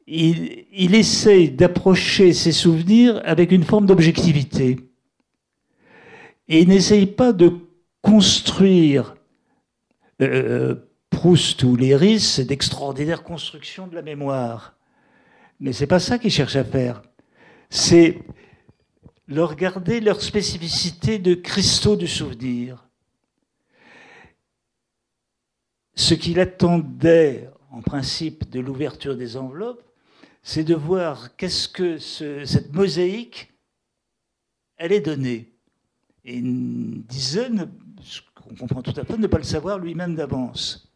Il, 0.06 0.94
essaye 0.94 1.50
d'approcher 1.50 2.32
ses 2.32 2.52
souvenirs 2.52 3.20
avec 3.24 3.52
une 3.52 3.62
forme 3.62 3.86
d'objectivité. 3.86 4.80
Et 6.48 6.62
il 6.62 6.68
n'essaye 6.68 7.06
pas 7.06 7.32
de 7.32 7.52
construire 8.02 9.14
euh, 10.20 10.74
Proust 11.10 11.62
ou 11.62 11.76
Léris, 11.76 12.44
d'extraordinaire 12.48 13.22
construction 13.22 13.86
de 13.86 13.94
la 13.94 14.02
mémoire. 14.02 14.74
Mais 15.60 15.72
c'est 15.72 15.86
pas 15.86 16.00
ça 16.00 16.18
qu'il 16.18 16.30
cherche 16.30 16.56
à 16.56 16.64
faire. 16.64 17.02
C'est 17.68 18.18
leur 19.30 19.54
garder 19.54 20.00
leur 20.00 20.20
spécificité 20.20 21.20
de 21.20 21.34
cristaux 21.34 21.94
du 21.94 22.08
souvenir. 22.08 22.84
Ce 25.94 26.14
qu'il 26.14 26.40
attendait, 26.40 27.48
en 27.70 27.80
principe, 27.80 28.50
de 28.50 28.58
l'ouverture 28.58 29.16
des 29.16 29.36
enveloppes, 29.36 29.84
c'est 30.42 30.64
de 30.64 30.74
voir 30.74 31.36
qu'est-ce 31.36 31.68
que 31.68 31.96
cette 31.98 32.72
mosaïque 32.72 33.52
allait 34.78 35.00
donner. 35.00 35.52
Et 36.24 36.34
une 36.38 37.02
dizaine, 37.02 37.70
on 38.50 38.54
comprend 38.56 38.82
tout 38.82 38.94
à 38.96 39.04
fait, 39.04 39.16
ne 39.16 39.28
pas 39.28 39.38
le 39.38 39.44
savoir 39.44 39.78
lui-même 39.78 40.16
d'avance. 40.16 40.90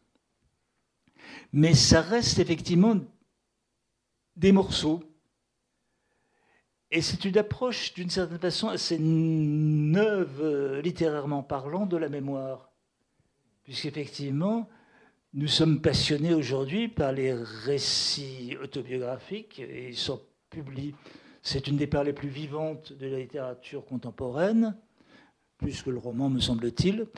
Mais 1.52 1.74
ça 1.74 2.00
reste 2.00 2.40
effectivement 2.40 2.98
des 4.34 4.50
morceaux 4.50 5.04
et 6.94 7.02
c'est 7.02 7.24
une 7.24 7.36
approche, 7.38 7.92
d'une 7.94 8.08
certaine 8.08 8.38
façon, 8.38 8.68
assez 8.68 8.98
neuve, 9.00 10.40
euh, 10.40 10.80
littérairement 10.80 11.42
parlant, 11.42 11.86
de 11.86 11.96
la 11.96 12.08
mémoire. 12.08 12.70
Puisqu'effectivement, 13.64 14.68
nous 15.32 15.48
sommes 15.48 15.82
passionnés 15.82 16.34
aujourd'hui 16.34 16.86
par 16.86 17.10
les 17.10 17.34
récits 17.34 18.56
autobiographiques 18.62 19.58
et 19.58 19.88
ils 19.88 19.96
sont 19.96 20.22
publiés. 20.50 20.94
C'est 21.42 21.66
une 21.66 21.76
des 21.76 21.88
parts 21.88 22.04
les 22.04 22.12
plus 22.12 22.28
vivantes 22.28 22.92
de 22.92 23.08
la 23.08 23.18
littérature 23.18 23.84
contemporaine, 23.84 24.76
plus 25.58 25.82
que 25.82 25.90
le 25.90 25.98
roman, 25.98 26.30
me 26.30 26.38
semble-t-il. 26.38 27.08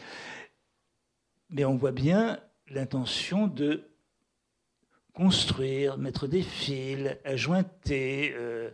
Mais 1.50 1.66
on 1.66 1.76
voit 1.76 1.92
bien 1.92 2.40
l'intention 2.70 3.46
de 3.46 3.82
construire, 5.12 5.98
mettre 5.98 6.26
des 6.26 6.42
fils, 6.42 7.14
ajointer. 7.26 8.32
Euh, 8.34 8.70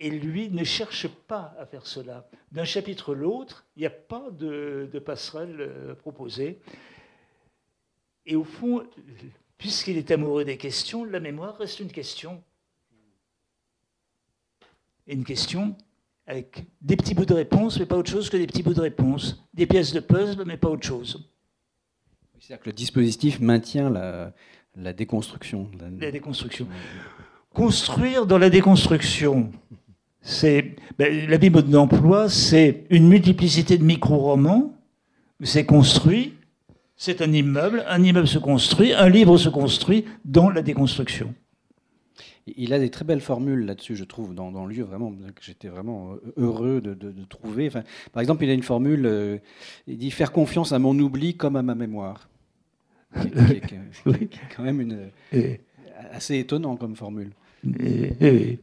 et 0.00 0.10
lui 0.10 0.48
ne 0.50 0.64
cherche 0.64 1.06
pas 1.06 1.54
à 1.58 1.66
faire 1.66 1.86
cela. 1.86 2.28
D'un 2.50 2.64
chapitre 2.64 3.14
à 3.14 3.16
l'autre, 3.16 3.66
il 3.76 3.80
n'y 3.80 3.86
a 3.86 3.90
pas 3.90 4.30
de, 4.30 4.88
passerelle 5.04 5.56
euh, 5.60 5.94
proposée. 5.94 6.58
Et 8.24 8.34
au 8.34 8.44
fond, 8.44 8.82
puisqu'il 9.58 9.98
est 9.98 10.10
amoureux 10.10 10.44
des 10.44 10.56
questions, 10.56 11.04
la 11.04 11.20
mémoire 11.20 11.58
reste 11.58 11.80
une 11.80 11.92
question. 11.92 12.42
Et 15.06 15.14
une 15.14 15.24
question 15.24 15.76
avec 16.26 16.64
des 16.80 16.96
petits 16.96 17.14
bouts 17.14 17.26
de 17.26 17.34
réponse, 17.34 17.78
mais 17.78 17.86
pas 17.86 17.96
autre 17.96 18.10
chose 18.10 18.30
que 18.30 18.36
des 18.36 18.46
petits 18.46 18.62
bouts 18.62 18.74
de 18.74 18.80
réponse. 18.80 19.44
Des 19.52 19.66
pièces 19.66 19.92
de 19.92 20.00
puzzle, 20.00 20.44
mais 20.46 20.56
pas 20.56 20.68
autre 20.68 20.86
chose. 20.86 21.28
C'est-à-dire 22.38 22.62
que 22.62 22.70
le 22.70 22.74
dispositif 22.74 23.40
maintient 23.40 23.90
la, 23.90 24.92
déconstruction. 24.92 25.70
La... 25.78 26.10
déconstruction. 26.10 26.68
Construire 27.52 28.26
dans 28.26 28.38
la 28.38 28.48
déconstruction, 28.48 29.50
c'est 30.22 30.76
ben, 30.98 31.28
la 31.28 31.38
Bible 31.38 31.62
d'emploi, 31.62 32.28
c'est 32.28 32.84
une 32.90 33.08
multiplicité 33.08 33.78
de 33.78 33.84
micro-romans. 33.84 34.74
C'est 35.42 35.64
construit, 35.64 36.34
c'est 36.96 37.22
un 37.22 37.32
immeuble, 37.32 37.82
un 37.88 38.02
immeuble 38.02 38.28
se 38.28 38.38
construit, 38.38 38.92
un 38.92 39.08
livre 39.08 39.38
se 39.38 39.48
construit 39.48 40.04
dans 40.26 40.50
la 40.50 40.60
déconstruction. 40.60 41.34
Il 42.56 42.74
a 42.74 42.78
des 42.78 42.90
très 42.90 43.06
belles 43.06 43.20
formules 43.22 43.64
là-dessus, 43.64 43.96
je 43.96 44.04
trouve, 44.04 44.34
dans, 44.34 44.66
le 44.66 44.74
lieu, 44.74 44.82
vraiment, 44.82 45.10
que 45.10 45.42
j'étais 45.42 45.68
vraiment 45.68 46.16
heureux 46.36 46.82
de, 46.82 47.24
trouver. 47.24 47.68
Enfin, 47.68 47.84
par 48.12 48.20
exemple, 48.20 48.44
il 48.44 48.50
a 48.50 48.52
une 48.52 48.62
formule, 48.62 49.06
euh, 49.06 49.38
il 49.86 49.96
dit 49.96 50.10
faire 50.10 50.32
confiance 50.32 50.72
à 50.72 50.78
mon 50.78 50.98
oubli 50.98 51.36
comme 51.36 51.56
à 51.56 51.62
ma 51.62 51.74
mémoire. 51.74 52.28
Qui, 53.18 53.28
est, 54.10 54.30
quand 54.54 54.62
même 54.62 54.80
une, 54.80 55.10
assez 56.12 56.38
étonnant 56.38 56.76
comme 56.76 56.96
formule. 56.96 57.30
Euh, 57.66 58.56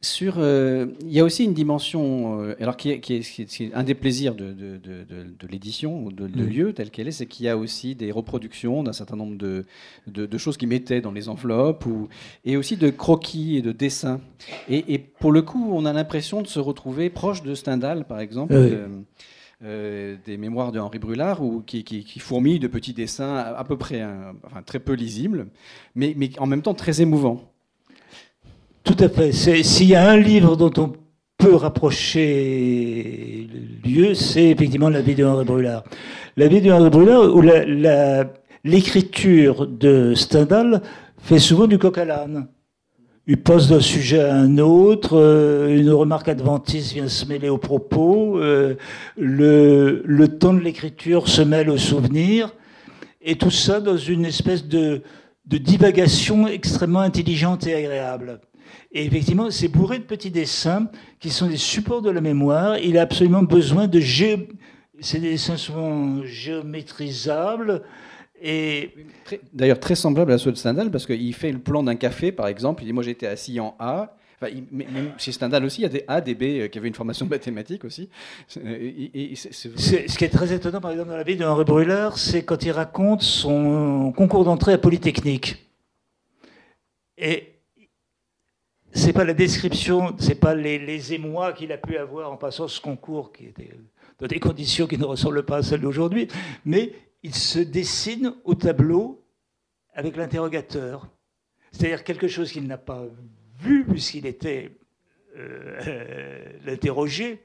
sur, 0.00 0.34
euh, 0.38 0.86
il 1.00 1.10
y 1.10 1.18
a 1.18 1.24
aussi 1.24 1.44
une 1.44 1.54
dimension, 1.54 2.40
euh, 2.40 2.54
alors 2.60 2.76
qui 2.76 2.90
est, 2.90 3.00
qui, 3.00 3.16
est, 3.16 3.74
un 3.74 3.82
des 3.82 3.94
plaisirs 3.94 4.36
de, 4.36 4.52
de, 4.52 4.76
de, 4.76 5.04
de 5.04 5.46
l'édition, 5.48 6.08
de, 6.08 6.28
de 6.28 6.44
lieu 6.44 6.72
tel 6.72 6.90
qu'elle 6.90 7.08
est, 7.08 7.12
c'est 7.12 7.26
qu'il 7.26 7.46
y 7.46 7.48
a 7.48 7.56
aussi 7.56 7.96
des 7.96 8.12
reproductions 8.12 8.84
d'un 8.84 8.92
certain 8.92 9.16
nombre 9.16 9.36
de, 9.36 10.38
choses 10.38 10.56
qui 10.56 10.68
mettaient 10.68 11.00
dans 11.00 11.10
les 11.10 11.28
enveloppes, 11.28 11.84
ou, 11.86 12.08
et 12.44 12.56
aussi 12.56 12.76
de 12.76 12.90
croquis 12.90 13.56
et 13.56 13.62
de 13.62 13.72
dessins. 13.72 14.20
Et, 14.68 14.94
et 14.94 14.98
pour 14.98 15.32
le 15.32 15.42
coup, 15.42 15.72
on 15.72 15.84
a 15.84 15.92
l'impression 15.92 16.42
de 16.42 16.46
se 16.46 16.60
retrouver 16.60 17.10
proche 17.10 17.42
de 17.42 17.54
Stendhal, 17.54 18.06
par 18.06 18.20
exemple. 18.20 18.54
Euh, 19.64 20.16
des 20.24 20.36
mémoires 20.36 20.70
de 20.70 20.78
Henri 20.78 21.00
Brulard, 21.00 21.42
ou 21.42 21.62
qui, 21.62 21.82
qui, 21.82 22.04
qui, 22.04 22.20
fourmillent 22.20 22.60
de 22.60 22.68
petits 22.68 22.94
dessins 22.94 23.34
à, 23.34 23.64
peu 23.64 23.76
près, 23.76 24.06
enfin, 24.44 24.62
très 24.62 24.78
peu 24.78 24.92
lisibles, 24.92 25.48
mais, 25.96 26.14
mais 26.16 26.30
en 26.38 26.46
même 26.46 26.62
temps 26.62 26.74
très 26.74 27.02
émouvants. 27.02 27.52
Tout 28.84 28.96
à 28.98 29.08
fait. 29.08 29.32
S'il 29.32 29.88
y 29.88 29.94
a 29.94 30.08
un 30.08 30.16
livre 30.16 30.56
dont 30.56 30.72
on 30.78 30.92
peut 31.36 31.54
rapprocher 31.54 33.46
le 33.52 33.90
lieu, 33.90 34.14
c'est 34.14 34.50
effectivement 34.50 34.88
la 34.88 35.00
vie 35.00 35.14
de 35.14 35.24
Henri 35.24 35.44
Brulard. 35.44 35.84
La 36.36 36.48
vie 36.48 36.60
de 36.60 36.70
Henri 36.70 36.90
Brulard, 36.90 37.34
où 37.34 37.42
l'écriture 38.64 39.66
de 39.66 40.14
Stendhal 40.14 40.82
fait 41.18 41.38
souvent 41.38 41.66
du 41.66 41.78
coq 41.78 41.98
à 41.98 42.04
l'âne 42.04 42.48
il 43.30 43.36
passe 43.36 43.68
d'un 43.68 43.80
sujet 43.80 44.20
à 44.20 44.34
un 44.34 44.56
autre, 44.56 45.18
euh, 45.18 45.76
une 45.76 45.90
remarque 45.90 46.28
adventiste 46.28 46.94
vient 46.94 47.08
se 47.08 47.26
mêler 47.26 47.50
au 47.50 47.58
propos, 47.58 48.38
euh, 48.38 48.76
le, 49.18 50.02
le 50.06 50.28
temps 50.28 50.54
de 50.54 50.60
l'écriture 50.60 51.28
se 51.28 51.42
mêle 51.42 51.68
au 51.68 51.76
souvenir, 51.76 52.54
et 53.20 53.36
tout 53.36 53.50
ça 53.50 53.80
dans 53.80 53.98
une 53.98 54.24
espèce 54.24 54.66
de 54.66 55.02
divagation 55.44 56.48
extrêmement 56.48 57.00
intelligente 57.00 57.66
et 57.66 57.74
agréable. 57.74 58.40
Et 58.92 59.04
effectivement, 59.04 59.50
c'est 59.50 59.68
bourré 59.68 59.98
de 59.98 60.04
petits 60.04 60.30
dessins 60.30 60.88
qui 61.20 61.30
sont 61.30 61.46
des 61.46 61.58
supports 61.58 62.02
de 62.02 62.10
la 62.10 62.20
mémoire. 62.20 62.78
Il 62.78 62.98
a 62.98 63.02
absolument 63.02 63.42
besoin 63.42 63.86
de 63.86 64.00
gé... 64.00 64.48
C'est 65.00 65.20
des 65.20 65.30
dessins 65.30 65.56
souvent 65.56 66.24
géométrisables, 66.24 67.82
D'ailleurs, 69.52 69.80
très 69.80 69.94
semblable 69.94 70.32
à 70.32 70.38
ceux 70.38 70.52
de 70.52 70.56
Stendhal, 70.56 70.90
parce 70.90 71.06
qu'il 71.06 71.34
fait 71.34 71.52
le 71.52 71.58
plan 71.58 71.82
d'un 71.82 71.96
café, 71.96 72.32
par 72.32 72.46
exemple. 72.46 72.82
Il 72.82 72.86
dit 72.86 72.92
Moi, 72.92 73.02
j'étais 73.02 73.26
assis 73.26 73.58
en 73.60 73.74
A. 73.78 74.14
Enfin, 74.40 74.52
même 74.70 75.12
chez 75.18 75.32
Stendhal 75.32 75.64
aussi, 75.64 75.80
il 75.80 75.82
y 75.82 75.86
a 75.86 75.88
des 75.88 76.04
A, 76.06 76.20
des 76.20 76.36
B 76.36 76.42
euh, 76.42 76.68
qui 76.68 76.78
avaient 76.78 76.86
une 76.86 76.94
formation 76.94 77.26
mathématique 77.30 77.84
aussi. 77.84 78.08
ce 78.46 80.16
qui 80.16 80.24
est 80.24 80.28
très 80.28 80.52
étonnant, 80.52 80.80
par 80.80 80.92
exemple, 80.92 81.10
dans 81.10 81.16
la 81.16 81.24
vie 81.24 81.36
de 81.36 81.44
Henri 81.44 81.64
Brûleur, 81.64 82.18
c'est 82.18 82.44
quand 82.44 82.64
il 82.64 82.70
raconte 82.70 83.22
son 83.22 84.12
concours 84.16 84.44
d'entrée 84.44 84.74
à 84.74 84.78
Polytechnique. 84.78 85.66
Et 87.16 87.57
c'est 88.92 89.12
pas 89.12 89.24
la 89.24 89.34
description, 89.34 90.16
c'est 90.18 90.34
pas 90.34 90.54
les, 90.54 91.12
émois 91.12 91.52
qu'il 91.52 91.72
a 91.72 91.78
pu 91.78 91.96
avoir 91.96 92.32
en 92.32 92.36
passant 92.36 92.68
ce 92.68 92.80
concours 92.80 93.32
qui 93.32 93.46
était 93.46 93.70
dans 94.18 94.26
des 94.26 94.40
conditions 94.40 94.86
qui 94.86 94.98
ne 94.98 95.04
ressemblent 95.04 95.44
pas 95.44 95.58
à 95.58 95.62
celles 95.62 95.80
d'aujourd'hui, 95.80 96.28
mais 96.64 96.92
il 97.22 97.34
se 97.34 97.58
dessine 97.58 98.34
au 98.44 98.54
tableau 98.54 99.24
avec 99.94 100.16
l'interrogateur. 100.16 101.08
C'est-à-dire 101.70 102.04
quelque 102.04 102.28
chose 102.28 102.50
qu'il 102.50 102.66
n'a 102.66 102.78
pas 102.78 103.04
vu 103.60 103.84
puisqu'il 103.84 104.26
était 104.26 104.76
euh, 105.36 106.44
l'interrogé, 106.64 107.42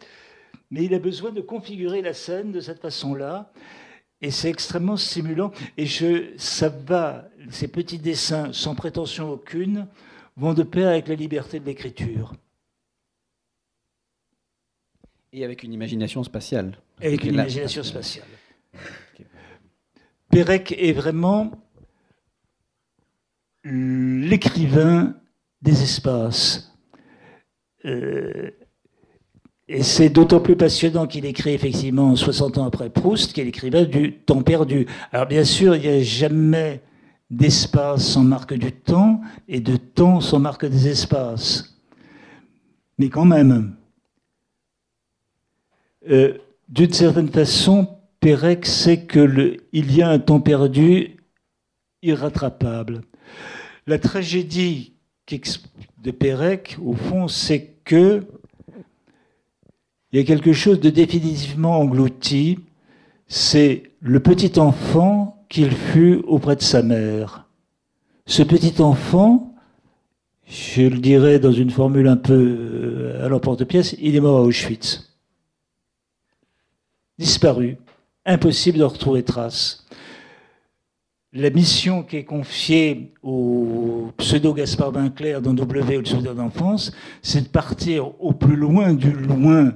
mais 0.71 0.85
il 0.85 0.93
a 0.93 0.99
besoin 0.99 1.31
de 1.31 1.41
configurer 1.41 2.01
la 2.01 2.13
scène 2.13 2.51
de 2.51 2.59
cette 2.59 2.79
façon-là. 2.79 3.51
Et 4.21 4.31
c'est 4.31 4.49
extrêmement 4.49 4.95
stimulant. 4.95 5.51
Et 5.77 5.85
je, 5.85 6.31
ça 6.37 6.69
va, 6.69 7.27
ces 7.49 7.67
petits 7.67 7.99
dessins 7.99 8.53
sans 8.53 8.73
prétention 8.73 9.29
aucune 9.29 9.87
vont 10.35 10.53
de 10.53 10.63
pair 10.63 10.89
avec 10.89 11.07
la 11.07 11.15
liberté 11.15 11.59
de 11.59 11.65
l'écriture. 11.65 12.33
Et 15.31 15.43
avec 15.43 15.63
une 15.63 15.73
imagination 15.73 16.23
spatiale. 16.23 16.77
Avec 17.01 17.23
une 17.23 17.33
imagination 17.33 17.83
spatiale. 17.83 18.27
Pérec 20.29 20.73
est 20.77 20.93
vraiment 20.93 21.51
l'écrivain 23.63 25.15
des 25.61 25.83
espaces. 25.83 26.71
Euh, 27.85 28.51
et 29.67 29.81
c'est 29.81 30.09
d'autant 30.09 30.39
plus 30.39 30.55
passionnant 30.55 31.07
qu'il 31.07 31.25
écrit 31.25 31.53
effectivement 31.53 32.15
60 32.15 32.57
ans 32.57 32.65
après 32.65 32.89
Proust, 32.89 33.33
qu'il 33.33 33.47
écrivait 33.47 33.85
du 33.85 34.13
temps 34.13 34.41
perdu. 34.41 34.85
Alors 35.11 35.25
bien 35.25 35.45
sûr, 35.45 35.75
il 35.75 35.81
n'y 35.81 35.87
a 35.87 36.03
jamais 36.03 36.81
d'espace 37.29 38.05
sans 38.05 38.23
marque 38.23 38.53
du 38.53 38.71
temps 38.71 39.21
et 39.47 39.59
de 39.59 39.75
temps 39.77 40.21
sans 40.21 40.39
marque 40.39 40.65
des 40.65 40.87
espaces. 40.87 41.79
Mais 42.97 43.09
quand 43.09 43.25
même, 43.25 43.75
euh, 46.09 46.37
d'une 46.69 46.93
certaine 46.93 47.29
façon, 47.29 47.97
Pérec 48.19 48.65
sait 48.65 49.05
qu'il 49.05 49.59
y 49.73 50.01
a 50.01 50.09
un 50.09 50.19
temps 50.19 50.41
perdu 50.41 51.17
irrattrapable. 52.01 53.01
La 53.87 53.99
tragédie 53.99 54.93
de 55.97 56.11
Pérec, 56.11 56.77
au 56.83 56.93
fond, 56.93 57.27
c'est 57.27 57.75
que 57.83 58.25
il 60.11 60.19
y 60.19 60.21
a 60.21 60.25
quelque 60.25 60.53
chose 60.53 60.79
de 60.79 60.91
définitivement 60.91 61.79
englouti, 61.79 62.59
c'est 63.27 63.91
le 63.99 64.19
petit 64.19 64.59
enfant 64.59 65.32
qu'il 65.53 65.71
fut 65.71 66.23
auprès 66.25 66.55
de 66.55 66.63
sa 66.63 66.81
mère. 66.81 67.45
Ce 68.25 68.41
petit 68.41 68.81
enfant, 68.81 69.53
je 70.47 70.81
le 70.81 70.97
dirais 70.97 71.37
dans 71.37 71.51
une 71.51 71.69
formule 71.69 72.07
un 72.07 72.17
peu 72.17 72.33
euh, 72.33 73.23
à 73.23 73.29
l'emporte-pièce, 73.29 73.95
il 74.01 74.15
est 74.15 74.19
mort 74.19 74.39
à 74.39 74.41
Auschwitz. 74.41 75.15
Disparu 77.19 77.77
impossible 78.25 78.79
de 78.79 78.83
retrouver 78.83 79.21
trace. 79.21 79.85
La 81.33 81.51
mission 81.51 82.01
qui 82.01 82.17
est 82.17 82.23
confiée 82.23 83.13
au 83.21 84.11
pseudo 84.17 84.55
Gaspard 84.55 84.91
Vinclair 84.91 85.39
dans 85.39 85.53
W 85.53 85.97
le 85.99 86.05
souvenir 86.05 86.33
d'enfance, 86.33 86.91
c'est 87.21 87.41
de 87.41 87.47
partir 87.47 88.19
au 88.23 88.33
plus 88.33 88.55
loin 88.55 88.93
du 88.93 89.11
loin, 89.11 89.73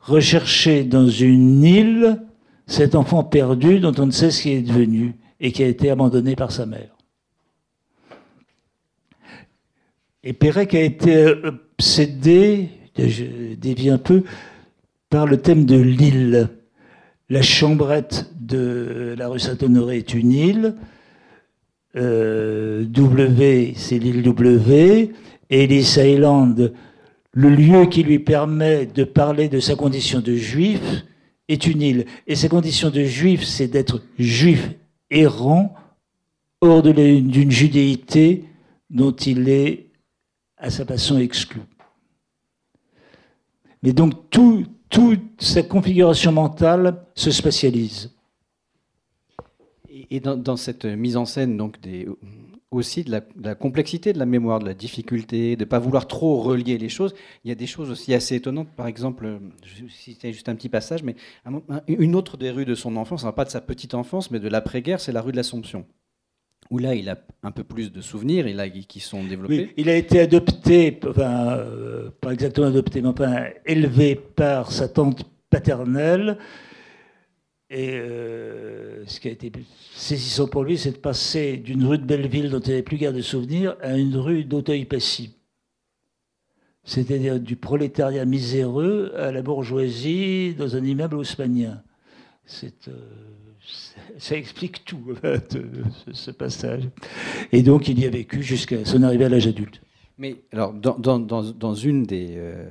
rechercher 0.00 0.84
dans 0.84 1.08
une 1.08 1.64
île 1.64 2.20
cet 2.66 2.94
enfant 2.94 3.24
perdu 3.24 3.80
dont 3.80 3.94
on 3.98 4.06
ne 4.06 4.10
sait 4.10 4.30
ce 4.30 4.42
qu'il 4.42 4.52
est 4.52 4.62
devenu 4.62 5.14
et 5.40 5.52
qui 5.52 5.62
a 5.62 5.66
été 5.66 5.90
abandonné 5.90 6.36
par 6.36 6.52
sa 6.52 6.66
mère. 6.66 6.96
Et 10.22 10.32
Pérec 10.32 10.74
a 10.74 10.80
été 10.80 11.34
obsédé, 11.44 12.70
je 12.96 13.54
dévie 13.54 13.90
un 13.90 13.98
peu, 13.98 14.24
par 15.10 15.26
le 15.26 15.36
thème 15.36 15.66
de 15.66 15.76
l'île. 15.76 16.48
La 17.28 17.42
chambrette 17.42 18.30
de 18.40 19.14
la 19.18 19.28
rue 19.28 19.38
Saint-Honoré 19.38 19.98
est 19.98 20.14
une 20.14 20.32
île. 20.32 20.74
Euh, 21.96 22.84
w, 22.84 23.74
c'est 23.76 23.98
l'île 23.98 24.22
W. 24.22 25.12
Ellis 25.50 25.96
Island, 25.98 26.72
le 27.32 27.48
lieu 27.50 27.86
qui 27.86 28.02
lui 28.02 28.18
permet 28.18 28.86
de 28.86 29.04
parler 29.04 29.48
de 29.48 29.60
sa 29.60 29.74
condition 29.74 30.20
de 30.20 30.34
juif, 30.34 31.04
est 31.48 31.66
une 31.66 31.82
île. 31.82 32.06
Et 32.26 32.36
sa 32.36 32.48
condition 32.48 32.90
de 32.90 33.04
juif, 33.04 33.44
c'est 33.44 33.68
d'être 33.68 34.02
juif 34.18 34.70
errant 35.10 35.74
hors 36.60 36.82
d'une 36.82 37.50
judéité 37.50 38.44
dont 38.90 39.12
il 39.12 39.48
est 39.48 39.90
à 40.56 40.70
sa 40.70 40.84
façon 40.84 41.18
exclu. 41.18 41.60
Mais 43.82 43.92
donc 43.92 44.30
tout, 44.30 44.64
toute 44.88 45.42
sa 45.42 45.62
configuration 45.62 46.32
mentale 46.32 47.04
se 47.14 47.30
spatialise. 47.30 48.10
et, 50.10 50.20
dans, 50.20 50.56
cette 50.56 50.86
mise 50.86 51.16
en 51.16 51.26
scène, 51.26 51.56
donc 51.56 51.80
des, 51.80 52.08
aussi 52.76 53.04
de 53.04 53.20
la, 53.40 53.54
complexité 53.54 54.12
de 54.12 54.18
la 54.18 54.26
mémoire, 54.26 54.58
de 54.58 54.66
la 54.66 54.74
difficulté, 54.74 55.56
de 55.56 55.64
ne 55.64 55.68
pas 55.68 55.78
vouloir 55.78 56.06
trop 56.06 56.40
relier 56.40 56.78
les 56.78 56.88
choses. 56.88 57.14
Il 57.44 57.48
y 57.48 57.52
a 57.52 57.54
des 57.54 57.66
choses 57.66 57.90
aussi 57.90 58.14
assez 58.14 58.36
étonnantes. 58.36 58.68
Par 58.76 58.86
exemple, 58.86 59.38
je 59.64 59.86
citais 59.88 60.32
juste 60.32 60.48
un 60.48 60.54
petit 60.54 60.68
passage, 60.68 61.02
mais 61.02 61.16
une 61.86 62.14
autre 62.14 62.36
des 62.36 62.50
rues 62.50 62.64
de 62.64 62.74
son 62.74 62.96
enfance, 62.96 63.26
pas 63.34 63.44
de 63.44 63.50
sa 63.50 63.60
petite 63.60 63.94
enfance, 63.94 64.30
mais 64.30 64.40
de 64.40 64.48
l'après-guerre, 64.48 65.00
c'est 65.00 65.12
la 65.12 65.20
rue 65.20 65.32
de 65.32 65.36
l'Assomption. 65.36 65.86
Où 66.70 66.78
là, 66.78 66.94
il 66.94 67.10
a 67.10 67.18
un 67.42 67.50
peu 67.50 67.62
plus 67.62 67.92
de 67.92 68.00
souvenirs, 68.00 68.46
qui 68.88 69.00
sont 69.00 69.22
développés. 69.22 69.72
il 69.76 69.88
a 69.90 69.96
été 69.96 70.20
adopté, 70.20 70.98
enfin, 71.06 71.58
euh, 71.58 72.10
pas 72.20 72.32
exactement 72.32 72.68
adopté, 72.68 73.02
mais 73.02 73.08
enfin 73.08 73.44
élevé 73.66 74.14
par 74.14 74.72
sa 74.72 74.88
tante 74.88 75.24
paternelle. 75.50 76.38
Et 77.70 77.90
euh, 77.94 79.06
ce 79.06 79.20
qui 79.20 79.28
a 79.28 79.30
été 79.30 79.50
saisissant 79.94 80.46
pour 80.46 80.64
lui, 80.64 80.76
c'est 80.76 80.92
de 80.92 80.98
passer 80.98 81.56
d'une 81.56 81.84
rue 81.84 81.98
de 81.98 82.04
Belleville 82.04 82.50
dont 82.50 82.60
il 82.60 82.70
n'avait 82.70 82.82
plus 82.82 82.98
guère 82.98 83.12
de 83.12 83.22
souvenirs 83.22 83.76
à 83.80 83.96
une 83.96 84.16
rue 84.16 84.44
d'Auteuil-Passy. 84.44 85.34
C'est-à-dire 86.84 87.40
du 87.40 87.56
prolétariat 87.56 88.26
miséreux 88.26 89.12
à 89.16 89.32
la 89.32 89.40
bourgeoisie 89.40 90.54
dans 90.54 90.76
un 90.76 90.84
immeuble 90.84 91.16
haussmanien. 91.16 91.82
Euh, 92.62 92.68
ça 94.18 94.36
explique 94.36 94.84
tout, 94.84 95.14
ce, 96.12 96.30
passage. 96.30 96.82
Et 97.52 97.62
donc, 97.62 97.88
il 97.88 97.98
y 97.98 98.04
a 98.04 98.10
vécu 98.10 98.42
jusqu'à 98.42 98.84
son 98.84 99.02
arrivée 99.02 99.24
à 99.24 99.28
l'âge 99.30 99.46
adulte. 99.46 99.80
Mais 100.18 100.36
alors, 100.52 100.74
dans, 100.74 100.98
dans, 100.98 101.18
dans, 101.18 101.74
une 101.74 102.04
des, 102.04 102.34
euh, 102.36 102.68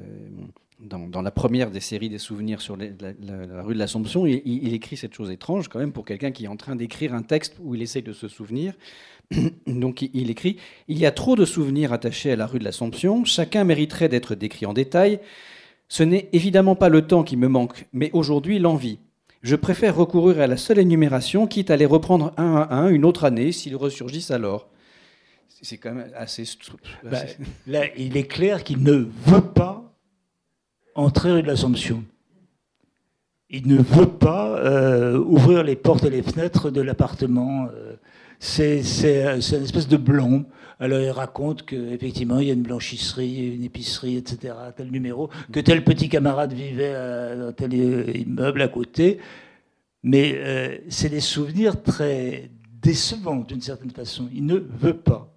dans, 0.84 1.22
la 1.22 1.32
première 1.32 1.72
des 1.72 1.80
séries 1.80 2.10
des 2.10 2.18
souvenirs 2.18 2.62
sur 2.62 2.78
la, 2.78 3.64
rue 3.64 3.74
de 3.74 3.80
l'Assomption, 3.80 4.26
il, 4.26 4.74
écrit 4.74 4.98
cette 4.98 5.14
chose 5.14 5.32
étrange 5.32 5.68
quand 5.68 5.80
même 5.80 5.92
pour 5.92 6.06
quelqu'un 6.06 6.32
qui 6.32 6.46
est 6.46 6.48
en 6.48 6.58
train 6.58 6.76
d'écrire 6.76 7.14
un 7.14 7.22
texte 7.22 7.56
où 7.62 7.76
il 7.76 7.82
essaye 7.82 8.04
de 8.04 8.14
se 8.14 8.28
souvenir. 8.28 8.74
Donc 9.68 10.02
il, 10.02 10.30
écrit 10.30 10.58
Il 10.88 11.00
y 11.00 11.06
a 11.06 11.12
trop 11.12 11.36
de 11.36 11.46
souvenirs 11.46 11.94
attachés 11.94 12.32
à 12.32 12.36
la 12.36 12.46
rue 12.46 12.60
de 12.60 12.64
l'Assomption, 12.64 13.24
chacun 13.26 13.64
mériterait 13.64 14.10
d'être 14.10 14.36
décrit 14.36 14.66
en 14.66 14.74
détail. 14.74 15.20
Ce 15.88 16.04
n'est 16.04 16.30
évidemment 16.34 16.76
pas 16.76 16.90
le 16.90 17.06
temps 17.06 17.24
qui 17.24 17.38
me 17.38 17.48
manque, 17.48 17.86
mais 17.94 18.10
aujourd'hui 18.14 18.60
l'envie. 18.60 19.00
Je 19.42 19.56
préfère 19.56 19.96
recourir 19.96 20.40
à 20.40 20.48
la 20.48 20.58
seule 20.58 20.80
énumération, 20.80 21.48
quitte 21.48 21.70
à 21.70 21.78
les 21.78 21.86
reprendre 21.86 22.34
un 22.38 22.56
à 22.56 22.76
un 22.76 22.90
une 22.90 23.06
autre 23.06 23.26
année 23.26 23.52
s'ils 23.52 23.76
ressurgissent 23.76 24.32
alors. 24.32 24.70
C'est 25.62 25.78
quand 25.78 25.94
même 25.94 26.12
assez. 26.16 26.44
Bah, 27.04 27.20
là, 27.68 27.86
il 27.98 28.18
est 28.18 28.28
clair 28.28 28.66
qu'il 28.66 28.84
ne 28.84 29.08
veut 29.26 29.42
pas 29.54 29.83
entrer 30.96 31.32
rue 31.32 31.42
de 31.42 31.48
l'Assomption. 31.48 32.04
Il 33.50 33.68
ne 33.68 33.78
veut 33.78 34.08
pas 34.08 34.58
euh, 34.58 35.18
ouvrir 35.18 35.64
les 35.64 35.76
portes 35.76 36.04
et 36.06 36.10
les 36.10 36.24
fenêtres 36.24 36.70
de 36.72 36.82
l'appartement. 36.82 37.68
Euh, 37.74 37.96
c'est 38.40 38.80
une 38.80 39.64
espèce 39.64 39.88
de 39.88 39.98
blanc. 39.98 40.44
Alors 40.80 41.00
il 41.00 41.12
raconte 41.12 41.64
qu'effectivement 41.66 42.40
il 42.40 42.48
y 42.48 42.50
a 42.50 42.54
une 42.54 42.64
blanchisserie, 42.64 43.56
une 43.56 43.64
épicerie, 43.64 44.18
etc., 44.18 44.54
tel 44.76 44.92
numéro, 44.92 45.30
que 45.52 45.60
tel 45.60 45.84
petit 45.84 46.10
camarade 46.10 46.52
vivait 46.54 46.94
dans 47.38 47.54
tel 47.54 47.74
immeuble 47.74 48.62
à 48.62 48.68
côté. 48.68 49.20
Mais 50.04 50.34
euh, 50.36 50.78
c'est 50.90 51.10
des 51.10 51.22
souvenirs 51.22 51.82
très 51.82 52.50
décevants 52.82 53.40
d'une 53.40 53.62
certaine 53.62 53.92
façon. 53.92 54.30
Il 54.34 54.46
ne 54.46 54.56
veut 54.56 54.98
pas. 54.98 55.33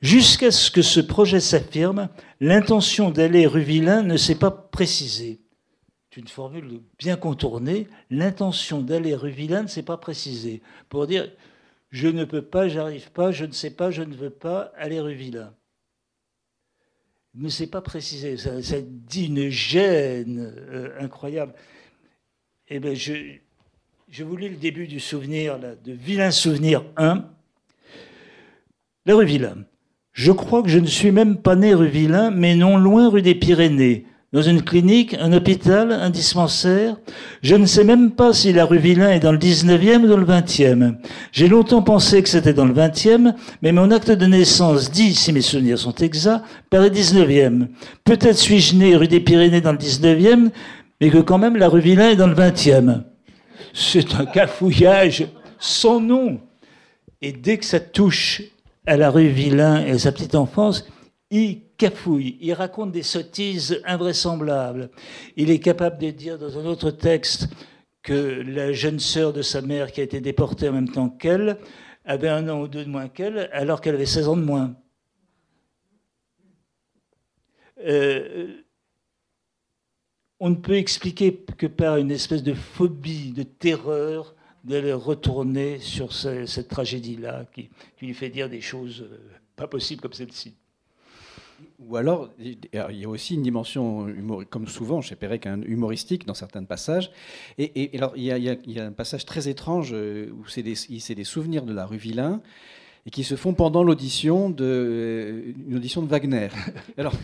Jusqu'à 0.00 0.52
ce 0.52 0.70
que 0.70 0.82
ce 0.82 1.00
projet 1.00 1.40
s'affirme, 1.40 2.08
l'intention 2.40 3.10
d'aller 3.10 3.46
rue 3.46 3.62
Villain 3.62 4.02
ne 4.02 4.16
s'est 4.16 4.36
pas 4.36 4.52
précisée. 4.52 5.40
C'est 6.10 6.20
une 6.20 6.28
formule 6.28 6.82
bien 6.98 7.16
contournée. 7.16 7.88
L'intention 8.08 8.80
d'aller 8.80 9.14
rue 9.16 9.30
Villain 9.30 9.62
ne 9.62 9.68
s'est 9.68 9.82
pas 9.82 9.96
précisée. 9.96 10.62
Pour 10.88 11.08
dire, 11.08 11.28
je 11.90 12.06
ne 12.06 12.24
peux 12.24 12.42
pas, 12.42 12.68
j'arrive 12.68 13.10
pas, 13.10 13.32
je 13.32 13.44
ne 13.44 13.52
sais 13.52 13.70
pas, 13.70 13.90
je 13.90 14.02
ne 14.02 14.14
veux 14.14 14.30
pas 14.30 14.72
aller 14.76 15.00
rue 15.00 15.14
Villain. 15.14 15.52
Ne 17.34 17.48
s'est 17.48 17.66
pas 17.66 17.82
précisé. 17.82 18.36
Ça, 18.36 18.80
dit 18.80 19.26
une 19.26 19.48
gêne 19.48 20.52
euh, 20.70 20.96
incroyable. 21.00 21.54
Eh 22.68 22.78
bien, 22.78 22.94
je, 22.94 23.14
je 24.08 24.22
vous 24.22 24.36
lis 24.36 24.48
le 24.48 24.56
début 24.56 24.86
du 24.86 25.00
souvenir, 25.00 25.58
de 25.58 25.92
Vilain 25.92 26.30
Souvenir 26.30 26.84
1. 26.96 27.28
La 29.06 29.14
rue 29.16 29.26
Villain. 29.26 29.64
Je 30.18 30.32
crois 30.32 30.64
que 30.64 30.68
je 30.68 30.80
ne 30.80 30.86
suis 30.86 31.12
même 31.12 31.36
pas 31.36 31.54
né 31.54 31.74
rue 31.74 31.86
Villain, 31.86 32.32
mais 32.32 32.56
non 32.56 32.76
loin 32.76 33.08
rue 33.08 33.22
des 33.22 33.36
Pyrénées. 33.36 34.04
Dans 34.32 34.42
une 34.42 34.62
clinique, 34.62 35.14
un 35.20 35.32
hôpital, 35.32 35.92
un 35.92 36.10
dispensaire. 36.10 36.96
Je 37.40 37.54
ne 37.54 37.66
sais 37.66 37.84
même 37.84 38.10
pas 38.10 38.32
si 38.32 38.52
la 38.52 38.64
rue 38.64 38.78
Villain 38.78 39.12
est 39.12 39.20
dans 39.20 39.30
le 39.30 39.38
19e 39.38 40.02
ou 40.02 40.08
dans 40.08 40.16
le 40.16 40.26
20e. 40.26 40.96
J'ai 41.30 41.46
longtemps 41.46 41.82
pensé 41.82 42.20
que 42.20 42.28
c'était 42.28 42.52
dans 42.52 42.64
le 42.64 42.74
20e, 42.74 43.32
mais 43.62 43.70
mon 43.70 43.92
acte 43.92 44.10
de 44.10 44.26
naissance 44.26 44.90
dit, 44.90 45.14
si 45.14 45.32
mes 45.32 45.40
souvenirs 45.40 45.78
sont 45.78 45.94
exacts, 45.94 46.44
paraît 46.68 46.90
19e. 46.90 47.68
Peut-être 48.02 48.38
suis-je 48.38 48.74
né 48.74 48.96
rue 48.96 49.06
des 49.06 49.20
Pyrénées 49.20 49.60
dans 49.60 49.70
le 49.70 49.78
19e, 49.78 50.48
mais 51.00 51.10
que 51.10 51.18
quand 51.18 51.38
même 51.38 51.56
la 51.56 51.68
rue 51.68 51.80
Villain 51.80 52.10
est 52.10 52.16
dans 52.16 52.26
le 52.26 52.34
20e. 52.34 53.04
C'est 53.72 54.16
un 54.16 54.26
cafouillage 54.26 55.28
sans 55.60 56.00
nom. 56.00 56.40
Et 57.22 57.30
dès 57.30 57.58
que 57.58 57.64
ça 57.64 57.78
touche 57.78 58.42
à 58.88 58.96
la 58.96 59.10
rue 59.10 59.28
Villain 59.28 59.84
et 59.84 59.90
à 59.90 59.98
sa 59.98 60.12
petite 60.12 60.34
enfance, 60.34 60.88
il 61.30 61.60
cafouille, 61.76 62.38
il 62.40 62.54
raconte 62.54 62.90
des 62.90 63.02
sottises 63.02 63.82
invraisemblables. 63.84 64.90
Il 65.36 65.50
est 65.50 65.60
capable 65.60 65.98
de 65.98 66.10
dire 66.10 66.38
dans 66.38 66.58
un 66.58 66.64
autre 66.64 66.90
texte 66.90 67.48
que 68.02 68.42
la 68.46 68.72
jeune 68.72 68.98
sœur 68.98 69.34
de 69.34 69.42
sa 69.42 69.60
mère, 69.60 69.92
qui 69.92 70.00
a 70.00 70.04
été 70.04 70.22
déportée 70.22 70.70
en 70.70 70.72
même 70.72 70.88
temps 70.88 71.10
qu'elle, 71.10 71.58
avait 72.06 72.30
un 72.30 72.48
an 72.48 72.62
ou 72.62 72.68
deux 72.68 72.86
de 72.86 72.88
moins 72.88 73.08
qu'elle, 73.08 73.50
alors 73.52 73.82
qu'elle 73.82 73.94
avait 73.94 74.06
16 74.06 74.28
ans 74.28 74.36
de 74.38 74.42
moins. 74.42 74.74
Euh, 77.84 78.62
on 80.40 80.48
ne 80.48 80.54
peut 80.54 80.76
expliquer 80.76 81.34
que 81.34 81.66
par 81.66 81.98
une 81.98 82.10
espèce 82.10 82.42
de 82.42 82.54
phobie, 82.54 83.32
de 83.32 83.42
terreur 83.42 84.34
de 84.68 84.92
retourner 84.92 85.78
sur 85.78 86.12
cette 86.12 86.68
tragédie-là 86.68 87.46
qui, 87.52 87.70
lui 88.00 88.14
fait 88.14 88.30
dire 88.30 88.48
des 88.48 88.60
choses 88.60 89.02
euh, 89.02 89.18
pas 89.56 89.66
possibles 89.66 90.00
comme 90.00 90.12
celle-ci. 90.12 90.54
Ou 91.80 91.96
alors, 91.96 92.30
il 92.38 92.58
y 92.72 93.04
a 93.04 93.08
aussi 93.08 93.34
une 93.34 93.42
dimension, 93.42 94.06
comme 94.50 94.68
souvent 94.68 95.00
chez 95.00 95.16
Pérec, 95.16 95.46
humoristique 95.64 96.24
dans 96.24 96.34
certains 96.34 96.62
passages. 96.64 97.10
Et, 97.56 97.90
alors, 97.94 98.12
il 98.16 98.22
y, 98.22 98.30
a, 98.30 98.38
il 98.38 98.70
y, 98.70 98.80
a, 98.80 98.86
un 98.86 98.92
passage 98.92 99.24
très 99.24 99.48
étrange 99.48 99.90
euh, 99.92 100.30
où 100.32 100.46
c'est 100.46 100.62
des, 100.62 100.74
des, 100.74 101.24
souvenirs 101.24 101.64
de 101.64 101.72
la 101.72 101.86
rue 101.86 101.96
Villain 101.96 102.40
et 103.08 103.10
qui 103.10 103.24
se 103.24 103.36
font 103.36 103.54
pendant 103.54 103.82
l'audition 103.82 104.50
de, 104.50 105.54
une 105.66 105.76
audition 105.76 106.02
de 106.02 106.08
Wagner. 106.08 106.48
Alors, 106.98 107.14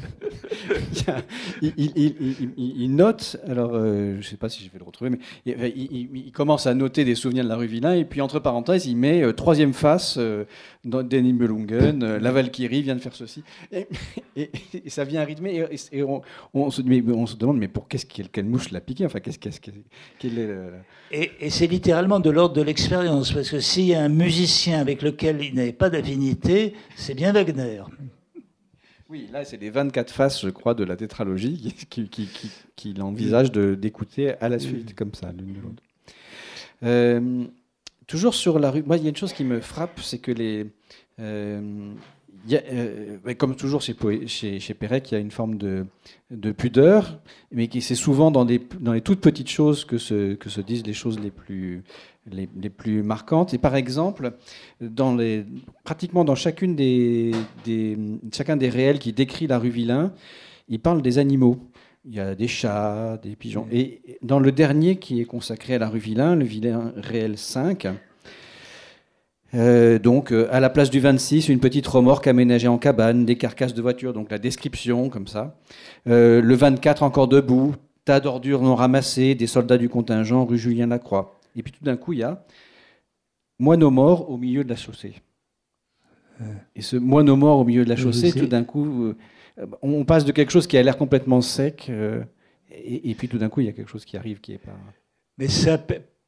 il, 1.62 2.94
note, 2.94 3.36
alors 3.46 3.72
euh, 3.74 4.12
je 4.12 4.16
ne 4.16 4.22
sais 4.22 4.36
pas 4.36 4.48
si 4.48 4.64
je 4.64 4.70
vais 4.70 4.78
le 4.78 4.84
retrouver, 4.84 5.10
mais 5.10 5.18
il, 5.46 6.32
commence 6.32 6.66
à 6.66 6.74
noter 6.74 7.04
des 7.04 7.14
souvenirs 7.14 7.44
de 7.44 7.48
la 7.48 7.56
rue 7.56 7.66
Villain, 7.66 7.94
et 7.94 8.04
puis 8.04 8.20
entre 8.20 8.38
parenthèses, 8.38 8.86
il 8.86 8.96
met 8.96 9.22
euh, 9.22 9.32
troisième 9.32 9.72
face, 9.72 10.16
euh, 10.18 10.44
dans 10.84 11.02
Danny 11.02 11.32
Belungen, 11.32 12.18
la 12.18 12.32
Valkyrie 12.32 12.82
vient 12.82 12.94
de 12.94 13.00
faire 13.00 13.14
ceci, 13.14 13.42
et, 13.72 13.86
ça 14.88 15.04
vient 15.04 15.24
rythmer, 15.24 15.66
et, 15.92 16.02
on, 16.02 16.70
se, 16.70 16.82
on, 16.82 17.26
se, 17.26 17.36
demande, 17.36 17.58
mais 17.58 17.68
pour 17.68 17.88
qu'est-ce 17.88 18.06
quelle, 18.06 18.44
mouche 18.44 18.70
l'a 18.70 18.80
piqué 18.80 19.06
Enfin, 19.06 19.20
qu'est-ce 19.20 19.38
qu'est-ce 19.38 19.60
quel 19.60 20.38
est 20.38 21.30
Et, 21.40 21.50
c'est 21.50 21.66
littéralement 21.66 22.20
de 22.20 22.30
l'ordre 22.30 22.54
de 22.54 22.62
l'expérience, 22.62 23.32
parce 23.32 23.50
que 23.50 23.60
s'il 23.60 23.86
y 23.86 23.94
a 23.94 24.02
un 24.02 24.08
musicien 24.08 24.80
avec 24.80 25.02
lequel 25.02 25.42
il 25.42 25.54
n'avait 25.54 25.72
pas 25.74 25.90
d'affinité, 25.90 26.74
c'est 26.96 27.14
bien 27.14 27.32
Wagner. 27.32 27.82
Oui, 29.10 29.28
là, 29.32 29.44
c'est 29.44 29.58
les 29.58 29.70
24 29.70 30.10
faces, 30.10 30.40
je 30.40 30.48
crois, 30.48 30.74
de 30.74 30.82
la 30.82 30.96
tétralogie 30.96 31.74
qu'il 31.90 32.08
qui, 32.08 32.28
qui, 32.74 33.00
envisage 33.00 33.52
d'écouter 33.52 34.34
à 34.40 34.48
la 34.48 34.58
suite, 34.58 34.94
comme 34.94 35.14
ça, 35.14 35.30
l'une 35.32 35.52
de 35.52 35.60
l'autre. 35.60 35.82
Euh, 36.82 37.44
toujours 38.06 38.34
sur 38.34 38.58
la 38.58 38.70
rue, 38.70 38.82
moi, 38.82 38.96
il 38.96 39.02
y 39.02 39.06
a 39.06 39.10
une 39.10 39.16
chose 39.16 39.32
qui 39.32 39.44
me 39.44 39.60
frappe, 39.60 40.00
c'est 40.00 40.18
que 40.18 40.32
les. 40.32 40.66
Euh, 41.20 41.92
euh, 42.52 43.34
comme 43.38 43.56
toujours 43.56 43.80
chez, 43.80 43.96
chez, 44.26 44.60
chez 44.60 44.74
Pérec, 44.74 45.10
il 45.10 45.14
y 45.14 45.16
a 45.16 45.20
une 45.20 45.30
forme 45.30 45.56
de, 45.56 45.86
de 46.30 46.52
pudeur, 46.52 47.18
mais 47.52 47.68
c'est 47.80 47.94
souvent 47.94 48.30
dans, 48.30 48.44
des, 48.44 48.60
dans 48.80 48.92
les 48.92 49.00
toutes 49.00 49.20
petites 49.20 49.48
choses 49.48 49.84
que 49.84 49.96
se, 49.96 50.34
que 50.34 50.50
se 50.50 50.60
disent 50.60 50.84
les 50.84 50.92
choses 50.92 51.18
les 51.18 51.30
plus, 51.30 51.84
les, 52.30 52.46
plus 52.46 53.02
marquantes. 53.02 53.54
Et 53.54 53.58
par 53.58 53.76
exemple, 53.76 54.32
dans 54.80 55.16
pratiquement 55.84 56.24
dans 56.24 56.34
chacune 56.34 56.74
des, 56.76 57.32
chacun 58.32 58.56
des 58.56 58.68
réels 58.68 58.98
qui 58.98 59.12
décrit 59.12 59.46
la 59.46 59.58
rue 59.58 59.70
Villain, 59.70 60.12
il 60.68 60.80
parle 60.80 61.02
des 61.02 61.18
animaux. 61.18 61.58
Il 62.06 62.14
y 62.14 62.20
a 62.20 62.34
des 62.34 62.48
chats, 62.48 63.18
des 63.22 63.34
pigeons. 63.34 63.66
Et 63.72 64.18
dans 64.22 64.38
le 64.38 64.52
dernier 64.52 64.96
qui 64.96 65.22
est 65.22 65.24
consacré 65.24 65.76
à 65.76 65.78
la 65.78 65.88
rue 65.88 65.98
Villain, 65.98 66.36
le 66.36 66.44
Villain 66.44 66.92
réel 66.96 67.38
5, 67.38 67.88
euh, 69.54 69.98
donc, 69.98 70.32
euh, 70.32 70.48
à 70.50 70.60
la 70.60 70.68
place 70.68 70.90
du 70.90 71.00
26, 71.00 71.48
une 71.48 71.60
petite 71.60 71.86
remorque 71.86 72.26
aménagée 72.26 72.68
en 72.68 72.78
cabane, 72.78 73.24
des 73.24 73.36
carcasses 73.36 73.74
de 73.74 73.82
voitures, 73.82 74.12
donc 74.12 74.30
la 74.30 74.38
description, 74.38 75.08
comme 75.08 75.28
ça. 75.28 75.56
Euh, 76.08 76.40
le 76.42 76.54
24, 76.54 77.02
encore 77.02 77.28
debout, 77.28 77.74
tas 78.04 78.20
d'ordures 78.20 78.62
non 78.62 78.74
ramassées, 78.74 79.34
des 79.34 79.46
soldats 79.46 79.78
du 79.78 79.88
contingent, 79.88 80.44
rue 80.44 80.58
Julien 80.58 80.88
Lacroix. 80.88 81.38
Et 81.56 81.62
puis 81.62 81.72
tout 81.72 81.84
d'un 81.84 81.96
coup, 81.96 82.12
il 82.12 82.20
y 82.20 82.22
a 82.22 82.44
moineau 83.58 83.90
mort 83.90 84.30
au 84.30 84.36
milieu 84.36 84.64
de 84.64 84.68
la 84.68 84.76
chaussée. 84.76 85.14
Et 86.74 86.82
ce 86.82 86.96
moineau 86.96 87.36
mort 87.36 87.60
au 87.60 87.64
milieu 87.64 87.84
de 87.84 87.88
la 87.88 87.96
chaussée, 87.96 88.32
tout 88.32 88.46
d'un 88.46 88.64
coup, 88.64 89.04
euh, 89.04 89.16
on 89.82 90.04
passe 90.04 90.24
de 90.24 90.32
quelque 90.32 90.50
chose 90.50 90.66
qui 90.66 90.76
a 90.76 90.82
l'air 90.82 90.96
complètement 90.96 91.40
sec, 91.40 91.86
euh, 91.88 92.24
et, 92.70 93.14
puis 93.14 93.28
tout 93.28 93.38
d'un 93.38 93.48
coup, 93.48 93.60
il 93.60 93.66
y 93.66 93.68
a 93.68 93.72
quelque 93.72 93.90
chose 93.90 94.04
qui 94.04 94.16
arrive 94.16 94.40
qui 94.40 94.52
est 94.52 94.58
pas. 94.58 94.72
Mais 95.38 95.46
ça, 95.46 95.78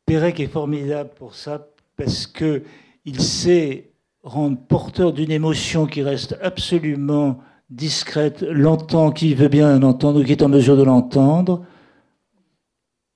Pérec 0.05 0.39
est 0.39 0.47
formidable 0.47 1.11
pour 1.17 1.35
ça, 1.35 1.69
parce 1.97 2.27
que 2.27 2.63
il 3.05 3.21
sait 3.21 3.91
rendre 4.23 4.59
porteur 4.59 5.13
d'une 5.13 5.31
émotion 5.31 5.87
qui 5.87 6.03
reste 6.03 6.37
absolument 6.41 7.41
discrète, 7.71 8.43
l'entend 8.43 9.11
qui 9.11 9.35
veut 9.35 9.49
bien 9.49 9.79
l'entendre, 9.79 10.23
qui 10.23 10.33
est 10.33 10.43
en 10.43 10.49
mesure 10.49 10.77
de 10.77 10.85
l'entendre, 10.85 11.65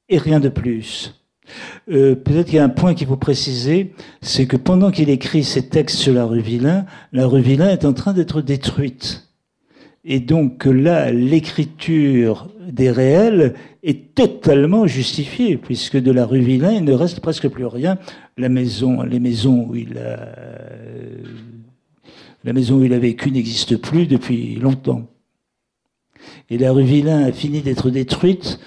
et 0.08 0.18
rien 0.18 0.40
de 0.40 0.48
plus. 0.48 1.19
Euh, 1.90 2.14
peut-être 2.14 2.46
qu'il 2.46 2.56
y 2.56 2.58
a 2.58 2.64
un 2.64 2.68
point 2.68 2.94
qu'il 2.94 3.06
faut 3.06 3.16
préciser, 3.16 3.92
c'est 4.20 4.46
que 4.46 4.56
pendant 4.56 4.90
qu'il 4.90 5.10
écrit 5.10 5.44
ses 5.44 5.68
textes 5.68 5.96
sur 5.96 6.12
la 6.12 6.24
rue 6.24 6.40
Villain, 6.40 6.86
la 7.12 7.26
rue 7.26 7.40
Villain 7.40 7.70
est 7.70 7.84
en 7.84 7.92
train 7.92 8.12
d'être 8.12 8.42
détruite. 8.42 9.28
Et 10.04 10.20
donc 10.20 10.64
là, 10.64 11.12
l'écriture 11.12 12.48
des 12.70 12.90
réels 12.90 13.54
est 13.82 14.14
totalement 14.14 14.86
justifiée, 14.86 15.56
puisque 15.56 15.96
de 15.96 16.10
la 16.10 16.24
rue 16.24 16.40
Villain, 16.40 16.72
il 16.72 16.84
ne 16.84 16.92
reste 16.92 17.20
presque 17.20 17.48
plus 17.48 17.66
rien. 17.66 17.98
La 18.38 18.48
maison, 18.48 19.00
où 19.00 19.74
il 19.74 19.98
a, 19.98 20.32
la 22.44 22.52
maison 22.52 22.78
où 22.78 22.84
il 22.84 22.94
a 22.94 22.98
vécu 22.98 23.30
n'existe 23.30 23.76
plus 23.76 24.06
depuis 24.06 24.54
longtemps. 24.54 25.06
Et 26.48 26.58
la 26.58 26.72
rue 26.72 26.84
Villain 26.84 27.24
a 27.24 27.32
fini 27.32 27.60
d'être 27.60 27.90
détruite 27.90 28.58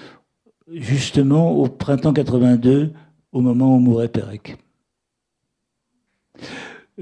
justement 0.72 1.52
au 1.52 1.68
printemps 1.68 2.12
82, 2.12 2.92
au 3.32 3.40
moment 3.40 3.76
où 3.76 3.78
mourait 3.78 4.08
Pérec. 4.08 4.56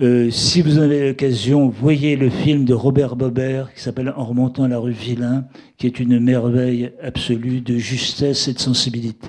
Euh, 0.01 0.31
si 0.31 0.63
vous 0.63 0.79
avez 0.79 1.09
l'occasion, 1.09 1.69
voyez 1.69 2.17
le 2.17 2.31
film 2.31 2.65
de 2.65 2.73
Robert 2.73 3.15
Bobert 3.15 3.75
qui 3.75 3.81
s'appelle 3.81 4.13
En 4.17 4.25
remontant 4.25 4.67
la 4.67 4.79
rue 4.79 4.93
Villain, 4.93 5.47
qui 5.77 5.87
est 5.87 6.01
une 6.01 6.19
merveille 6.19 6.93
absolue 7.03 7.61
de 7.61 7.77
justesse 7.77 8.49
et 8.49 8.55
de 8.55 8.59
sensibilité. 8.59 9.29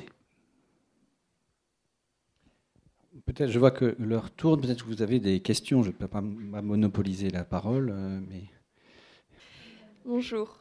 Peut-être, 3.25 3.51
je 3.51 3.59
vois 3.59 3.71
que 3.71 3.95
l'heure 3.99 4.31
tourne, 4.31 4.61
peut-être 4.61 4.83
que 4.83 4.89
vous 4.89 5.01
avez 5.01 5.19
des 5.19 5.39
questions, 5.41 5.81
je 5.81 5.89
ne 5.89 5.93
peux 5.93 6.07
pas 6.07 6.21
monopoliser 6.21 7.29
la 7.29 7.43
parole, 7.43 7.91
euh, 7.93 8.19
mais... 8.29 8.43
Bonjour. 10.05 10.59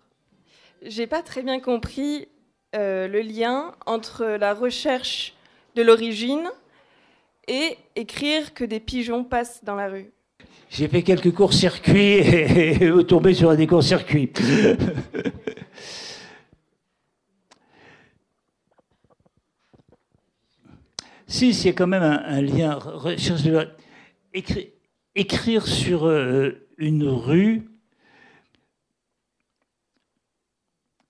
J'ai 0.82 1.06
pas 1.06 1.22
très 1.22 1.42
bien 1.42 1.60
compris 1.60 2.26
euh, 2.74 3.08
le 3.08 3.20
lien 3.20 3.74
entre 3.86 4.24
la 4.24 4.54
recherche 4.54 5.34
de 5.74 5.82
l'origine 5.82 6.50
et 7.48 7.76
écrire 7.96 8.54
que 8.54 8.64
des 8.64 8.80
pigeons 8.80 9.24
passent 9.24 9.64
dans 9.64 9.74
la 9.74 9.88
rue. 9.88 10.10
J'ai 10.70 10.88
fait 10.88 11.02
quelques 11.02 11.32
courts-circuits 11.32 11.98
et, 11.98 12.84
et 12.84 13.06
tombé 13.06 13.34
sur 13.34 13.54
des 13.56 13.66
courts-circuits. 13.66 14.32
si, 21.32 21.68
a 21.68 21.72
quand 21.72 21.86
même 21.86 22.02
un, 22.02 22.40
lien. 22.42 22.78
Écrire 25.14 25.66
sur 25.66 26.06
euh, 26.06 26.66
une 26.78 27.06
rue, 27.06 27.68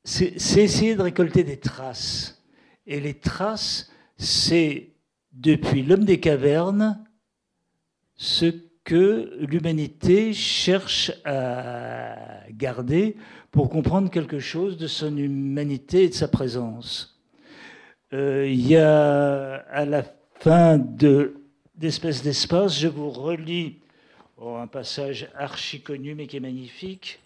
c'est 0.04 0.34
essayer 0.56 0.96
de 0.96 1.02
récolter 1.02 1.44
des 1.44 1.58
traces. 1.58 2.42
Et 2.86 3.00
les 3.00 3.14
traces, 3.14 3.90
c'est 4.16 4.90
depuis 5.32 5.82
l'homme 5.82 6.04
des 6.04 6.20
cavernes 6.20 7.04
ce 8.16 8.52
que 8.84 9.36
l'humanité 9.40 10.32
cherche 10.32 11.12
à 11.24 12.16
garder 12.50 13.16
pour 13.50 13.70
comprendre 13.70 14.10
quelque 14.10 14.38
chose 14.38 14.76
de 14.76 14.86
son 14.86 15.16
humanité 15.16 16.04
et 16.04 16.08
de 16.08 16.14
sa 16.14 16.28
présence. 16.28 17.20
Euh, 18.12 18.46
il 18.48 18.66
y 18.66 18.76
a 18.76 19.54
à 19.70 19.84
la 19.84 20.02
fin 20.40 20.78
de 20.78 21.36
d'espèce 21.74 22.22
d'espace, 22.22 22.78
je 22.78 22.86
vous 22.86 23.10
relis 23.10 23.80
oh, 24.36 24.56
un 24.56 24.66
passage 24.66 25.28
archi 25.34 25.80
connu 25.80 26.14
mais 26.14 26.26
qui 26.26 26.36
est 26.36 26.40
magnifique. 26.40 27.21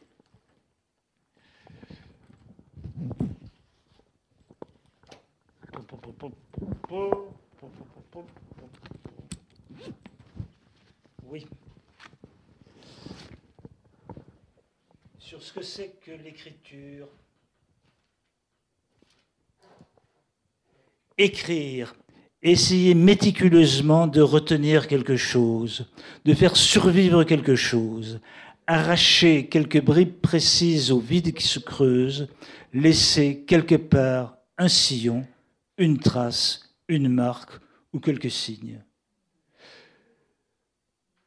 Oui. 11.29 11.47
Sur 15.18 15.43
ce 15.43 15.53
que 15.53 15.62
c'est 15.62 15.97
que 16.05 16.12
l'écriture. 16.12 17.09
Écrire, 21.18 21.95
essayer 22.43 22.95
méticuleusement 22.95 24.07
de 24.07 24.20
retenir 24.20 24.87
quelque 24.87 25.16
chose, 25.16 25.87
de 26.24 26.35
faire 26.35 26.57
survivre 26.57 27.24
quelque 27.24 27.57
chose, 27.57 28.20
arracher 28.66 29.47
quelques 29.49 29.83
bribes 29.83 30.20
précises 30.20 30.93
au 30.93 31.01
vide 31.01 31.33
qui 31.33 31.47
se 31.47 31.59
creuse, 31.59 32.29
laisser 32.72 33.45
quelque 33.47 33.77
part 33.77 34.37
un 34.59 34.68
sillon, 34.68 35.27
une 35.79 35.99
trace, 35.99 36.74
une 36.89 37.09
marque 37.09 37.61
ou 37.93 38.01
quelques 38.01 38.31
signes. 38.31 38.83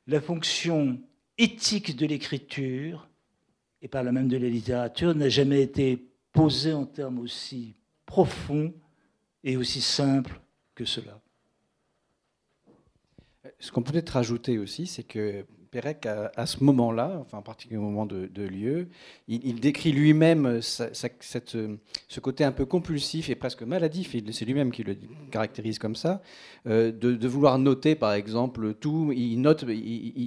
La 0.07 0.21
fonction 0.21 0.99
éthique 1.37 1.95
de 1.95 2.05
l'écriture, 2.05 3.09
et 3.81 3.87
par 3.87 4.03
la 4.03 4.11
même 4.11 4.27
de 4.27 4.37
la 4.37 4.49
littérature, 4.49 5.13
n'a 5.15 5.29
jamais 5.29 5.61
été 5.61 6.09
posée 6.31 6.73
en 6.73 6.85
termes 6.85 7.19
aussi 7.19 7.75
profonds 8.05 8.73
et 9.43 9.55
aussi 9.55 9.81
simples 9.81 10.41
que 10.75 10.85
cela. 10.85 11.21
Ce 13.59 13.71
qu'on 13.71 13.83
peut 13.83 13.95
être 13.95 14.09
rajouter 14.09 14.57
aussi, 14.57 14.87
c'est 14.87 15.03
que 15.03 15.45
Pérec, 15.71 16.07
à, 16.07 16.45
ce 16.45 16.63
moment-là, 16.63 17.17
enfin 17.21 17.37
en 17.37 17.41
particulier 17.41 17.77
au 17.77 17.81
moment 17.83 18.05
de, 18.05 18.43
lieu, 18.43 18.87
il, 19.27 19.59
décrit 19.59 19.91
lui-même 19.91 20.61
ce 20.61 22.19
côté 22.19 22.43
un 22.43 22.51
peu 22.51 22.65
compulsif 22.65 23.29
et 23.29 23.35
presque 23.35 23.61
maladif, 23.61 24.15
c'est 24.31 24.45
lui-même 24.45 24.71
qui 24.71 24.83
le 24.83 24.95
caractérise 25.31 25.77
comme 25.77 25.95
ça, 25.95 26.21
euh, 26.67 26.91
de, 26.91 27.27
vouloir 27.27 27.59
noter 27.59 27.95
par 27.95 28.13
exemple 28.13 28.73
tout, 28.73 29.11
il 29.15 29.39
note 29.41 29.65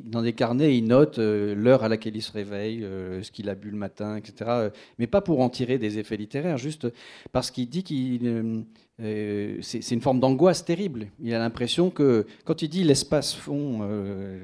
dans 0.07 0.23
des 0.23 0.33
carnets, 0.33 0.77
il 0.77 0.87
note 0.87 1.19
euh, 1.19 1.55
l'heure 1.55 1.83
à 1.83 1.89
laquelle 1.89 2.17
il 2.17 2.23
se 2.23 2.33
réveille, 2.33 2.85
euh, 2.85 3.23
ce 3.23 3.31
qu'il 3.33 3.49
a 3.49 3.55
bu 3.55 3.71
le 3.71 3.77
matin, 3.77 4.17
etc. 4.17 4.71
Mais 4.99 5.07
pas 5.07 5.21
pour 5.21 5.41
en 5.41 5.49
tirer 5.49 5.79
des 5.79 5.99
effets 5.99 6.17
littéraires, 6.17 6.59
juste 6.59 6.87
parce 7.33 7.51
qu'il 7.51 7.69
dit 7.69 7.83
qu'il 7.83 8.65
c'est 9.03 9.91
une 9.91 10.01
forme 10.01 10.21
d'angoisse 10.21 10.65
terrible. 10.65 11.09
Il 11.21 11.35
a 11.35 11.39
l'impression 11.39 11.91
que 11.91 12.27
quand 12.45 12.63
il 12.63 12.69
dit 12.69 12.85
l'espace 12.85 13.35
fond 13.35 13.81
euh, 13.83 14.39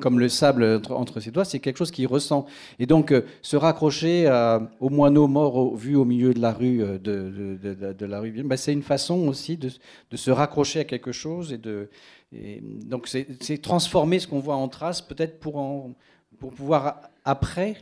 comme, 0.00 0.20
le 0.20 0.28
sable, 0.28 0.80
entre, 0.90 1.20
ses 1.20 1.30
doigts, 1.30 1.44
c'est 1.44 1.58
quelque 1.58 1.76
chose 1.76 1.90
qu'il 1.90 2.06
ressent. 2.06 2.46
Et 2.78 2.86
donc 2.86 3.10
euh, 3.12 3.22
se 3.42 3.56
raccrocher 3.56 4.28
au 4.80 4.90
moineau 4.90 5.26
mort 5.26 5.76
vu 5.76 5.96
au 5.96 6.04
milieu 6.04 6.34
de 6.34 6.40
la 6.40 6.52
rue, 6.52 6.78
de, 7.00 8.04
la 8.06 8.20
rue, 8.20 8.30
bah, 8.44 8.56
c'est 8.56 8.72
une 8.72 8.82
façon 8.82 9.26
aussi 9.26 9.56
de, 9.56 9.70
se 10.14 10.30
raccrocher 10.30 10.80
à 10.80 10.84
quelque 10.84 11.12
chose 11.12 11.52
et 11.52 11.58
de 11.58 11.88
donc 12.84 13.08
c'est 13.08 13.62
transformer 13.62 14.18
ce 14.18 14.26
qu'on 14.26 14.40
voit 14.40 14.56
en 14.56 14.68
trace 14.68 15.00
peut-être 15.00 15.40
pour 15.40 15.94
pour 16.38 16.52
pouvoir 16.52 17.00
après 17.24 17.76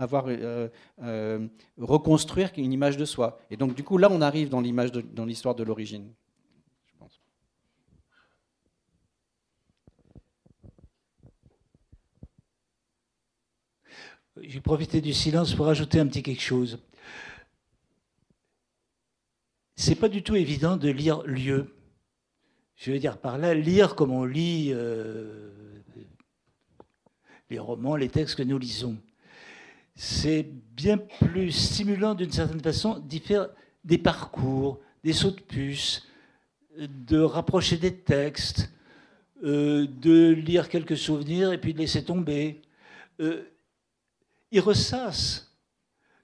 avoir 0.00 0.24
euh, 0.28 0.68
euh, 1.02 1.46
reconstruire 1.78 2.50
une 2.56 2.72
image 2.72 2.96
de 2.96 3.04
soi. 3.04 3.38
Et 3.50 3.56
donc 3.56 3.74
du 3.74 3.84
coup 3.84 3.98
là 3.98 4.08
on 4.10 4.20
arrive 4.22 4.48
dans 4.48 4.60
l'image 4.60 4.90
dans 4.92 5.26
l'histoire 5.26 5.54
de 5.54 5.62
l'origine. 5.62 6.12
Je 6.86 6.98
pense. 6.98 7.20
J'ai 14.40 14.60
profité 14.60 15.00
du 15.02 15.12
silence 15.12 15.54
pour 15.54 15.68
ajouter 15.68 16.00
un 16.00 16.06
petit 16.06 16.22
quelque 16.22 16.42
chose. 16.42 16.78
C'est 19.76 19.96
pas 19.96 20.08
du 20.08 20.22
tout 20.22 20.34
évident 20.34 20.76
de 20.76 20.88
lire 20.88 21.22
lieu. 21.24 21.74
Je 22.76 22.90
veux 22.90 22.98
dire 22.98 23.18
par 23.18 23.36
là, 23.36 23.52
lire 23.52 23.94
comme 23.94 24.12
on 24.12 24.24
lit 24.24 24.70
euh, 24.72 25.82
les 27.50 27.58
romans, 27.58 27.96
les 27.96 28.08
textes 28.08 28.36
que 28.36 28.42
nous 28.42 28.58
lisons 28.58 28.96
c'est 30.02 30.46
bien 30.74 30.96
plus 30.96 31.52
stimulant 31.52 32.14
d'une 32.14 32.32
certaine 32.32 32.62
façon 32.62 33.00
d'y 33.00 33.18
faire 33.18 33.50
des 33.84 33.98
parcours, 33.98 34.80
des 35.04 35.12
sauts 35.12 35.30
de 35.30 35.40
puce, 35.40 36.08
de 36.78 37.18
rapprocher 37.18 37.76
des 37.76 37.94
textes, 37.94 38.72
euh, 39.44 39.86
de 39.86 40.30
lire 40.30 40.70
quelques 40.70 40.96
souvenirs 40.96 41.52
et 41.52 41.58
puis 41.58 41.74
de 41.74 41.78
laisser 41.78 42.02
tomber. 42.02 42.62
Euh, 43.20 43.42
il 44.50 44.60
ressasse. 44.60 45.54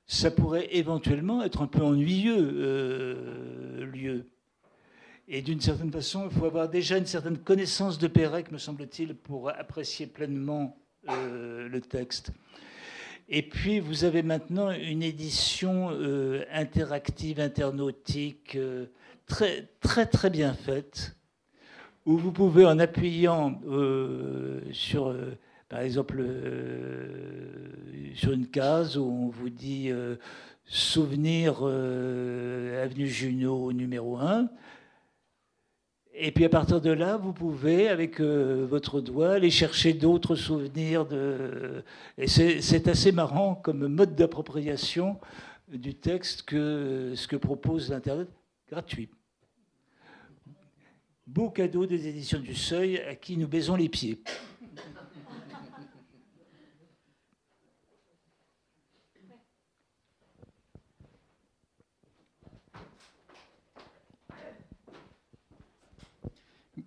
Ça 0.07 0.31
pourrait 0.31 0.68
éventuellement 0.74 1.43
être 1.43 1.61
un 1.61 1.66
peu 1.66 1.83
ennuyeux, 1.83 2.35
euh, 2.39 3.85
lieu. 3.93 4.24
Et 5.29 5.43
d'une 5.43 5.61
certaine 5.61 5.93
façon, 5.93 6.31
il 6.31 6.39
faut 6.39 6.47
avoir 6.47 6.70
déjà 6.70 6.97
une 6.97 7.05
certaine 7.05 7.37
connaissance 7.37 7.99
de 7.99 8.07
Pérec, 8.07 8.51
me 8.51 8.59
semble-t-il, 8.59 9.14
pour 9.14 9.51
apprécier 9.51 10.07
pleinement 10.07 10.79
euh, 11.11 11.68
le 11.68 11.81
texte. 11.83 12.33
Et 13.29 13.43
puis, 13.43 13.81
vous 13.81 14.05
avez 14.05 14.22
maintenant 14.22 14.70
une 14.70 15.03
édition 15.03 15.89
euh, 15.91 16.45
interactive, 16.53 17.41
internautique, 17.41 18.55
euh, 18.55 18.87
très, 19.27 19.68
très, 19.81 20.07
très 20.07 20.31
bien 20.31 20.55
faite, 20.55 21.16
où 22.05 22.16
vous 22.18 22.31
pouvez, 22.31 22.64
en 22.64 22.79
appuyant 22.79 23.61
sur, 24.70 25.12
par 25.68 25.81
exemple, 25.81 26.24
sur 28.14 28.31
une 28.31 28.47
case 28.47 28.97
où 28.97 29.05
on 29.05 29.29
vous 29.29 29.51
dit 29.51 29.91
souvenir 30.64 31.64
avenue 31.64 33.09
Junot 33.09 33.72
numéro 33.72 34.18
1, 34.18 34.49
et 36.19 36.33
puis 36.33 36.45
à 36.45 36.49
partir 36.49 36.81
de 36.81 36.91
là, 36.91 37.17
vous 37.19 37.33
pouvez, 37.33 37.89
avec 37.89 38.21
euh, 38.21 38.67
votre 38.69 39.01
doigt, 39.01 39.33
aller 39.33 39.51
chercher 39.51 39.93
d'autres 39.93 40.35
souvenirs. 40.35 41.05
De... 41.05 41.85
Et 42.17 42.27
c'est 42.27 42.89
assez 42.89 43.12
marrant 43.12 43.55
comme 43.55 43.87
mode 43.87 44.14
d'appropriation 44.14 45.19
du 45.69 45.95
texte 45.95 46.43
que 46.43 47.12
ce 47.14 47.29
que 47.29 47.37
propose 47.37 47.91
l'Internet, 47.91 48.29
gratuit. 48.71 49.11
Beau 51.27 51.51
cadeau 51.51 51.87
des 51.87 52.07
éditions 52.07 52.39
du 52.39 52.55
Seuil 52.55 52.99
à 53.01 53.14
qui 53.14 53.37
nous 53.37 53.49
baisons 53.49 53.77
les 53.77 53.89
pieds. 53.89 54.23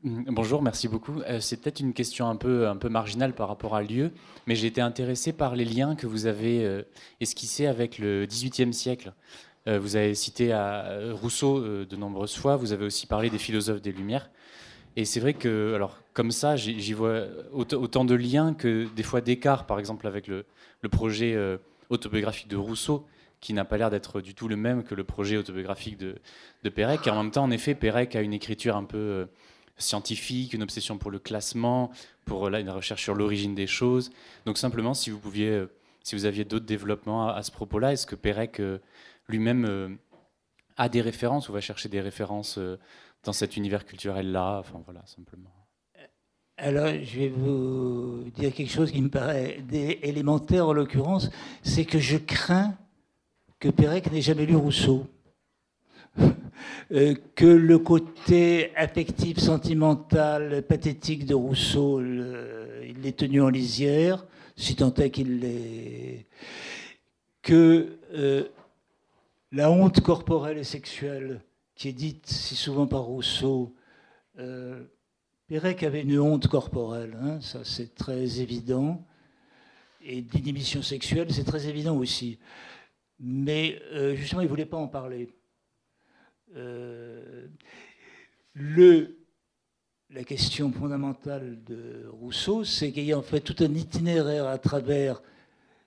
Bonjour, 0.03 0.61
merci 0.61 0.87
beaucoup. 0.87 1.21
Euh, 1.21 1.39
c'est 1.39 1.57
peut-être 1.57 1.79
une 1.79 1.93
question 1.93 2.29
un 2.29 2.35
peu, 2.35 2.67
un 2.67 2.77
peu 2.77 2.89
marginale 2.89 3.33
par 3.33 3.47
rapport 3.47 3.75
à 3.75 3.81
lieu, 3.81 4.11
mais 4.47 4.55
j'ai 4.55 4.67
été 4.67 4.81
intéressé 4.81 5.33
par 5.33 5.55
les 5.55 5.65
liens 5.65 5.95
que 5.95 6.07
vous 6.07 6.25
avez 6.25 6.63
euh, 6.63 6.83
esquissés 7.19 7.67
avec 7.67 7.99
le 7.99 8.25
XVIIIe 8.25 8.73
siècle. 8.73 9.13
Euh, 9.67 9.79
vous 9.79 9.95
avez 9.95 10.15
cité 10.15 10.53
Rousseau 11.21 11.85
de 11.85 11.95
nombreuses 11.95 12.35
fois, 12.35 12.55
vous 12.55 12.71
avez 12.71 12.85
aussi 12.85 13.07
parlé 13.07 13.29
des 13.29 13.37
philosophes 13.37 13.81
des 13.81 13.91
Lumières. 13.91 14.29
Et 14.95 15.05
c'est 15.05 15.19
vrai 15.19 15.33
que, 15.33 15.73
alors, 15.75 15.97
comme 16.13 16.31
ça, 16.31 16.55
j'y 16.55 16.93
vois 16.93 17.23
autant 17.53 18.05
de 18.05 18.15
liens 18.15 18.53
que 18.53 18.87
des 18.95 19.03
fois 19.03 19.21
d'écart, 19.21 19.65
par 19.65 19.79
exemple, 19.79 20.07
avec 20.07 20.27
le, 20.27 20.45
le 20.81 20.89
projet 20.89 21.37
autobiographique 21.89 22.47
de 22.47 22.57
Rousseau, 22.57 23.05
qui 23.39 23.53
n'a 23.53 23.63
pas 23.65 23.77
l'air 23.77 23.89
d'être 23.89 24.19
du 24.19 24.33
tout 24.33 24.47
le 24.47 24.55
même 24.55 24.83
que 24.83 24.95
le 24.95 25.03
projet 25.03 25.37
autobiographique 25.37 25.97
de, 25.97 26.15
de 26.63 26.69
Pérec. 26.69 27.05
Et 27.05 27.09
en 27.11 27.23
même 27.23 27.31
temps, 27.31 27.43
en 27.43 27.51
effet, 27.51 27.75
Pérec 27.75 28.15
a 28.15 28.21
une 28.21 28.33
écriture 28.33 28.75
un 28.75 28.83
peu 28.83 29.27
scientifique, 29.80 30.53
une 30.53 30.63
obsession 30.63 30.97
pour 30.97 31.11
le 31.11 31.19
classement, 31.19 31.91
pour 32.25 32.49
là, 32.49 32.59
une 32.59 32.69
recherche 32.69 33.03
sur 33.03 33.15
l'origine 33.15 33.55
des 33.55 33.67
choses. 33.67 34.11
Donc 34.45 34.57
simplement, 34.57 34.93
si 34.93 35.09
vous 35.09 35.19
pouviez, 35.19 35.49
euh, 35.49 35.71
si 36.03 36.15
vous 36.15 36.25
aviez 36.25 36.45
d'autres 36.45 36.65
développements 36.65 37.30
à, 37.30 37.41
ce 37.41 37.51
propos-là, 37.51 37.93
est-ce 37.93 38.05
que 38.05 38.15
Pérec 38.15 38.59
euh, 38.59 38.80
lui-même 39.27 39.65
euh, 39.65 39.89
a 40.77 40.89
des 40.89 41.01
références 41.01 41.49
ou 41.49 41.53
va 41.53 41.61
chercher 41.61 41.89
des 41.89 42.01
références 42.01 42.59
dans 43.23 43.34
cet 43.34 43.57
univers 43.57 43.86
culturel-là? 43.86 44.59
Enfin 44.59 44.82
voilà, 44.86 45.03
simplement. 45.05 45.49
Alors, 46.57 46.88
je 46.88 47.19
vais 47.19 47.30
vous 47.30 48.25
dire 48.36 48.53
quelque 48.53 48.71
chose 48.71 48.91
qui 48.91 49.01
me 49.01 49.09
paraît 49.09 49.63
élémentaire 49.71 50.67
en 50.67 50.73
l'occurrence, 50.73 51.30
c'est 51.63 51.86
que 51.86 51.99
je 51.99 52.17
crains 52.17 52.75
que 53.59 53.69
Pérec 53.69 54.11
n'ait 54.11 54.21
jamais 54.21 54.45
lu 54.45 54.55
Rousseau. 54.55 55.07
Euh, 56.91 57.16
que 57.36 57.45
le 57.45 57.78
côté 57.78 58.76
affectif, 58.76 59.38
sentimental, 59.38 60.64
pathétique 60.64 61.26
de 61.26 61.36
Rousseau, 61.36 62.01
il 62.01 63.01
l'est 63.01 63.18
tenu 63.18 63.41
en 63.41 63.49
lisière, 63.49 64.26
si 64.55 64.76
tant 64.76 64.93
est 64.95 65.12
qu'il 65.12 65.39
l'est. 65.39 66.26
Que 67.43 67.99
euh, 68.14 68.47
la 69.51 69.70
honte 69.70 70.01
corporelle 70.01 70.57
et 70.57 70.64
sexuelle, 70.64 71.41
qui 71.76 71.89
est 71.89 71.93
dite 71.93 72.26
si 72.26 72.55
souvent 72.55 72.88
par 72.88 73.03
Rousseau, 73.03 73.76
euh, 74.39 74.84
Pérec 75.47 75.84
avait 75.84 76.01
une 76.01 76.20
honte 76.20 76.47
corporelle, 76.47 77.18
hein, 77.22 77.39
ça 77.41 77.60
c'est 77.64 77.93
très 77.95 78.41
évident, 78.41 79.05
et 80.01 80.22
d'inhibition 80.22 80.82
sexuelle, 80.82 81.32
c'est 81.32 81.43
très 81.43 81.68
évident 81.68 81.95
aussi. 81.95 82.39
Mais 83.20 83.82
justement, 84.16 84.41
il 84.41 84.45
ne 84.45 84.49
voulait 84.49 84.66
pas 84.66 84.78
en 84.78 84.88
parler. 84.88 85.30
Euh, 86.55 87.47
le, 88.53 89.17
la 90.09 90.23
question 90.23 90.71
fondamentale 90.71 91.63
de 91.63 92.07
Rousseau, 92.11 92.63
c'est 92.63 93.13
en 93.13 93.21
fait 93.21 93.41
tout 93.41 93.55
un 93.63 93.73
itinéraire 93.73 94.47
à 94.47 94.57
travers 94.57 95.21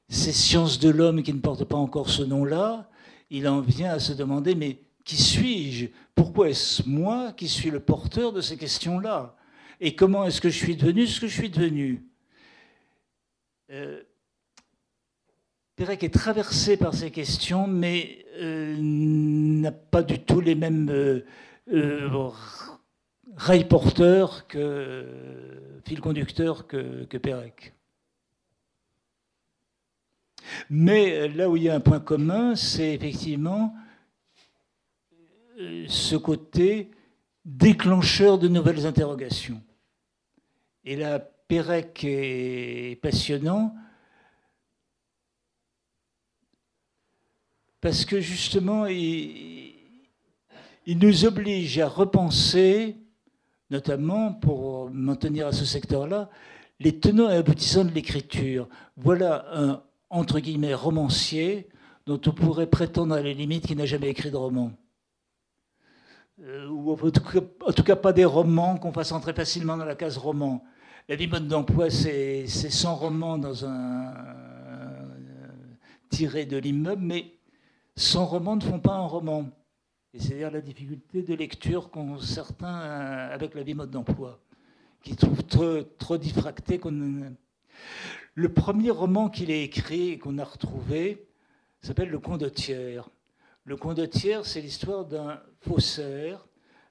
ces 0.09 0.33
sciences 0.33 0.79
de 0.79 0.91
l'homme 0.91 1.23
qui 1.23 1.33
ne 1.33 1.41
portent 1.41 1.65
pas 1.65 1.77
encore 1.77 2.11
ce 2.11 2.23
nom-là. 2.23 2.89
Il 3.31 3.49
en 3.49 3.61
vient 3.61 3.93
à 3.93 3.99
se 3.99 4.13
demander, 4.13 4.55
mais 4.55 4.79
qui 5.05 5.17
suis-je? 5.17 5.87
Pourquoi 6.15 6.51
est-ce 6.51 6.89
moi 6.89 7.33
qui 7.33 7.49
suis 7.49 7.71
le 7.71 7.81
porteur 7.81 8.33
de 8.33 8.41
ces 8.41 8.57
questions-là? 8.57 9.37
Et 9.81 9.97
comment 9.97 10.25
est-ce 10.25 10.41
que 10.41 10.51
je 10.51 10.59
suis 10.59 10.77
devenu 10.77 11.07
ce 11.07 11.21
que 11.21 11.27
je 11.27 11.35
suis 11.35 11.51
devenu? 11.51 12.07
Euh, 13.71 14.03
Pérec 15.83 16.05
est 16.05 16.15
traversé 16.15 16.77
par 16.77 16.95
ces 16.95 17.11
questions, 17.11 17.67
mais 17.67 18.25
euh, 18.39 18.77
n'a 18.79 19.73
pas 19.73 20.05
du 20.05 20.21
tout 20.21 20.41
les 20.41 20.55
mêmes 20.55 20.89
euh, 20.91 21.25
euh, 21.73 22.31
rails 23.37 23.67
porteurs 23.67 24.47
que 24.47 25.05
fil 25.85 26.01
conducteur 26.01 26.69
que, 26.69 27.03
que 27.07 27.19
Pérec. 27.19 27.75
Mais 30.71 31.27
là 31.27 31.51
où 31.51 31.57
il 31.57 31.65
y 31.65 31.69
a 31.69 31.75
un 31.75 31.81
point 31.81 31.99
commun, 31.99 32.55
c'est 32.55 32.95
effectivement 32.95 33.75
ce 35.89 36.15
côté 36.15 36.93
déclencheur 37.45 38.39
de 38.39 38.47
nouvelles 38.47 38.87
interrogations. 38.87 39.61
Et 40.85 40.95
là, 40.95 41.19
Pérec 41.19 42.05
est 42.05 43.03
passionnant 43.03 43.75
parce 47.83 48.05
que 48.05 48.21
justement, 48.21 48.87
il, 48.87 49.75
nous 50.87 51.25
oblige 51.25 51.81
à 51.81 51.89
repenser, 51.89 52.97
notamment 53.71 54.33
pour 54.33 54.89
maintenir 54.91 55.49
à 55.49 55.53
ce 55.53 55.65
secteur-là, 55.65 56.31
les 56.79 56.99
tenants 57.01 57.29
et 57.29 57.35
aboutissants 57.35 57.85
de 57.85 57.91
l'écriture. 57.91 58.69
Voilà 58.97 59.47
un, 59.53 59.83
entre 60.11 60.39
guillemets, 60.39 60.75
romancier 60.75 61.69
dont 62.07 62.21
on 62.25 62.31
pourrait 62.31 62.69
prétendre 62.69 63.15
à 63.15 63.23
la 63.23 63.33
limite 63.33 63.67
qu'il 63.67 63.79
n'a 63.79 63.87
jamais 63.87 64.11
écrit 64.11 64.31
de 64.31 64.37
roman. 64.37 64.73
Euh, 66.41 66.69
ou 66.69 66.93
en 66.93 67.73
tout, 67.73 67.83
cas, 67.83 67.97
pas 67.97 68.13
des 68.13 68.25
romans 68.25 68.77
qu'on 68.79 68.93
fasse 68.93 69.11
entrer 69.11 69.35
facilement 69.35 69.77
dans 69.77 69.85
la 69.85 69.97
case 69.97 70.19
roman. 70.19 70.63
La 71.09 71.17
mode 71.27 71.49
d'emploi, 71.49 71.91
c'est 71.91 72.47
100 72.47 72.95
romans 72.95 73.39
dans 73.39 73.67
un, 73.67 74.15
tiré 76.11 76.47
de 76.47 76.57
l'immeuble, 76.59 77.03
mais 77.03 77.42
sans 77.97 78.25
roman 78.25 78.57
ne 78.57 78.63
font 78.63 78.81
pas 78.81 78.95
un 78.95 79.07
roman. 79.07 79.51
Et 80.15 80.21
c'est-à-dire 80.21 80.51
la 80.51 80.61
difficulté 80.61 81.23
de 81.23 81.35
lecture 81.35 81.91
qu'ont 81.91 82.19
certains 82.19 82.81
euh, 82.83 83.35
avec 83.35 83.55
la 83.55 83.63
vie 83.63 83.75
mode 83.75 83.91
d'emploi, 83.91 84.39
qui 85.03 85.17
trouvent 85.17 85.45
trop, 85.45 85.83
trop 85.83 86.19
diffracté. 86.19 86.81
Le 88.35 88.53
premier 88.53 88.91
roman 88.91 89.31
qu'il 89.31 89.51
a 89.51 89.57
écrit 89.57 90.11
et 90.11 90.19
qu'on 90.19 90.39
a 90.39 90.45
retrouvé 90.45 91.27
s'appelle 91.81 92.11
Le 92.11 92.19
Condottière. 92.19 93.09
Le 93.65 93.77
Condottière, 93.77 94.45
c'est 94.45 94.61
l'histoire 94.61 95.05
d'un 95.05 95.41
faussaire, 95.61 96.47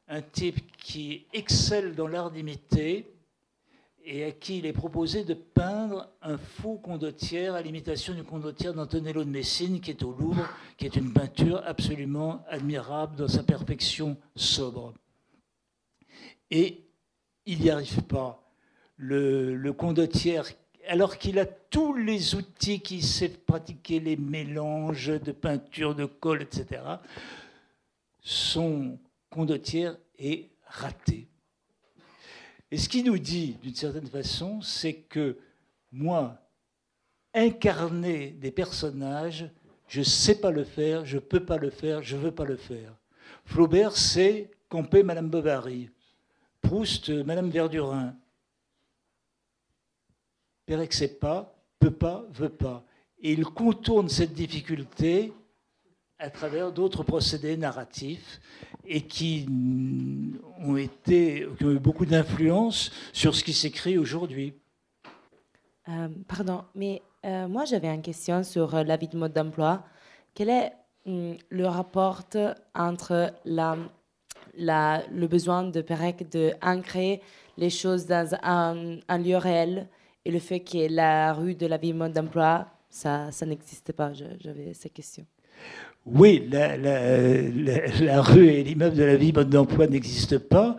un 0.08 0.22
type 0.22 0.76
qui 0.78 1.26
excelle 1.34 1.96
dans 1.96 2.08
l'art 2.08 2.32
d'imiter, 2.32 3.12
et 4.06 4.24
à 4.26 4.32
qui 4.32 4.60
il 4.60 4.66
est 4.66 4.74
proposé 4.74 5.24
de 5.24 5.34
peindre 5.34 6.10
un 6.22 6.38
faux 6.38 6.78
condottière 6.78 7.56
à 7.56 7.62
l'imitation 7.62 8.14
du 8.14 8.24
condottière 8.24 8.74
d'Antonello 8.74 9.24
de 9.24 9.30
Messine, 9.30 9.80
qui 9.80 9.92
est 9.92 10.04
au 10.04 10.12
Louvre, 10.12 10.48
qui 10.78 10.86
est 10.86 10.96
une 10.96 11.14
peinture 11.14 11.62
absolument 11.66 12.44
admirable 12.50 13.16
dans 13.16 13.28
sa 13.28 13.44
perfection 13.44 14.18
sobre. 14.36 14.94
Et 16.50 16.84
il 17.46 17.60
n'y 17.60 17.70
arrive 17.70 18.02
pas. 18.04 18.38
Le, 18.98 19.72
condottière, 19.72 20.46
alors 20.88 21.18
qu'il 21.18 21.40
a 21.40 21.46
tous 21.46 21.96
les 21.96 22.36
outils, 22.36 22.82
qu'il 22.82 23.04
sait 23.04 23.30
pratiquer 23.30 24.00
les 24.00 24.16
mélanges 24.16 25.20
de 25.20 25.32
peinture, 25.32 25.96
de 25.96 26.06
colle, 26.06 26.44
etc., 26.44 26.82
son 28.20 29.00
condottière 29.32 29.98
est 30.20 30.50
raté. 30.68 31.31
Et 32.72 32.78
ce 32.78 32.88
qui 32.88 33.04
nous 33.04 33.18
dit, 33.18 33.58
d'une 33.62 33.76
certaine 33.76 34.08
façon, 34.08 34.62
c'est 34.62 34.94
que 34.94 35.38
moi, 35.92 36.38
incarner 37.34 38.32
des 38.32 38.52
personnages, 38.52 39.50
je 39.88 40.00
ne 40.00 40.06
sais 40.06 40.40
pas 40.40 40.52
le 40.52 40.64
faire, 40.64 41.06
je 41.06 41.16
ne 41.16 41.22
peux 41.22 41.46
pas 41.46 41.58
le 41.58 41.70
faire, 41.70 42.02
je 42.02 42.16
ne 42.16 42.22
veux 42.22 42.32
pas 42.32 42.46
le 42.46 42.56
faire. 42.56 42.96
Flaubert, 43.44 43.98
c'est 43.98 44.50
Campé, 44.70 45.04
Madame 45.04 45.30
Bovary. 45.30 45.90
Proust, 46.62 47.10
Madame 47.10 47.50
Verdurin. 47.50 48.16
Pérec 50.66 50.94
sait 50.94 51.16
pas, 51.16 51.54
peut 51.78 51.92
pas, 51.92 52.26
veut 52.32 52.48
pas. 52.48 52.86
Et 53.20 53.34
il 53.34 53.44
contourne 53.44 54.08
cette 54.08 54.34
difficulté 54.34 55.34
à 56.18 56.30
travers 56.30 56.72
d'autres 56.72 57.04
procédés 57.04 57.58
narratifs 57.58 58.40
et 58.86 59.02
qui 59.02 59.46
ont, 60.62 60.78
été, 60.78 61.48
qui 61.58 61.66
ont 61.66 61.72
eu 61.72 61.80
beaucoup 61.80 62.06
d'influence 62.06 62.92
sur 63.14 63.36
ce 63.36 63.44
qui 63.44 63.54
s'écrit 63.54 63.98
aujourd'hui. 63.98 64.54
Euh, 65.90 66.10
pardon, 66.28 66.64
mais 66.76 67.02
euh, 67.26 67.48
moi 67.48 67.66
j'avais 67.66 67.88
une 67.88 68.02
question 68.02 68.44
sur 68.44 68.76
euh, 68.76 68.84
la 68.84 68.98
vie 68.98 69.08
de 69.08 69.18
mode 69.18 69.34
d'emploi. 69.34 69.84
Quel 70.34 70.50
est 70.50 70.72
hum, 71.06 71.36
le 71.50 71.66
rapport 71.66 72.22
entre 72.76 73.34
le 73.46 75.28
besoin 75.28 75.64
de 75.64 75.82
Pérec 75.82 76.30
d'ancrer 76.30 77.22
les 77.58 77.70
choses 77.70 78.06
dans 78.06 78.30
un, 78.44 79.18
lieu 79.18 79.38
réel 79.38 79.88
et 80.24 80.32
le 80.32 80.40
fait 80.40 80.60
que 80.60 80.94
la 80.94 81.34
rue 81.34 81.56
de 81.56 81.66
la 81.66 81.78
vie 81.78 81.94
de 81.94 81.98
mode 81.98 82.14
d'emploi, 82.14 82.68
ça 82.90 83.32
n'existe 83.46 83.92
pas 83.94 84.14
J'avais 84.14 84.74
cette 84.74 84.94
question. 84.94 85.26
Oui, 86.06 86.50
la, 86.52 88.22
rue 88.22 88.48
et 88.48 88.64
l'immeuble 88.64 88.96
de 88.96 89.04
la 89.04 89.16
vie 89.16 89.32
mode 89.34 89.50
d'emploi 89.50 89.86
n'existent 89.86 90.40
pas, 90.40 90.76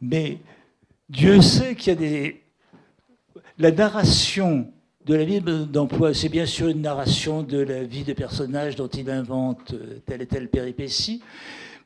mais 0.00 0.38
Dieu 1.10 1.42
sait 1.42 1.74
qu'il 1.74 1.92
y 1.92 1.96
a 1.96 1.98
des... 1.98 2.40
La 3.58 3.70
narration 3.70 4.68
de 5.04 5.14
la 5.14 5.24
vie 5.24 5.40
d'emploi, 5.40 6.14
c'est 6.14 6.30
bien 6.30 6.46
sûr 6.46 6.68
une 6.68 6.80
narration 6.80 7.42
de 7.42 7.58
la 7.58 7.84
vie 7.84 8.04
de 8.04 8.14
personnages 8.14 8.74
dont 8.74 8.88
il 8.88 9.10
invente 9.10 9.74
euh, 9.74 10.00
telle 10.06 10.22
et 10.22 10.26
telle 10.26 10.48
péripétie, 10.48 11.22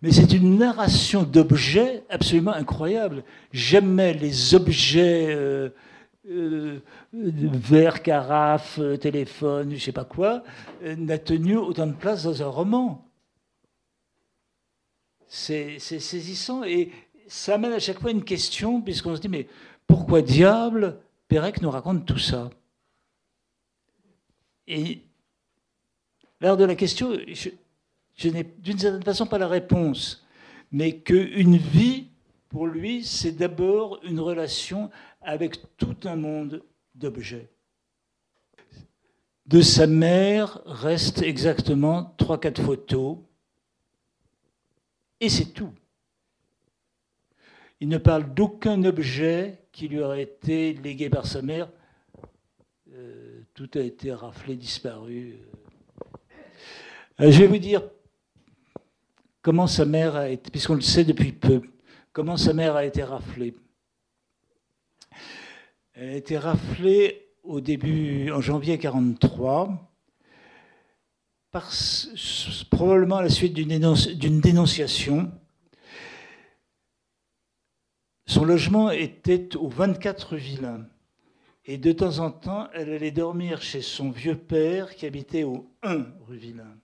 mais 0.00 0.12
c'est 0.12 0.32
une 0.32 0.56
narration 0.56 1.24
d'objets 1.24 2.04
absolument 2.08 2.52
incroyable. 2.52 3.24
Jamais 3.52 4.14
les 4.14 4.54
objets 4.54 5.26
euh, 5.30 5.70
euh, 6.26 6.80
verre, 7.12 8.02
carafe, 8.02 8.80
téléphone, 9.00 9.74
je 9.74 9.82
sais 9.82 9.92
pas 9.92 10.04
quoi, 10.04 10.42
euh, 10.82 10.96
n'a 10.96 11.18
tenu 11.18 11.56
autant 11.56 11.86
de 11.86 11.92
place 11.92 12.24
dans 12.24 12.42
un 12.42 12.48
roman. 12.48 13.04
C'est 15.26 15.78
saisissant 15.78 16.64
et 16.64 16.90
ça 17.26 17.54
amène 17.54 17.72
à 17.72 17.78
chaque 17.78 18.00
fois 18.00 18.10
une 18.10 18.24
question, 18.24 18.80
puisqu'on 18.80 19.14
se 19.14 19.20
dit, 19.20 19.28
mais 19.28 19.46
pourquoi 19.86 20.22
diable 20.22 20.98
Pérec 21.28 21.60
nous 21.60 21.70
raconte 21.70 22.06
tout 22.06 22.18
ça? 22.18 22.50
Et 24.66 25.02
l'heure 26.40 26.56
de 26.56 26.64
la 26.64 26.74
question, 26.74 27.12
je, 27.26 27.50
je 28.16 28.28
n'ai 28.28 28.44
d'une 28.44 28.78
certaine 28.78 29.02
façon 29.02 29.26
pas 29.26 29.38
la 29.38 29.48
réponse, 29.48 30.26
mais 30.72 30.98
qu'une 31.00 31.56
vie, 31.56 32.08
pour 32.48 32.66
lui, 32.66 33.04
c'est 33.04 33.32
d'abord 33.32 34.00
une 34.02 34.20
relation 34.20 34.90
avec 35.20 35.76
tout 35.76 35.96
un 36.04 36.16
monde 36.16 36.62
d'objets. 36.94 37.48
De 39.46 39.62
sa 39.62 39.86
mère 39.86 40.60
reste 40.66 41.22
exactement 41.22 42.14
3-4 42.18 42.62
photos, 42.62 43.18
et 45.20 45.28
c'est 45.28 45.52
tout. 45.52 45.72
Il 47.80 47.88
ne 47.88 47.98
parle 47.98 48.34
d'aucun 48.34 48.84
objet 48.84 49.58
qui 49.72 49.88
lui 49.88 50.00
aurait 50.00 50.22
été 50.22 50.74
légué 50.74 51.08
par 51.08 51.26
sa 51.26 51.42
mère. 51.42 51.70
Euh, 52.92 53.40
tout 53.54 53.70
a 53.74 53.80
été 53.80 54.12
raflé, 54.12 54.56
disparu. 54.56 55.38
Euh, 57.20 57.30
je 57.30 57.38
vais 57.38 57.46
vous 57.46 57.58
dire 57.58 57.82
comment 59.42 59.66
sa 59.66 59.84
mère 59.84 60.16
a 60.16 60.28
été, 60.28 60.50
puisqu'on 60.50 60.74
le 60.74 60.80
sait 60.80 61.04
depuis 61.04 61.32
peu, 61.32 61.62
comment 62.12 62.36
sa 62.36 62.52
mère 62.52 62.76
a 62.76 62.84
été 62.84 63.02
raflée. 63.02 63.54
Elle 66.00 66.10
a 66.10 66.16
été 66.16 66.38
raflée 66.38 67.28
au 67.42 67.60
début, 67.60 68.30
en 68.30 68.40
janvier 68.40 68.74
1943, 68.74 69.92
par, 71.50 71.72
probablement 72.70 73.16
à 73.16 73.22
la 73.22 73.28
suite 73.28 73.52
d'une 73.52 74.40
dénonciation. 74.40 75.32
Son 78.26 78.44
logement 78.44 78.92
était 78.92 79.56
au 79.56 79.66
24 79.66 80.36
Villain. 80.36 80.86
Et 81.64 81.78
de 81.78 81.90
temps 81.90 82.20
en 82.20 82.30
temps, 82.30 82.68
elle 82.74 82.92
allait 82.92 83.10
dormir 83.10 83.60
chez 83.60 83.82
son 83.82 84.10
vieux 84.10 84.38
père 84.38 84.94
qui 84.94 85.04
habitait 85.04 85.42
au 85.42 85.68
1 85.82 86.06
rue 86.28 86.36
Villain. 86.36 86.78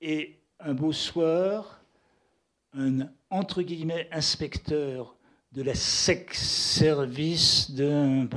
Et 0.00 0.38
un 0.60 0.74
beau 0.74 0.92
soir, 0.92 1.82
un 2.74 3.08
entre 3.28 3.62
guillemets 3.62 4.08
inspecteur 4.12 5.17
de 5.52 5.62
la 5.62 5.74
SEC, 5.74 6.34
service 6.34 7.70
de 7.70 8.28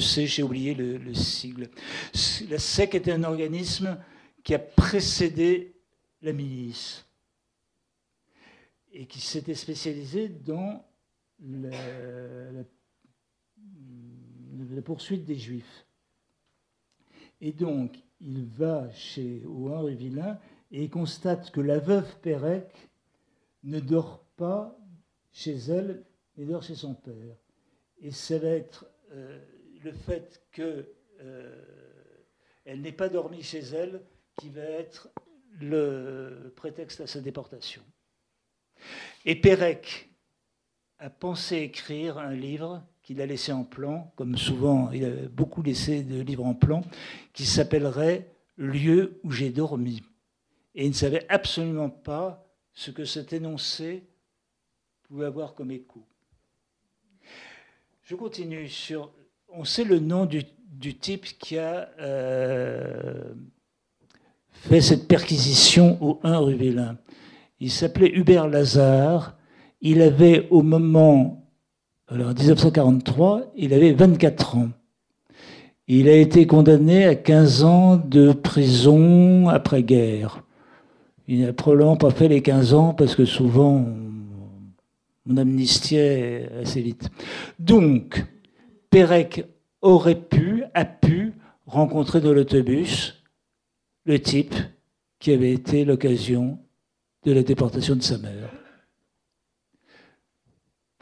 SEC, 0.00 0.26
j'ai 0.26 0.42
oublié 0.42 0.74
le, 0.74 1.14
sigle. 1.14 1.68
La 2.48 2.58
SEC 2.58 2.94
était 2.94 3.12
un 3.12 3.24
organisme 3.24 3.98
qui 4.42 4.54
a 4.54 4.58
précédé 4.58 5.76
la 6.22 6.32
milice 6.32 7.04
et 8.92 9.06
qui 9.06 9.20
s'était 9.20 9.54
spécialisé 9.54 10.28
dans 10.28 10.84
la, 11.40 11.70
poursuite 14.84 15.24
des 15.24 15.36
juifs. 15.36 15.86
Et 17.40 17.52
donc, 17.52 17.96
il 18.20 18.44
va 18.44 18.90
chez 18.92 19.42
Henri 19.46 19.94
Villain 19.94 20.38
et 20.70 20.88
constate 20.88 21.50
que 21.50 21.60
la 21.60 21.78
veuve 21.78 22.18
Pérec 22.20 22.90
ne 23.62 23.78
dort 23.78 24.24
pas 24.36 24.76
chez 25.32 25.56
elle, 25.68 26.04
mais 26.36 26.44
dort 26.44 26.62
chez 26.62 26.74
son 26.74 26.94
père. 26.94 27.36
Et 28.00 28.10
ça 28.10 28.38
va 28.38 28.48
être 28.48 28.86
le 29.82 29.92
fait 29.92 30.42
qu'elle 30.52 30.86
euh, 31.20 32.76
n'ait 32.76 32.92
pas 32.92 33.08
dormi 33.08 33.42
chez 33.42 33.60
elle 33.60 34.02
qui 34.38 34.48
va 34.48 34.62
être 34.62 35.10
le 35.60 36.52
prétexte 36.56 37.00
à 37.00 37.06
sa 37.06 37.20
déportation. 37.20 37.82
Et 39.24 39.36
Pérec 39.36 40.10
a 40.98 41.10
pensé 41.10 41.58
écrire 41.58 42.18
un 42.18 42.34
livre 42.34 42.82
qu'il 43.02 43.20
a 43.20 43.26
laissé 43.26 43.52
en 43.52 43.64
plan, 43.64 44.12
comme 44.16 44.36
souvent 44.38 44.90
il 44.92 45.04
a 45.04 45.10
beaucoup 45.28 45.62
laissé 45.62 46.02
de 46.02 46.20
livres 46.20 46.46
en 46.46 46.54
plan, 46.54 46.82
qui 47.32 47.44
s'appellerait 47.44 48.28
Lieu 48.56 49.20
où 49.24 49.30
j'ai 49.30 49.50
dormi. 49.50 50.02
Et 50.74 50.84
il 50.84 50.90
ne 50.90 50.94
savait 50.94 51.26
absolument 51.28 51.90
pas 51.90 52.46
ce 52.72 52.90
que 52.90 53.04
cet 53.04 53.32
énoncé 53.32 54.04
avoir 55.20 55.54
comme 55.54 55.70
écho. 55.70 56.02
Je 58.02 58.14
continue 58.14 58.68
sur. 58.68 59.10
On 59.54 59.64
sait 59.64 59.84
le 59.84 59.98
nom 59.98 60.24
du, 60.24 60.44
type 60.98 61.26
qui 61.38 61.58
a 61.58 61.90
euh, 62.00 63.34
fait 64.50 64.80
cette 64.80 65.06
perquisition 65.06 65.98
au 66.02 66.18
1 66.22 66.38
rue 66.38 66.54
Vélin. 66.54 66.96
Il 67.60 67.70
s'appelait 67.70 68.10
Hubert 68.14 68.48
Lazare. 68.48 69.36
Il 69.82 70.00
avait 70.00 70.48
au 70.50 70.62
moment, 70.62 71.46
alors 72.08 72.30
en 72.30 72.34
1943, 72.34 73.52
il 73.56 73.74
avait 73.74 73.92
24 73.92 74.56
ans. 74.56 74.68
Il 75.88 76.08
a 76.08 76.14
été 76.14 76.46
condamné 76.46 77.04
à 77.04 77.14
15 77.14 77.64
ans 77.64 77.96
de 77.96 78.32
prison 78.32 79.48
après-guerre. 79.48 80.44
Il 81.28 81.42
n'a 81.42 81.52
probablement 81.52 81.96
pas 81.96 82.10
fait 82.10 82.28
les 82.28 82.40
15 82.40 82.74
ans 82.74 82.94
parce 82.94 83.14
que 83.14 83.24
souvent 83.24 83.84
on 83.86 84.11
amnistiait 85.28 86.50
assez 86.60 86.82
vite. 86.82 87.08
Donc, 87.58 88.24
Pérec 88.90 89.46
aurait 89.80 90.20
pu, 90.20 90.64
a 90.74 90.84
pu 90.84 91.34
rencontrer 91.66 92.20
dans 92.20 92.32
l'autobus 92.32 93.22
le 94.04 94.20
type 94.20 94.54
qui 95.18 95.32
avait 95.32 95.52
été 95.52 95.84
l'occasion 95.84 96.58
de 97.24 97.32
la 97.32 97.42
déportation 97.42 97.94
de 97.94 98.02
sa 98.02 98.18
mère. 98.18 98.50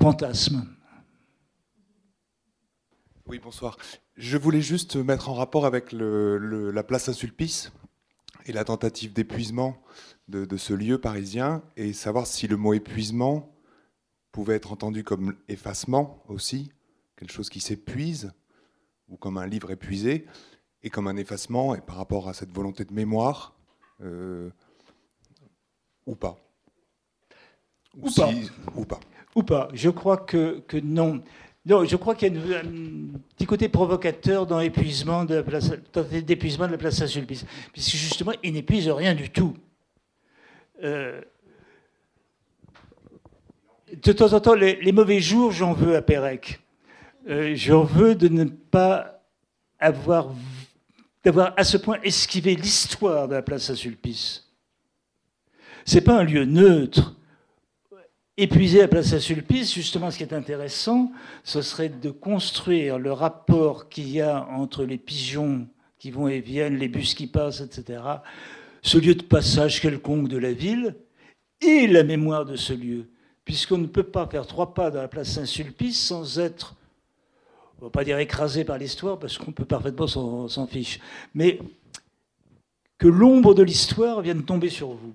Fantasme. 0.01 0.66
Oui, 3.27 3.39
bonsoir. 3.39 3.77
Je 4.16 4.37
voulais 4.37 4.61
juste 4.61 4.97
mettre 4.97 5.29
en 5.29 5.35
rapport 5.35 5.64
avec 5.64 5.93
la 5.93 6.83
place 6.83 7.05
Saint-Sulpice 7.05 7.73
et 8.47 8.53
la 8.53 8.64
tentative 8.64 9.12
d'épuisement 9.12 9.77
de, 10.29 10.57
ce 10.57 10.73
lieu 10.73 10.99
parisien 10.99 11.62
et 11.77 11.93
savoir 11.93 12.27
si 12.27 12.47
le 12.49 12.57
mot 12.57 12.75
épuisement 12.75 13.55
pouvait 14.33 14.55
être 14.55 14.72
entendu 14.72 15.05
comme 15.05 15.37
effacement 15.49 16.22
aussi, 16.28 16.72
quelque 17.16 17.33
chose 17.33 17.51
qui 17.51 17.61
s'épuise, 17.61 18.33
ou 19.09 19.16
comme 19.16 19.39
un 19.39 19.47
livre 19.47 19.70
épuisé, 19.70 20.26
et 20.83 20.91
comme 20.91 21.09
un 21.09 21.16
effacement 21.16 21.74
et 21.74 21.81
par 21.81 21.97
rapport 21.97 22.28
à 22.28 22.35
cette 22.35 22.53
volonté 22.53 22.85
de 22.85 22.93
mémoire, 22.93 23.55
euh, 24.03 24.51
ou 26.07 26.14
pas. 26.14 26.39
Ou, 27.97 28.11
pas. 28.11 28.31
ou 28.76 28.85
pas. 28.85 29.01
Ou 29.35 29.43
pas. 29.43 29.68
Je 29.74 29.91
crois 29.91 30.16
que, 30.16 30.61
que 30.61 30.76
non. 30.76 31.22
Non, 31.66 31.85
je 31.85 31.97
crois 31.97 32.14
qu'il 32.14 32.35
y 32.35 32.55
a 32.55 32.61
un 32.61 33.18
petit 33.37 33.45
côté 33.45 33.68
provocateur 33.68 34.47
dans 34.47 34.61
l'épuisement 34.61 35.24
de 35.24 35.35
la 35.37 35.43
place, 35.43 35.70
d'épuisement 36.24 36.66
de 36.66 36.72
la 36.72 36.78
place 36.78 36.97
Saint-Sulpice, 36.97 37.45
puisque 37.72 37.97
justement, 37.97 38.33
il 38.43 38.55
n'épuise 38.55 38.89
rien 38.89 39.14
du 39.14 39.28
tout. 39.28 39.55
Euh, 40.83 41.20
de 44.03 44.12
temps 44.12 44.32
en 44.32 44.41
temps, 44.41 44.55
les, 44.55 44.93
mauvais 44.93 45.20
jours, 45.20 45.53
j'en 45.53 45.72
veux 45.72 45.97
à 45.97 46.03
Pérec. 46.03 46.61
Euh, 47.28 47.55
j'en 47.55 47.84
veux 47.84 48.14
de 48.14 48.28
ne 48.28 48.45
pas 48.45 49.22
avoir 49.78 50.32
d'avoir 51.22 51.53
à 51.59 51.64
ce 51.64 51.76
point 51.76 51.99
esquivé 52.03 52.55
l'histoire 52.55 53.28
de 53.28 53.34
la 53.34 53.43
place 53.43 53.64
Saint-Sulpice. 53.64 54.51
C'est 55.84 56.01
pas 56.01 56.18
un 56.18 56.24
lieu 56.24 56.47
neutre. 56.47 57.14
Épuiser 58.38 58.78
la 58.78 58.88
place 58.88 59.09
Saint-Sulpice, 59.09 59.74
justement, 59.74 60.11
ce 60.11 60.16
qui 60.16 60.22
est 60.22 60.32
intéressant, 60.32 61.12
ce 61.45 61.61
serait 61.61 61.91
de 61.91 62.11
construire 62.11 62.99
le 62.99 63.12
rapport 63.12 63.91
qu'il 63.91 64.09
y 64.09 64.22
a 64.22 64.47
entre 64.47 64.84
les 64.84 64.97
pigeons 64.97 65.68
qui 65.99 66.11
vont 66.11 66.26
et 66.26 66.41
viennent, 66.41 66.78
les 66.78 66.88
bus 66.88 67.12
qui 67.12 67.26
passent, 67.26 67.61
etc., 67.61 68.03
ce 68.80 68.97
lieu 68.97 69.14
de 69.14 69.22
passage 69.22 69.82
quelconque 69.82 70.28
de 70.28 70.38
la 70.38 70.55
ville, 70.55 70.97
et 71.61 71.86
la 71.86 72.03
mémoire 72.03 72.47
de 72.47 72.57
ce 72.57 72.72
lieu 72.72 73.11
puisqu'on 73.45 73.78
ne 73.78 73.86
peut 73.86 74.05
pas 74.05 74.26
faire 74.26 74.47
trois 74.47 74.74
pas 74.74 74.91
dans 74.91 75.01
la 75.01 75.09
place 75.09 75.30
Saint-Sulpice 75.30 76.07
sans 76.07 76.38
être, 76.38 76.76
on 77.78 77.84
ne 77.84 77.88
va 77.88 77.91
pas 77.91 78.05
dire 78.05 78.18
écrasé 78.18 78.64
par 78.64 78.78
l'histoire, 78.78 79.18
parce 79.18 79.38
qu'on 79.38 79.53
peut 79.53 79.64
parfaitement 79.64 80.07
s'en 80.07 80.66
fiche, 80.66 81.01
mais 81.34 81.59
que 82.99 83.09
l'ombre 83.09 83.55
de 83.55 83.62
l'histoire 83.62 84.20
vienne 84.20 84.45
tomber 84.45 84.68
sur 84.68 84.91
vous. 84.91 85.14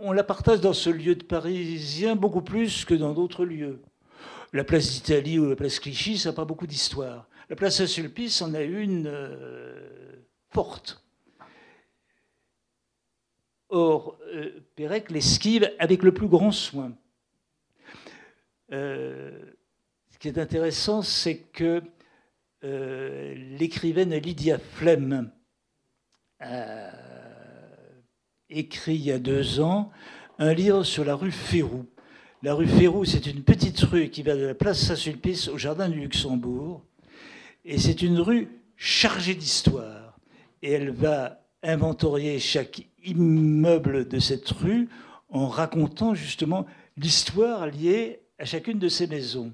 On 0.00 0.12
la 0.12 0.24
partage 0.24 0.60
dans 0.60 0.72
ce 0.72 0.90
lieu 0.90 1.14
de 1.14 1.22
parisien 1.22 2.16
beaucoup 2.16 2.42
plus 2.42 2.84
que 2.84 2.94
dans 2.94 3.12
d'autres 3.12 3.44
lieux. 3.44 3.80
La 4.52 4.64
place 4.64 4.90
d'Italie 4.90 5.38
ou 5.38 5.48
la 5.48 5.56
place 5.56 5.78
Clichy, 5.78 6.18
ça 6.18 6.30
n'a 6.30 6.34
pas 6.34 6.44
beaucoup 6.44 6.66
d'histoire. 6.66 7.28
La 7.48 7.56
place 7.56 7.76
Saint-Sulpice 7.76 8.42
en 8.42 8.54
a 8.54 8.62
une 8.62 9.06
euh, 9.06 10.16
forte. 10.50 11.04
Or, 13.68 14.18
euh, 14.34 14.50
Pérec 14.74 15.10
l'esquive 15.10 15.70
avec 15.78 16.02
le 16.02 16.12
plus 16.12 16.26
grand 16.26 16.50
soin. 16.50 16.92
Euh, 18.72 19.30
ce 20.10 20.18
qui 20.18 20.28
est 20.28 20.38
intéressant, 20.38 21.02
c'est 21.02 21.38
que 21.38 21.82
euh, 22.62 23.34
l'écrivaine 23.58 24.14
Lydia 24.14 24.58
Flem 24.58 25.30
a 26.40 26.90
écrit 28.48 28.94
il 28.94 29.02
y 29.02 29.12
a 29.12 29.18
deux 29.18 29.60
ans 29.60 29.90
un 30.38 30.54
livre 30.54 30.84
sur 30.84 31.04
la 31.04 31.14
rue 31.14 31.32
Férou. 31.32 31.86
La 32.42 32.54
rue 32.54 32.66
Férou, 32.66 33.04
c'est 33.04 33.26
une 33.26 33.42
petite 33.42 33.80
rue 33.80 34.08
qui 34.08 34.22
va 34.22 34.34
de 34.34 34.46
la 34.46 34.54
place 34.54 34.80
Saint-Sulpice 34.80 35.48
au 35.48 35.58
jardin 35.58 35.88
du 35.88 36.00
Luxembourg. 36.00 36.82
Et 37.64 37.78
c'est 37.78 38.02
une 38.02 38.18
rue 38.18 38.48
chargée 38.76 39.34
d'histoire. 39.34 40.18
Et 40.62 40.72
elle 40.72 40.90
va 40.90 41.44
inventorier 41.62 42.38
chaque 42.38 42.86
immeuble 43.04 44.08
de 44.08 44.18
cette 44.18 44.48
rue 44.48 44.88
en 45.28 45.48
racontant 45.48 46.14
justement 46.14 46.66
l'histoire 46.96 47.66
liée 47.66 48.20
à 48.40 48.44
chacune 48.46 48.78
de 48.78 48.88
ces 48.88 49.06
maisons. 49.06 49.52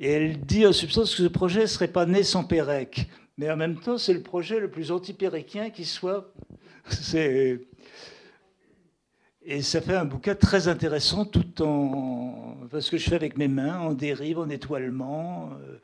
Et 0.00 0.10
elle 0.10 0.40
dit 0.40 0.66
en 0.66 0.72
substance 0.72 1.14
que 1.14 1.22
ce 1.22 1.28
projet 1.28 1.60
ne 1.60 1.66
serait 1.66 1.88
pas 1.88 2.04
né 2.04 2.24
sans 2.24 2.42
Pérec. 2.42 3.08
Mais 3.38 3.50
en 3.50 3.56
même 3.56 3.78
temps, 3.78 3.98
c'est 3.98 4.12
le 4.12 4.22
projet 4.22 4.58
le 4.58 4.68
plus 4.70 4.90
anti-péréquien 4.90 5.70
qui 5.70 5.84
soit. 5.84 6.34
Et 9.42 9.62
ça 9.62 9.80
fait 9.80 9.94
un 9.94 10.04
bouquin 10.04 10.34
très 10.34 10.68
intéressant, 10.68 11.24
tout 11.24 11.62
en. 11.62 12.56
ce 12.78 12.90
que 12.90 12.98
je 12.98 13.08
fais 13.08 13.14
avec 13.14 13.38
mes 13.38 13.48
mains, 13.48 13.78
en 13.78 13.94
dérive, 13.94 14.38
en 14.38 14.50
étoilement, 14.50 15.50
euh, 15.52 15.78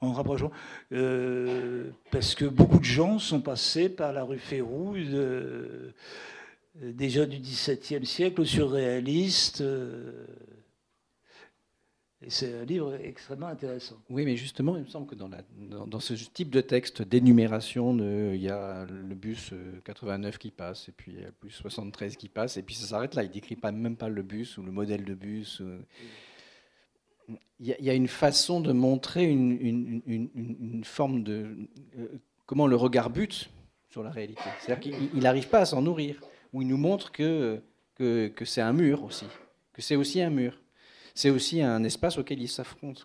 en 0.00 0.12
rapprochant. 0.12 0.50
Euh, 0.92 1.90
parce 2.10 2.34
que 2.34 2.46
beaucoup 2.46 2.78
de 2.78 2.84
gens 2.84 3.18
sont 3.18 3.40
passés 3.40 3.88
par 3.88 4.12
la 4.12 4.22
rue 4.22 4.38
Férou, 4.38 4.94
euh, 4.96 5.92
déjà 6.80 7.26
du 7.26 7.38
XVIIe 7.38 8.06
siècle, 8.06 8.40
au 8.40 8.44
surréaliste. 8.44 9.60
Et 9.60 9.64
c'est 12.28 12.60
un 12.60 12.64
livre 12.64 12.94
extrêmement 12.94 13.48
intéressant. 13.48 13.96
Oui, 14.10 14.24
mais 14.24 14.36
justement, 14.36 14.76
il 14.76 14.82
me 14.82 14.88
semble 14.88 15.06
que 15.06 15.14
dans, 15.14 16.00
ce 16.00 16.14
type 16.14 16.50
de 16.50 16.60
texte 16.60 17.02
d'énumération, 17.02 17.96
il 18.32 18.40
y 18.40 18.48
a 18.48 18.84
le 18.84 19.14
bus 19.14 19.52
89 19.84 20.34
euh, 20.34 20.38
qui 20.38 20.50
passe, 20.50 20.88
et 20.88 20.92
puis 20.92 21.12
il 21.12 21.20
y 21.20 21.22
a 21.22 21.26
le 21.26 21.34
bus 21.40 21.54
73 21.54 22.16
qui 22.16 22.28
passe, 22.28 22.56
et 22.56 22.62
puis 22.62 22.74
ça 22.74 22.86
s'arrête 22.86 23.14
là. 23.14 23.22
Il 23.22 23.28
ne 23.28 23.32
décrit 23.32 23.56
pas, 23.56 23.72
même 23.72 23.96
pas 23.96 24.08
le 24.08 24.22
bus 24.22 24.56
ou 24.58 24.62
le 24.62 24.70
modèle 24.70 25.04
de 25.04 25.14
bus. 25.14 25.62
Il, 27.60 27.74
y 27.80 27.90
a, 27.90 27.94
une 27.94 28.08
façon 28.08 28.60
de 28.60 28.72
montrer 28.72 29.24
une, 29.24 30.82
forme 30.84 31.22
de. 31.22 31.56
Euh, 31.98 32.08
comment 32.46 32.66
le 32.66 32.76
regard 32.76 33.10
bute 33.10 33.50
sur 33.88 34.02
la 34.02 34.10
réalité. 34.10 34.42
C'est-à-dire 34.60 34.96
qu'il 35.10 35.22
n'arrive 35.22 35.48
pas 35.48 35.60
à 35.60 35.66
s'en 35.66 35.82
nourrir, 35.82 36.20
ou 36.52 36.62
il 36.62 36.68
nous 36.68 36.78
montre 36.78 37.12
que 37.12 37.62
c'est 38.44 38.60
un 38.60 38.72
mur 38.72 39.04
aussi, 39.04 39.26
que 39.72 39.82
c'est 39.82 39.96
aussi 39.96 40.20
un 40.20 40.30
mur 40.30 40.61
c'est 41.14 41.30
aussi 41.30 41.62
un 41.62 41.84
espace 41.84 42.18
auquel 42.18 42.40
ils 42.40 42.48
s'affrontent. 42.48 43.02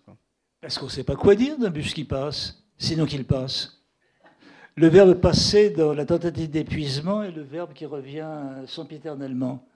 Parce 0.60 0.78
qu'on 0.78 0.86
ne 0.86 0.90
sait 0.90 1.04
pas 1.04 1.16
quoi 1.16 1.34
dire 1.34 1.58
d'un 1.58 1.70
bus 1.70 1.94
qui 1.94 2.04
passe, 2.04 2.64
sinon 2.78 3.06
qu'il 3.06 3.24
passe. 3.24 3.82
Le 4.76 4.88
verbe 4.88 5.14
passer 5.14 5.70
dans 5.70 5.92
la 5.92 6.06
tentative 6.06 6.50
d'épuisement 6.50 7.22
est 7.22 7.32
le 7.32 7.42
verbe 7.42 7.72
qui 7.72 7.84
revient 7.86 8.64
sempiternellement. 8.66 9.66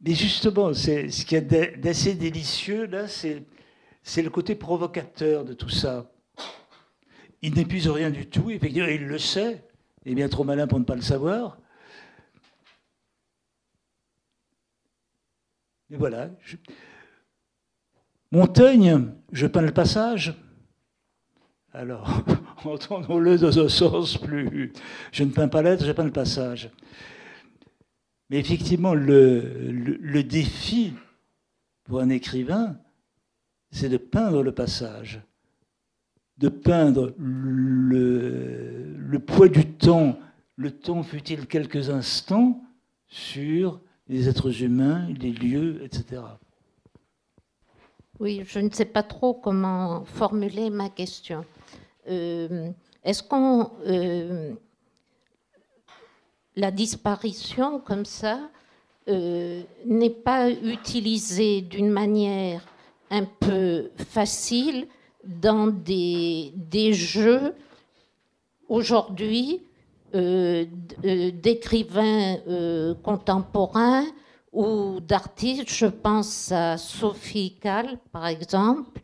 Mais 0.00 0.14
justement, 0.14 0.72
ce 0.72 1.24
qui 1.24 1.34
est 1.34 1.80
d'assez 1.80 2.14
délicieux, 2.14 2.86
là, 2.86 3.08
c'est 3.08 4.22
le 4.22 4.30
côté 4.30 4.54
provocateur 4.54 5.44
de 5.44 5.52
tout 5.52 5.68
ça. 5.68 6.12
Il 7.42 7.54
n'épuise 7.54 7.88
rien 7.88 8.10
du 8.10 8.28
tout, 8.28 8.50
effectivement, 8.50 8.88
il 8.88 9.04
le 9.04 9.18
sait, 9.18 9.64
il 10.04 10.12
est 10.12 10.14
bien 10.14 10.28
trop 10.28 10.44
malin 10.44 10.68
pour 10.68 10.78
ne 10.78 10.84
pas 10.84 10.94
le 10.94 11.02
savoir. 11.02 11.58
Mais 15.90 15.96
voilà. 15.96 16.30
Montaigne, 18.32 19.12
je 19.32 19.46
peins 19.46 19.62
le 19.62 19.72
passage. 19.72 20.34
Alors, 21.72 22.22
entendons-le 22.64 23.38
dans 23.38 23.58
un 23.58 23.68
sens 23.68 24.18
plus. 24.18 24.72
Je 25.12 25.24
ne 25.24 25.30
peins 25.30 25.48
pas 25.48 25.62
l'être, 25.62 25.84
je 25.84 25.92
peins 25.92 26.04
le 26.04 26.12
passage. 26.12 26.70
Mais 28.30 28.38
effectivement, 28.38 28.94
le, 28.94 29.70
le, 29.70 30.24
défi 30.24 30.94
pour 31.84 32.00
un 32.00 32.08
écrivain, 32.08 32.76
c'est 33.70 33.88
de 33.88 33.98
peindre 33.98 34.42
le 34.42 34.52
passage, 34.52 35.20
de 36.38 36.48
peindre 36.48 37.14
le, 37.18 38.96
le 38.96 39.18
poids 39.20 39.48
du 39.48 39.64
temps, 39.66 40.18
le 40.56 40.72
temps 40.72 41.04
fut-il 41.04 41.46
quelques 41.46 41.90
instants, 41.90 42.60
sur 43.06 43.80
les 44.08 44.28
êtres 44.28 44.62
humains, 44.62 45.08
les 45.20 45.32
lieux, 45.32 45.82
etc. 45.84 46.22
Oui, 48.18 48.42
je 48.46 48.60
ne 48.60 48.70
sais 48.70 48.84
pas 48.84 49.02
trop 49.02 49.34
comment 49.34 50.04
formuler 50.04 50.70
ma 50.70 50.88
question. 50.88 51.44
Euh, 52.08 52.70
est-ce 53.04 53.22
qu'on... 53.22 53.70
Euh, 53.86 54.54
la 56.54 56.70
disparition 56.70 57.80
comme 57.80 58.06
ça 58.06 58.48
euh, 59.08 59.62
n'est 59.84 60.08
pas 60.08 60.50
utilisée 60.50 61.60
d'une 61.60 61.90
manière 61.90 62.64
un 63.10 63.24
peu 63.24 63.90
facile 63.98 64.88
dans 65.22 65.66
des, 65.66 66.52
des 66.56 66.94
jeux 66.94 67.54
aujourd'hui 68.68 69.65
d'écrivains 71.02 72.36
euh, 72.48 72.94
contemporains 73.02 74.06
ou 74.52 75.00
d'artistes. 75.00 75.68
Je 75.68 75.86
pense 75.86 76.52
à 76.52 76.76
Sophie 76.78 77.56
Kahl, 77.60 77.98
par 78.12 78.26
exemple, 78.26 79.00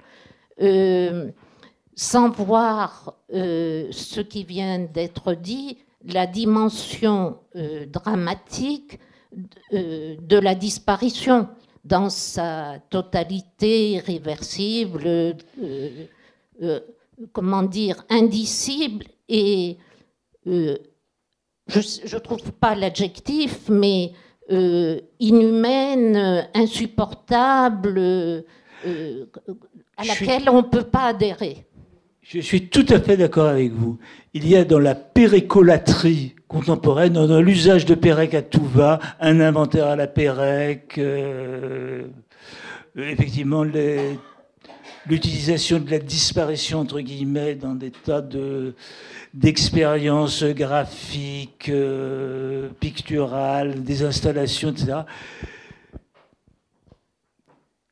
sans 1.95 2.31
voir 2.31 3.15
ce 3.31 4.21
qui 4.21 4.45
vient 4.45 4.79
d'être 4.79 5.35
dit, 5.35 5.79
la 6.05 6.27
dimension 6.27 7.39
dramatique 7.89 8.99
de 9.73 10.39
la 10.39 10.55
disparition 10.55 11.49
dans 11.85 12.09
sa 12.09 12.79
totalité 12.91 13.93
irréversible, 13.93 15.37
comment 17.33 17.63
dire, 17.63 18.05
indicible 18.09 19.07
et 19.29 19.79
je 21.81 22.15
ne 22.15 22.21
trouve 22.21 22.53
pas 22.53 22.75
l'adjectif, 22.75 23.69
mais 23.69 24.13
euh, 24.51 25.01
inhumaine, 25.21 26.47
insupportable, 26.55 27.95
euh, 27.99 28.43
à 29.97 30.05
laquelle 30.05 30.49
on 30.51 30.59
ne 30.59 30.67
peut 30.67 30.83
pas 30.83 31.07
adhérer. 31.07 31.65
Je 32.23 32.41
suis 32.41 32.69
tout 32.69 32.87
à 32.89 33.01
fait 33.01 33.17
d'accord 33.17 33.49
avec 33.49 33.73
vous. 33.73 33.99
Il 34.35 34.49
y 34.49 34.57
a 34.57 34.65
dans 34.65 34.79
la 34.79 34.95
pérécolatrie 34.95 36.35
contemporaine, 36.49 37.13
dans 37.15 37.41
l'usage 37.41 37.85
de 37.85 37.95
Pérec 37.95 38.35
à 38.35 38.43
tout 38.43 38.65
va, 38.65 38.99
un 39.21 39.41
inventaire 39.41 39.87
à 39.87 39.97
la 39.97 40.07
Pérec, 40.07 40.99
euh, 40.99 42.05
effectivement 42.97 43.65
les, 43.65 44.19
l'utilisation 45.07 45.81
de 45.81 45.91
la 45.91 45.99
disparition, 45.99 46.81
entre 46.81 47.01
guillemets, 47.01 47.55
dans 47.55 47.75
des 47.75 47.91
tas 47.91 48.21
de, 48.21 48.75
d'expériences 49.35 50.45
graphiques, 50.45 51.69
euh, 51.69 52.69
picturales, 52.81 53.83
des 53.83 54.03
installations, 54.03 54.71
etc., 54.71 55.01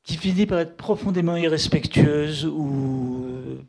qui 0.04 0.16
finit 0.16 0.46
par 0.46 0.58
être 0.58 0.76
profondément 0.76 1.36
irrespectueuse 1.36 2.44
ou 2.44 3.26
euh, 3.26 3.60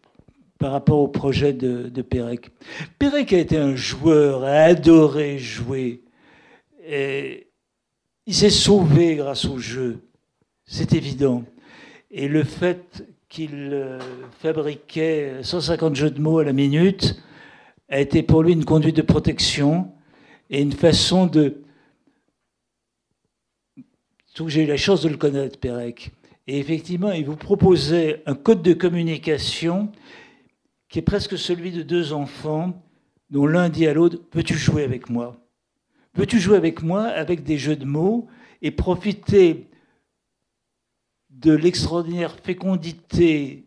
par 0.57 0.71
rapport 0.71 0.99
au 0.99 1.07
projet 1.07 1.53
de, 1.53 2.01
Pérec. 2.01 2.49
Pérec 2.97 3.33
a 3.33 3.37
été 3.37 3.57
un 3.57 3.75
joueur, 3.75 4.43
a 4.43 4.63
adoré 4.63 5.37
jouer. 5.37 6.01
Et 6.87 7.47
il 8.25 8.33
s'est 8.33 8.49
sauvé 8.49 9.15
grâce 9.15 9.45
au 9.45 9.59
jeu, 9.59 9.99
c'est 10.65 10.93
évident. 10.93 11.43
Et 12.09 12.27
le 12.27 12.43
fait 12.43 13.05
qu'il 13.31 13.69
euh, 13.71 13.97
fabriquait 14.41 15.41
150 15.41 15.95
jeux 15.95 16.11
de 16.11 16.19
mots 16.19 16.39
à 16.39 16.43
la 16.43 16.51
minute 16.51 17.15
a 17.87 18.01
été 18.01 18.23
pour 18.23 18.43
lui 18.43 18.51
une 18.51 18.65
conduite 18.65 18.97
de 18.97 19.01
protection 19.01 19.89
et 20.49 20.61
une 20.61 20.73
façon 20.73 21.27
de... 21.27 21.61
J'ai 24.47 24.63
eu 24.63 24.67
la 24.67 24.75
chance 24.75 25.01
de 25.01 25.09
le 25.09 25.15
connaître, 25.15 25.57
Pérec. 25.59 26.11
Et 26.45 26.59
effectivement, 26.59 27.11
il 27.11 27.25
vous 27.25 27.37
proposait 27.37 28.21
un 28.25 28.35
code 28.35 28.61
de 28.61 28.73
communication 28.73 29.91
qui 30.89 30.99
est 30.99 31.03
presque 31.03 31.37
celui 31.37 31.71
de 31.71 31.83
deux 31.83 32.11
enfants 32.11 32.83
dont 33.29 33.45
l'un 33.45 33.69
dit 33.69 33.87
à 33.87 33.93
l'autre 33.93 34.19
Veux-tu 34.33 34.57
jouer 34.57 34.83
avec 34.83 35.09
moi? 35.09 35.37
Veux-tu 36.15 36.37
jouer 36.37 36.57
avec 36.57 36.83
moi 36.83 37.03
avec 37.03 37.43
des 37.43 37.57
jeux 37.57 37.77
de 37.77 37.85
mots 37.85 38.27
et 38.61 38.71
profiter 38.71 39.69
de 41.41 41.53
l'extraordinaire 41.53 42.35
fécondité 42.43 43.65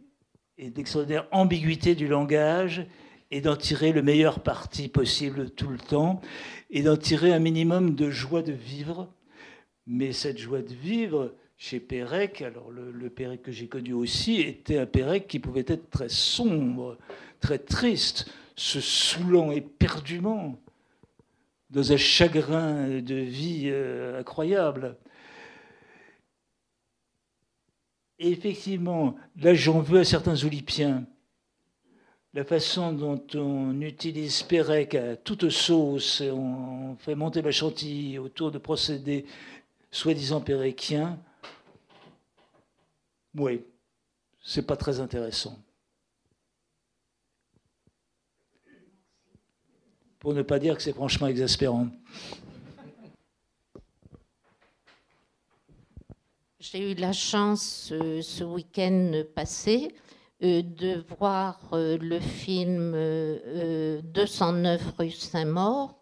et 0.59 0.71
de 0.71 0.77
l'extraordinaire 0.77 1.27
ambiguïté 1.33 1.95
du 1.95 2.07
langage 2.07 2.87
et 3.31 3.41
d'en 3.41 3.57
tirer 3.57 3.93
le 3.93 4.03
meilleur 4.03 4.41
parti 4.41 4.89
possible 4.89 5.51
tout 5.51 5.69
le 5.69 5.79
temps 5.79 6.21
et 6.71 6.83
d'en 6.83 6.97
tirer 6.97 7.33
un 7.33 7.41
minimum 7.41 7.97
de 7.97 8.11
joie 8.11 8.43
de 8.43 8.53
vivre. 8.53 9.13
Mais 9.87 10.13
cette 10.13 10.39
joie 10.39 10.63
de 10.63 10.73
vivre, 10.73 11.35
chez 11.57 11.81
Pérec, 11.81 12.43
alors 12.43 12.71
le, 12.71 12.93
le 12.93 13.11
Pérec 13.11 13.43
que 13.43 13.53
j'ai 13.53 13.67
connu 13.67 13.93
aussi, 13.93 14.41
était 14.41 14.79
un 14.79 14.87
Pérec 14.87 15.27
qui 15.27 15.41
pouvait 15.41 15.65
être 15.67 15.91
très 15.91 16.09
sombre, 16.09 16.97
très 17.41 17.59
triste, 17.59 18.31
se 18.55 18.81
saoulant 18.81 19.51
éperdument 19.51 20.57
dans 21.71 21.93
un 21.93 21.97
chagrin 21.97 23.01
de 23.01 23.17
vie 23.17 23.65
euh, 23.67 24.21
incroyable. 24.21 24.97
Et 28.19 28.31
effectivement, 28.31 29.17
là 29.37 29.55
j'en 29.55 29.81
veux 29.81 30.01
à 30.01 30.05
certains 30.05 30.43
Oulipiens. 30.45 31.07
La 32.33 32.45
façon 32.45 32.93
dont 32.93 33.25
on 33.35 33.81
utilise 33.81 34.43
Pérec 34.43 34.95
à 34.95 35.17
toute 35.17 35.51
sauce, 35.51 36.21
on 36.21 36.97
fait 36.99 37.15
monter 37.15 37.43
la 37.43 37.53
chantilly 37.53 38.19
autour 38.19 38.51
de 38.51 38.59
procédés 38.59 39.25
soi-disant 39.91 40.41
péréquiens, 40.41 41.19
oui, 43.37 43.63
c'est 44.43 44.67
pas 44.67 44.77
très 44.77 45.01
intéressant. 45.01 45.59
Pour 50.19 50.35
ne 50.35 50.43
pas 50.43 50.59
dire 50.59 50.77
que 50.77 50.83
c'est 50.83 50.93
franchement 50.93 51.27
exaspérant. 51.27 51.89
J'ai 56.73 56.93
eu 56.93 56.95
la 56.95 57.13
chance 57.13 57.91
euh, 57.93 58.23
ce 58.23 58.43
week-end 58.43 59.13
passé 59.35 59.95
euh, 60.43 60.63
de 60.63 61.05
voir 61.19 61.61
euh, 61.75 61.99
le 62.01 62.19
film 62.21 62.93
209 64.03 64.81
rue 64.99 65.11
Saint-Maur 65.11 65.95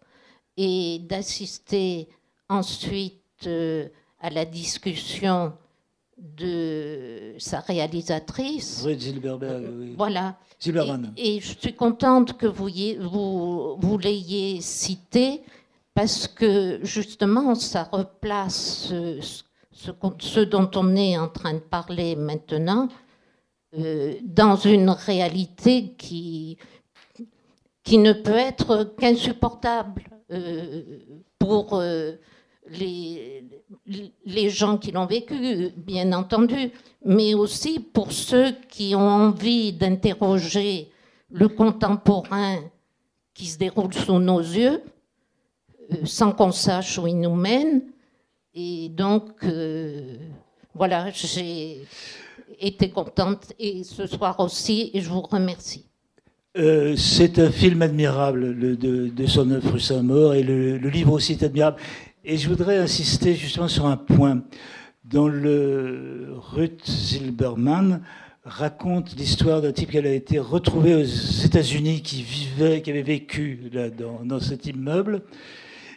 et 0.55 0.99
d'assister 0.99 2.07
ensuite 2.47 3.49
à 4.21 4.29
la 4.29 4.45
discussion 4.45 5.51
de 6.17 7.33
sa 7.39 7.59
réalisatrice. 7.59 8.83
Oui, 8.85 8.97
Zilberberg, 8.97 9.65
oui. 9.69 9.95
Voilà. 9.97 10.39
Et, 11.17 11.41
je 11.41 11.57
suis 11.59 11.73
contente 11.73 12.37
que 12.37 12.47
vous, 12.47 12.69
vous, 13.01 13.75
vous 13.77 13.97
l'ayez 13.97 14.61
cité 14.61 15.41
parce 15.93 16.25
que 16.25 16.79
justement, 16.83 17.53
ça 17.53 17.89
replace 17.91 18.87
ce, 18.87 19.43
ce, 20.19 20.39
dont 20.41 20.69
on 20.75 20.95
est 20.95 21.17
en 21.17 21.27
train 21.27 21.55
de 21.55 21.59
parler 21.59 22.15
maintenant 22.15 22.87
euh, 23.77 24.15
dans 24.23 24.55
une 24.55 24.89
réalité 24.89 25.93
qui, 25.97 26.57
qui 27.83 27.97
ne 27.97 28.13
peut 28.13 28.31
être 28.31 28.95
qu'insupportable 28.97 30.03
euh, 30.31 30.99
pour 31.39 31.73
euh, 31.73 32.13
les, 32.69 33.43
les 34.25 34.49
gens 34.49 34.77
qui 34.77 34.91
l'ont 34.91 35.05
vécu, 35.05 35.69
bien 35.75 36.13
entendu, 36.13 36.71
mais 37.03 37.33
aussi 37.33 37.79
pour 37.79 38.11
ceux 38.11 38.53
qui 38.69 38.95
ont 38.95 39.09
envie 39.09 39.73
d'interroger 39.73 40.89
le 41.29 41.47
contemporain 41.49 42.59
qui 43.33 43.47
se 43.47 43.57
déroule 43.57 43.93
sous 43.93 44.19
nos 44.19 44.39
yeux, 44.39 44.81
sans 46.05 46.31
qu'on 46.31 46.51
sache 46.51 46.97
où 46.97 47.07
il 47.07 47.19
nous 47.19 47.35
mène. 47.35 47.81
Et 48.55 48.89
donc, 48.89 49.31
euh, 49.43 50.17
voilà, 50.75 51.09
j'ai 51.11 51.81
été 52.59 52.89
contente, 52.89 53.53
et 53.59 53.83
ce 53.83 54.05
soir 54.05 54.39
aussi, 54.39 54.91
et 54.93 55.01
je 55.01 55.09
vous 55.09 55.21
remercie. 55.21 55.85
Euh, 56.55 56.95
c'est 56.95 57.39
un 57.39 57.49
film 57.49 57.81
admirable 57.81 58.51
le, 58.51 58.75
de, 58.75 59.07
de 59.07 59.25
son 59.25 59.49
œuvre 59.49 59.79
Saint-Maur 59.79 60.35
et 60.35 60.43
le, 60.43 60.77
livre 60.77 61.13
aussi 61.13 61.31
est 61.31 61.43
admirable. 61.43 61.77
Et 62.23 62.37
je 62.37 62.47
voudrais 62.47 62.77
insister 62.77 63.33
justement 63.33 63.67
sur 63.67 63.87
un 63.87 63.97
point. 63.97 64.43
Dans 65.03 65.27
le 65.27 66.27
Ruth 66.37 66.87
Zilberman 66.87 68.01
raconte 68.45 69.15
l'histoire 69.17 69.61
d'un 69.61 69.71
type 69.71 69.89
qui 69.89 69.97
a 69.97 70.13
été 70.13 70.37
retrouvé 70.37 70.93
aux 70.93 71.03
États-Unis, 71.45 72.03
qui 72.03 72.21
vivait, 72.21 72.83
qui 72.83 72.91
avait 72.91 73.01
vécu 73.01 73.71
là 73.73 73.89
dans, 73.89 74.23
dans 74.23 74.39
cet 74.39 74.67
immeuble 74.67 75.23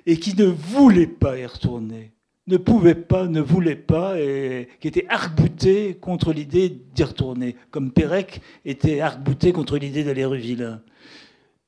et 0.07 0.19
qui 0.19 0.35
ne 0.35 0.47
voulait 0.47 1.07
pas 1.07 1.39
y 1.39 1.45
retourner, 1.45 2.13
ne 2.47 2.57
pouvait 2.57 2.95
pas, 2.95 3.27
ne 3.27 3.41
voulait 3.41 3.77
pas, 3.77 4.21
et 4.21 4.69
qui 4.81 4.89
était 4.89 5.07
arc-bouté 5.09 5.97
contre 6.01 6.33
l'idée 6.33 6.69
d'y 6.69 7.03
retourner, 7.03 7.57
comme 7.71 7.91
Pérec 7.91 8.41
était 8.65 9.01
arc-bouté 9.01 9.53
contre 9.53 9.79
l'idée 9.79 10.05
d'aller 10.05 10.25
rue 10.25 10.39
Villain. 10.39 10.83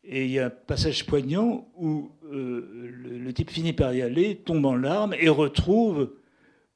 Et 0.05 0.25
il 0.25 0.31
y 0.31 0.39
a 0.39 0.47
un 0.47 0.51
passage 0.51 1.05
poignant 1.05 1.69
où 1.77 2.11
euh, 2.33 2.91
le, 3.05 3.33
type 3.35 3.51
finit 3.51 3.75
par 3.75 3.93
y 3.93 4.01
aller, 4.01 4.37
tombe 4.37 4.65
en 4.65 4.75
larmes 4.75 5.15
et 5.19 5.29
retrouve, 5.29 6.15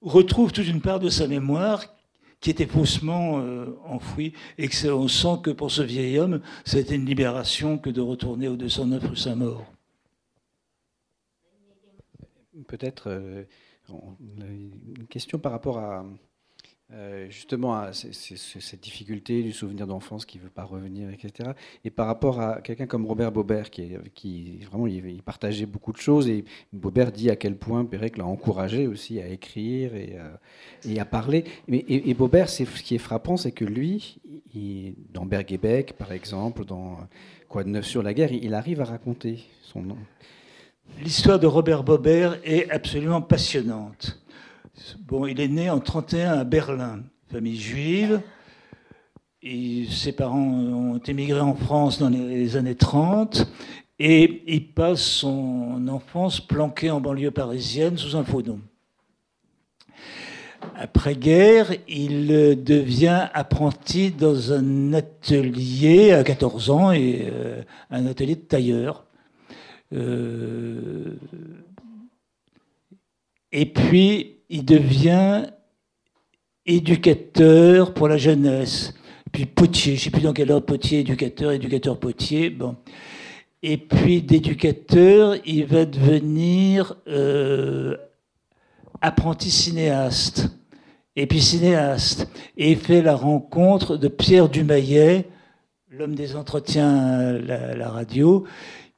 retrouve 0.03 0.53
toute 0.53 0.67
une 0.67 0.83
part 0.83 1.01
de 1.01 1.09
sa 1.09 1.27
mémoire 1.27 1.83
qui 2.41 2.51
était 2.51 2.67
faussement 2.67 3.41
euh, 3.41 3.79
enfouie. 3.87 4.35
Et 4.59 4.69
que 4.69 4.89
on 4.89 5.09
sent 5.09 5.39
que 5.43 5.51
pour 5.51 5.71
ce 5.71 5.81
vieil 5.81 6.19
homme, 6.19 6.43
été 6.67 6.95
une 6.95 7.07
libération 7.07 7.79
que 7.79 7.89
de 7.89 8.03
retourner 8.03 8.49
au 8.49 8.57
209 8.57 9.09
rue 9.09 9.17
Saint-Maur. 9.17 9.65
Peut-être 12.67 13.05
euh, 13.09 13.45
une 13.89 15.07
question 15.09 15.39
par 15.39 15.53
rapport 15.53 15.79
à, 15.79 16.05
euh, 16.93 17.29
justement 17.31 17.75
à 17.75 17.93
cette 17.93 18.81
difficulté 18.81 19.43
du 19.43 19.53
souvenir 19.53 19.87
d'enfance 19.87 20.27
qui 20.27 20.39
ne 20.39 20.45
veut 20.45 20.51
pas 20.51 20.65
revenir, 20.65 21.11
etc. 21.11 21.51
Et 21.85 21.91
par 21.91 22.07
rapport 22.07 22.41
à 22.41 22.61
quelqu'un 22.61 22.87
comme 22.87 23.07
Robert 23.07 23.33
Bobert, 23.33 23.71
qui, 23.71 24.59
vraiment 24.71 24.87
il, 24.87 25.23
partageait 25.23 25.67
beaucoup 25.67 25.93
de 25.93 25.99
choses, 25.99 26.29
et 26.29 26.45
Bobert 26.73 27.13
dit 27.13 27.31
à 27.31 27.37
quel 27.37 27.57
point 27.57 27.85
Pérec 27.85 28.19
l'a 28.19 28.27
encouragé 28.27 28.87
aussi 28.87 29.21
à 29.21 29.29
écrire 29.29 29.95
et, 29.95 30.19
et 30.85 31.01
à 31.01 31.05
parler. 31.05 31.45
Mais, 31.67 31.85
et, 31.89 32.15
Bobert, 32.15 32.49
ce 32.49 32.65
qui 32.65 32.95
est 32.95 32.99
frappant, 32.99 33.37
c'est 33.37 33.53
que 33.53 33.65
lui, 33.65 34.19
dans 35.13 35.25
Berg 35.25 35.59
par 35.99 36.13
exemple, 36.13 36.65
dans 36.65 36.99
Quoi 37.53 37.65
de 37.65 37.69
neuf 37.69 37.85
sur 37.85 38.03
la 38.03 38.15
guerre, 38.15 38.33
il, 38.33 38.55
arrive 38.55 38.81
à 38.81 38.87
raconter 38.87 39.41
son 39.61 39.83
nom. 39.83 39.99
L'histoire 41.01 41.39
de 41.39 41.47
Robert 41.47 41.83
Bobert 41.83 42.39
est 42.45 42.71
absolument 42.71 43.23
passionnante. 43.23 44.21
Il 45.29 45.41
est 45.41 45.49
né 45.49 45.71
en 45.71 45.81
31 45.81 46.33
à 46.33 46.45
Berlin, 46.45 47.03
famille 47.31 47.61
juive. 47.61 48.21
Ses 49.43 50.13
parents 50.13 50.39
ont 50.39 50.99
émigré 50.99 51.41
en 51.41 51.55
France 51.55 51.99
dans 51.99 52.09
les 52.09 52.57
années 52.57 52.77
30 52.77 53.49
et 53.99 54.43
il 54.47 54.73
passe 54.73 55.03
son 55.03 55.87
enfance 55.89 56.41
planqué 56.41 56.91
en 56.91 57.01
banlieue 57.01 57.31
parisienne 57.31 57.97
sous 57.97 58.17
un 58.17 58.25
faux 58.25 58.43
nom. 58.43 58.61
Après-guerre, 60.77 61.73
il 61.89 62.29
devient 62.63 63.29
apprenti 63.35 64.11
dans 64.11 64.53
un 64.53 64.93
atelier 64.93 66.13
à 66.13 66.23
14 66.23 66.71
ans 66.71 66.93
et 66.93 67.29
euh, 67.33 67.63
un 67.91 68.07
atelier 68.07 68.37
de 68.37 68.41
tailleur. 68.41 69.05
Euh, 69.93 71.17
et 73.53 73.67
puis, 73.67 74.37
il 74.49 74.65
devient 74.65 75.45
éducateur 76.67 77.95
pour 77.95 78.09
la 78.09 78.17
jeunesse. 78.17 78.95
puis 79.33 79.47
potier, 79.47 79.97
je 79.97 80.01
ne 80.01 80.05
sais 80.05 80.11
plus 80.11 80.23
dans 80.23 80.33
quel 80.33 80.51
ordre, 80.51 80.67
potier, 80.67 81.01
éducateur, 81.01 81.53
éducateur 81.53 81.99
potier. 81.99 82.51
Bon. 82.51 82.77
Et 83.63 83.77
puis 83.77 84.23
d'éducateur, 84.23 85.37
il 85.45 85.67
va 85.67 85.85
devenir 85.85 86.97
euh, 87.07 87.97
apprenti 89.01 89.51
cinéaste. 89.51 90.51
Et 91.15 91.27
puis 91.27 91.41
cinéaste. 91.41 92.29
Et 92.57 92.73
il 92.73 92.79
fait 92.79 93.03
la 93.03 93.15
rencontre 93.15 93.97
de 93.97 94.09
Pierre 94.09 94.49
Dumayet, 94.49 95.29
l'homme 95.91 96.15
des 96.15 96.35
entretiens 96.37 96.97
à 96.97 97.33
la, 97.77 97.89
radio, 97.91 98.45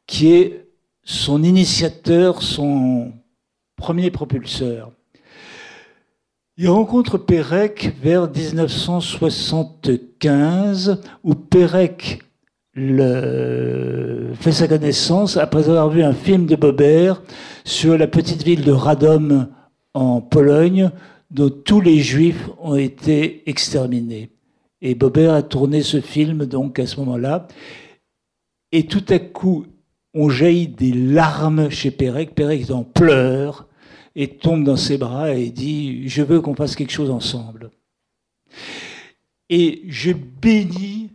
qui 0.07 0.33
est 0.33 0.64
son 1.05 1.43
initiateur, 1.43 2.43
son 2.43 3.12
premier 3.76 4.10
propulseur. 4.10 4.90
Il 6.56 6.68
rencontre 6.68 7.18
Pérec 7.18 7.97
vers 8.01 8.31
1975, 8.31 11.01
où 11.24 11.35
Pérec 11.35 12.20
le, 12.74 14.31
fait 14.35 14.52
sa 14.52 14.68
connaissance 14.68 15.36
après 15.36 15.68
avoir 15.68 15.90
vu 15.90 16.02
un 16.02 16.12
film 16.12 16.47
de 16.47 16.55
Bobert 16.56 17.22
sur 17.64 17.98
la 17.98 18.06
petite 18.06 18.44
ville 18.44 18.64
de 18.64 18.72
Radom 18.72 19.48
en 19.94 20.20
Pologne, 20.20 20.90
dont 21.31 21.51
tous 21.51 21.81
les 21.81 21.98
juifs 21.98 22.48
ont 22.60 22.76
été 22.76 23.48
exterminés. 23.48 24.31
Et 24.81 24.94
Bobert 24.94 25.35
a 25.35 25.43
tourné 25.43 25.82
ce 25.82 26.01
film 26.01 26.47
donc 26.47 26.78
à 26.78 26.86
ce 26.86 27.01
moment-là. 27.01 27.48
Et 28.70 28.86
tout 28.86 29.05
à 29.09 29.18
coup, 29.18 29.66
on 30.15 30.28
jaillit 30.28 30.69
des 30.69 30.93
larmes 30.93 31.70
chez 31.70 31.91
Pérec. 31.91 32.35
Pérec 32.35 32.70
en 32.70 32.85
pleure 32.85 33.66
et 34.16 34.28
tombe 34.28 34.65
dans 34.65 34.77
ses 34.77 34.97
bras 34.97 35.35
et 35.35 35.51
dit 35.51 36.09
Je 36.09 36.23
veux 36.23 36.41
qu'on 36.41 36.55
fasse 36.55 36.77
quelque 36.77 36.93
chose 36.93 37.11
ensemble. 37.11 37.70
Et 39.51 39.82
je 39.89 40.12
bénis 40.12 41.11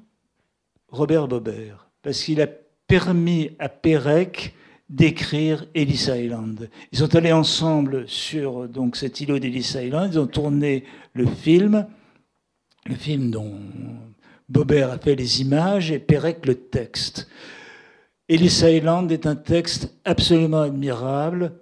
Robert 0.90 1.28
Bobert, 1.28 1.90
parce 2.02 2.24
qu'il 2.24 2.42
a 2.42 2.48
permis 2.88 3.52
à 3.60 3.70
Pérec 3.70 4.54
d'écrire 4.90 5.66
Ellis 5.76 6.08
Island. 6.10 6.70
Ils 6.92 7.00
sont 7.00 7.16
allés 7.16 7.32
ensemble 7.32 8.08
sur 8.08 8.68
donc 8.68 8.96
cet 8.96 9.22
îlot 9.22 9.40
d'Ellis 9.40 9.76
Island, 9.76 10.12
ils 10.14 10.20
ont 10.20 10.28
tourné 10.28 10.84
le 11.14 11.28
film, 11.28 11.86
le 12.86 12.96
film 12.96 13.30
dont 13.30 13.60
Bobert 14.50 14.92
a 14.92 14.98
fait 14.98 15.16
les 15.16 15.42
images 15.42 15.92
et 15.92 16.00
Pérec 16.00 16.46
le 16.46 16.56
texte. 16.56 17.28
Ellis 18.30 18.62
Island 18.64 19.12
est 19.12 19.26
un 19.26 19.36
texte 19.36 19.92
absolument 20.06 20.62
admirable 20.62 21.54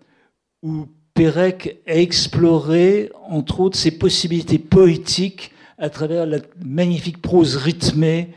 où 0.61 0.87
Pérec 1.13 1.81
a 1.87 1.95
exploré, 1.95 3.09
entre 3.23 3.61
autres, 3.61 3.77
ses 3.77 3.97
possibilités 3.97 4.59
poétiques 4.59 5.53
à 5.77 5.89
travers 5.89 6.25
la 6.25 6.39
magnifique 6.63 7.21
prose 7.21 7.55
rythmée 7.55 8.33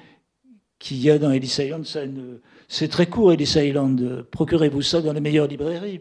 qu'il 0.78 0.98
y 0.98 1.10
a 1.10 1.18
dans 1.18 1.32
Ellis 1.32 1.56
Island. 1.58 1.84
C'est 2.68 2.88
très 2.88 3.06
court, 3.06 3.32
Ellis 3.32 3.54
Island. 3.56 4.24
Procurez-vous 4.30 4.82
ça 4.82 5.02
dans 5.02 5.12
les 5.12 5.20
meilleures 5.20 5.48
librairies. 5.48 6.00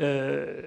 Euh, 0.00 0.62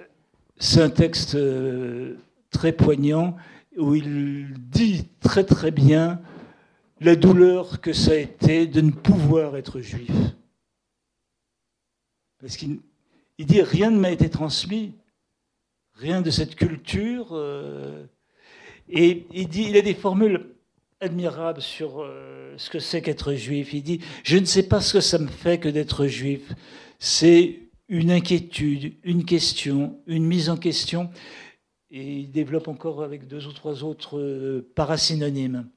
c'est 0.57 0.82
un 0.82 0.90
texte 0.90 1.36
euh, 1.36 2.18
très 2.49 2.73
poignant 2.73 3.38
où 3.78 3.95
il 3.95 4.53
dit 4.57 5.07
très 5.22 5.45
très 5.45 5.72
bien 5.72 6.19
la 6.99 7.15
douleur 7.15 7.80
que 7.80 7.94
ça 7.94 8.11
a 8.11 8.15
été 8.15 8.68
de 8.68 8.82
ne 8.82 8.91
pouvoir 8.91 9.56
être 9.56 9.80
juif. 9.80 10.11
Parce 12.41 12.57
qu'il 12.57 12.80
dit 13.39 13.61
rien 13.61 13.91
ne 13.91 13.99
m'a 13.99 14.09
été 14.09 14.30
transmis, 14.30 14.93
rien 15.93 16.22
de 16.22 16.31
cette 16.31 16.55
culture. 16.55 17.30
Euh, 17.31 18.03
et 18.89 19.27
il 19.31 19.47
dit, 19.47 19.68
il 19.69 19.77
a 19.77 19.81
des 19.81 19.93
formules 19.93 20.47
admirable 20.99 21.61
sur 21.61 22.01
euh, 22.01 22.53
ce 22.57 22.69
que 22.69 22.80
c'est 22.80 23.01
qu'être 23.01 23.34
juif. 23.34 23.73
Il 23.73 23.84
dit, 23.84 23.99
je 24.23 24.38
ne 24.38 24.45
sais 24.45 24.63
pas 24.63 24.81
ce 24.81 24.93
que 24.93 25.01
ça 25.01 25.19
me 25.19 25.27
fait 25.27 25.59
que 25.59 25.69
d'être 25.69 26.07
juif. 26.07 26.51
C'est 26.99 27.59
une 27.88 28.11
inquiétude, 28.11 28.93
une 29.03 29.26
question, 29.26 29.99
une 30.07 30.26
mise 30.26 30.49
en 30.49 30.57
question. 30.57 31.09
Et 31.91 32.19
il 32.19 32.31
développe 32.31 32.68
encore 32.68 33.03
avec 33.03 33.27
deux 33.27 33.47
ou 33.47 33.51
trois 33.51 33.84
autres 33.84 34.18
euh, 34.18 34.72
parasynonymes. 34.76 35.69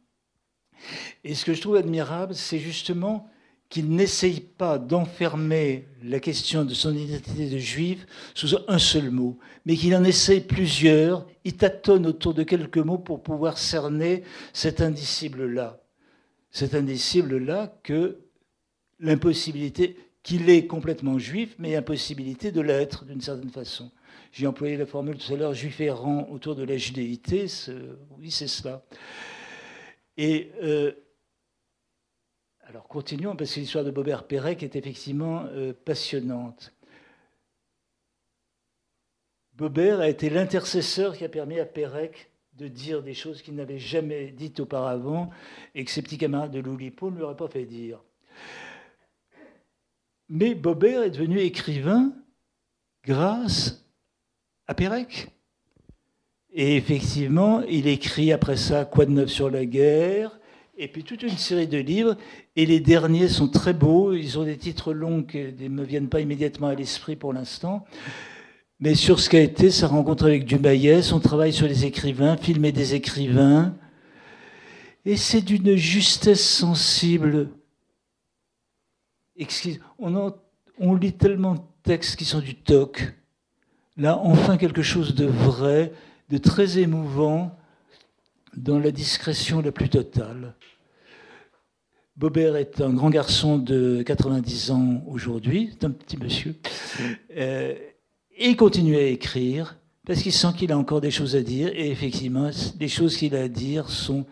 Et 1.25 1.35
ce 1.35 1.45
que 1.45 1.53
je 1.53 1.61
trouve 1.61 1.77
admirable, 1.77 2.35
c'est 2.35 2.59
justement 2.59 3.29
qu'il 3.75 3.91
n'essaye 3.91 4.39
pas 4.39 4.79
d'enfermer 4.79 5.89
la 6.05 6.21
question 6.21 6.65
de 6.65 6.75
son 6.75 6.95
identité 6.95 7.51
de 7.51 7.59
juif 7.59 8.07
sous 8.33 8.57
un 8.69 8.79
seul 8.79 9.11
mot, 9.11 9.37
mais 9.67 9.75
qu'il 9.75 9.97
en 9.97 10.05
essaye 10.05 10.43
plusieurs, 10.43 11.27
il 11.45 11.57
tâtonne 11.57 12.07
autour 12.07 12.35
de 12.35 12.45
quelques 12.45 12.79
mots 12.79 12.99
pour 12.99 13.21
pouvoir 13.21 13.59
cerner 13.59 14.23
cet 14.53 14.81
indicible-là. 14.81 15.81
Cet 16.53 16.77
indicible-là 16.77 17.77
que 17.83 18.21
l'impossibilité, 19.01 19.97
qu'il 20.23 20.49
est 20.51 20.69
complètement 20.69 21.19
juif, 21.19 21.57
mais 21.59 21.75
impossibilité 21.75 22.53
de 22.53 22.61
l'être 22.61 23.05
d'une 23.05 23.21
certaine 23.21 23.51
façon. 23.51 23.91
J'ai 24.31 24.47
employé 24.47 24.77
la 24.77 24.87
formule 24.87 25.17
tout 25.17 25.33
à 25.33 25.37
l'heure, 25.37 25.53
juif 25.53 25.81
errant 25.81 26.29
autour 26.31 26.55
de 26.55 26.63
la 26.63 26.77
judéité, 26.77 27.47
oui 28.21 28.31
c'est 28.31 28.47
cela. 28.47 28.85
Et 30.17 30.53
euh, 30.63 30.93
alors 32.75 32.89
continuons, 32.89 33.37
parce 33.37 33.55
que 33.55 33.61
l'histoire 33.61 33.85
de 33.85 33.93
Bobert 33.93 34.27
Perrec 34.27 34.65
est 34.65 34.75
effectivement 34.75 35.45
euh, 35.51 35.73
passionnante. 35.73 36.75
Bobert 39.53 40.01
a 40.01 40.09
été 40.09 40.29
l'intercesseur 40.29 41.17
qui 41.17 41.25
a 41.25 41.29
permis 41.29 41.61
à 41.61 41.67
Pérec 41.67 42.33
de 42.55 42.67
dire 42.67 43.05
des 43.05 43.15
choses 43.15 43.43
qu'il 43.43 43.55
n'avait 43.55 43.79
jamais 43.79 44.33
dites 44.33 44.59
auparavant 44.59 45.31
et 45.77 45.85
que 45.85 45.91
ses 45.93 46.03
petits 46.03 46.19
camarades 46.19 46.51
de 46.51 46.59
l'Oulipo 46.59 47.13
ne 47.13 47.17
lui 47.19 47.23
auraient 47.23 47.37
pas 47.37 47.47
fait 47.47 47.65
dire. 47.65 48.03
Mais 50.29 50.57
Bobert 50.57 51.05
est 51.05 51.11
devenu 51.11 51.39
écrivain 51.39 52.13
grâce 53.05 53.87
à 54.67 54.75
Pérec. 54.75 55.29
Et 56.51 56.75
effectivement, 56.75 57.63
il 57.63 57.87
écrit 57.87 58.33
après 58.33 58.57
ça 58.57 58.85
Quoi 58.85 59.07
de 59.07 59.13
neuf 59.13 59.29
sur 59.29 59.49
la 59.49 59.65
guerre 59.65 60.41
et 60.77 60.89
puis 60.89 61.05
toute 61.05 61.23
une 61.23 61.37
série 61.37 61.67
de 61.69 61.79
livres. 61.79 62.17
Et 62.57 62.67
les 62.67 62.81
derniers 62.81 63.29
sont 63.29 63.49
très 63.49 63.73
beaux. 63.73 64.13
Ils 64.13 64.39
ont 64.39 64.45
des 64.45 64.57
titres 64.57 64.93
longs 64.93 65.23
qui 65.23 65.39
ne 65.39 65.69
me 65.69 65.85
viennent 65.85 66.09
pas 66.09 66.21
immédiatement 66.21 66.69
à 66.69 66.75
l'esprit 66.75 67.17
pour 67.17 67.33
l'instant. 67.33 67.85
Mais 68.81 68.95
sur 68.95 69.21
ce 69.21 69.31
qu'a 69.31 69.41
été 69.41 69.71
sa 69.71 69.87
rencontre 69.87 70.27
avec 70.27 70.45
Dumayet, 70.45 71.03
son 71.03 71.21
travail 71.21 71.53
sur 71.53 71.67
les 71.67 71.85
écrivains, 71.85 72.37
filmer 72.37 72.73
des 72.73 72.95
écrivains. 72.95 73.75
Et 75.05 75.17
c'est 75.17 75.43
d'une 75.43 75.77
justesse 75.77 76.47
sensible. 76.47 77.51
On, 79.99 80.33
on 80.79 80.95
lit 80.95 81.13
tellement 81.13 81.55
de 81.55 81.61
textes 81.83 82.17
qui 82.17 82.25
sont 82.25 82.41
du 82.41 82.55
toc. 82.55 83.15
Là, 83.97 84.19
enfin 84.19 84.57
quelque 84.57 84.83
chose 84.83 85.15
de 85.15 85.27
vrai, 85.27 85.93
de 86.31 86.39
très 86.39 86.79
émouvant 86.79 87.57
dans 88.57 88.79
la 88.79 88.91
discrétion 88.91 89.61
la 89.61 89.73
plus 89.73 89.89
totale. 89.89 90.55
Bobert 92.17 92.57
est 92.57 92.81
un 92.81 92.93
grand 92.93 93.11
garçon 93.11 93.59
de 93.59 94.03
90 94.03 94.71
ans 94.71 95.03
aujourd'hui, 95.09 95.71
c'est 95.73 95.85
un 95.85 95.91
petit 95.91 96.17
monsieur, 96.17 96.55
euh, 97.37 97.75
et 98.37 98.49
il 98.49 98.57
continue 98.57 98.97
à 98.97 99.03
écrire 99.03 99.77
parce 100.07 100.23
qu'il 100.23 100.33
sent 100.33 100.53
qu'il 100.57 100.71
a 100.71 100.79
encore 100.79 101.01
des 101.01 101.11
choses 101.11 101.35
à 101.35 101.43
dire, 101.43 101.69
et 101.75 101.91
effectivement, 101.91 102.51
les 102.79 102.89
choses 102.89 103.17
qu'il 103.17 103.35
a 103.35 103.43
à 103.43 103.49
dire 103.49 103.89
sont 103.89 104.27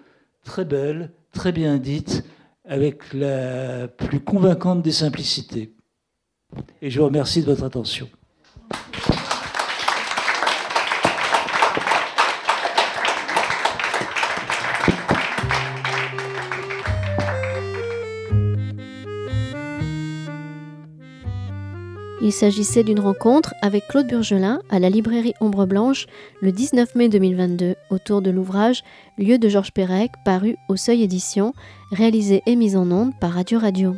très 0.45 0.65
belles, 0.65 1.13
très 1.33 1.51
bien 1.51 1.79
dites, 1.79 2.25
avec 2.65 3.13
la 3.15 3.89
plus 3.89 4.21
convaincante 4.21 4.83
des 4.83 4.93
simplicités. 4.93 5.73
Et 6.83 6.91
je 6.91 7.01
vous 7.01 7.07
remercie 7.07 7.41
de 7.41 7.47
votre 7.47 7.65
attention. 7.65 8.09
Il 22.25 22.31
s'agissait 22.31 22.85
d'une 22.85 23.01
rencontre 23.01 23.53
avec 23.63 23.89
Claude 23.89 24.07
Burgelin 24.07 24.61
à 24.71 24.79
la 24.79 24.89
librairie 24.89 25.35
Ombre 25.41 25.67
Blanche 25.67 26.07
le 26.41 26.53
19 26.53 26.95
mai 26.95 27.09
2022 27.09 27.75
autour 27.91 28.23
de 28.23 28.31
l'ouvrage 28.31 28.85
Lieu 29.19 29.39
de 29.39 29.49
Georges 29.49 29.73
Perec 29.73 30.13
paru 30.25 30.57
au 30.69 30.77
Seuil 30.77 31.03
Édition, 31.03 31.53
réalisé 31.91 32.41
et 32.47 32.55
mis 32.55 32.77
en 32.77 32.89
onde 32.93 33.11
par 33.19 33.33
Radio 33.33 33.59
Radio. 33.59 33.97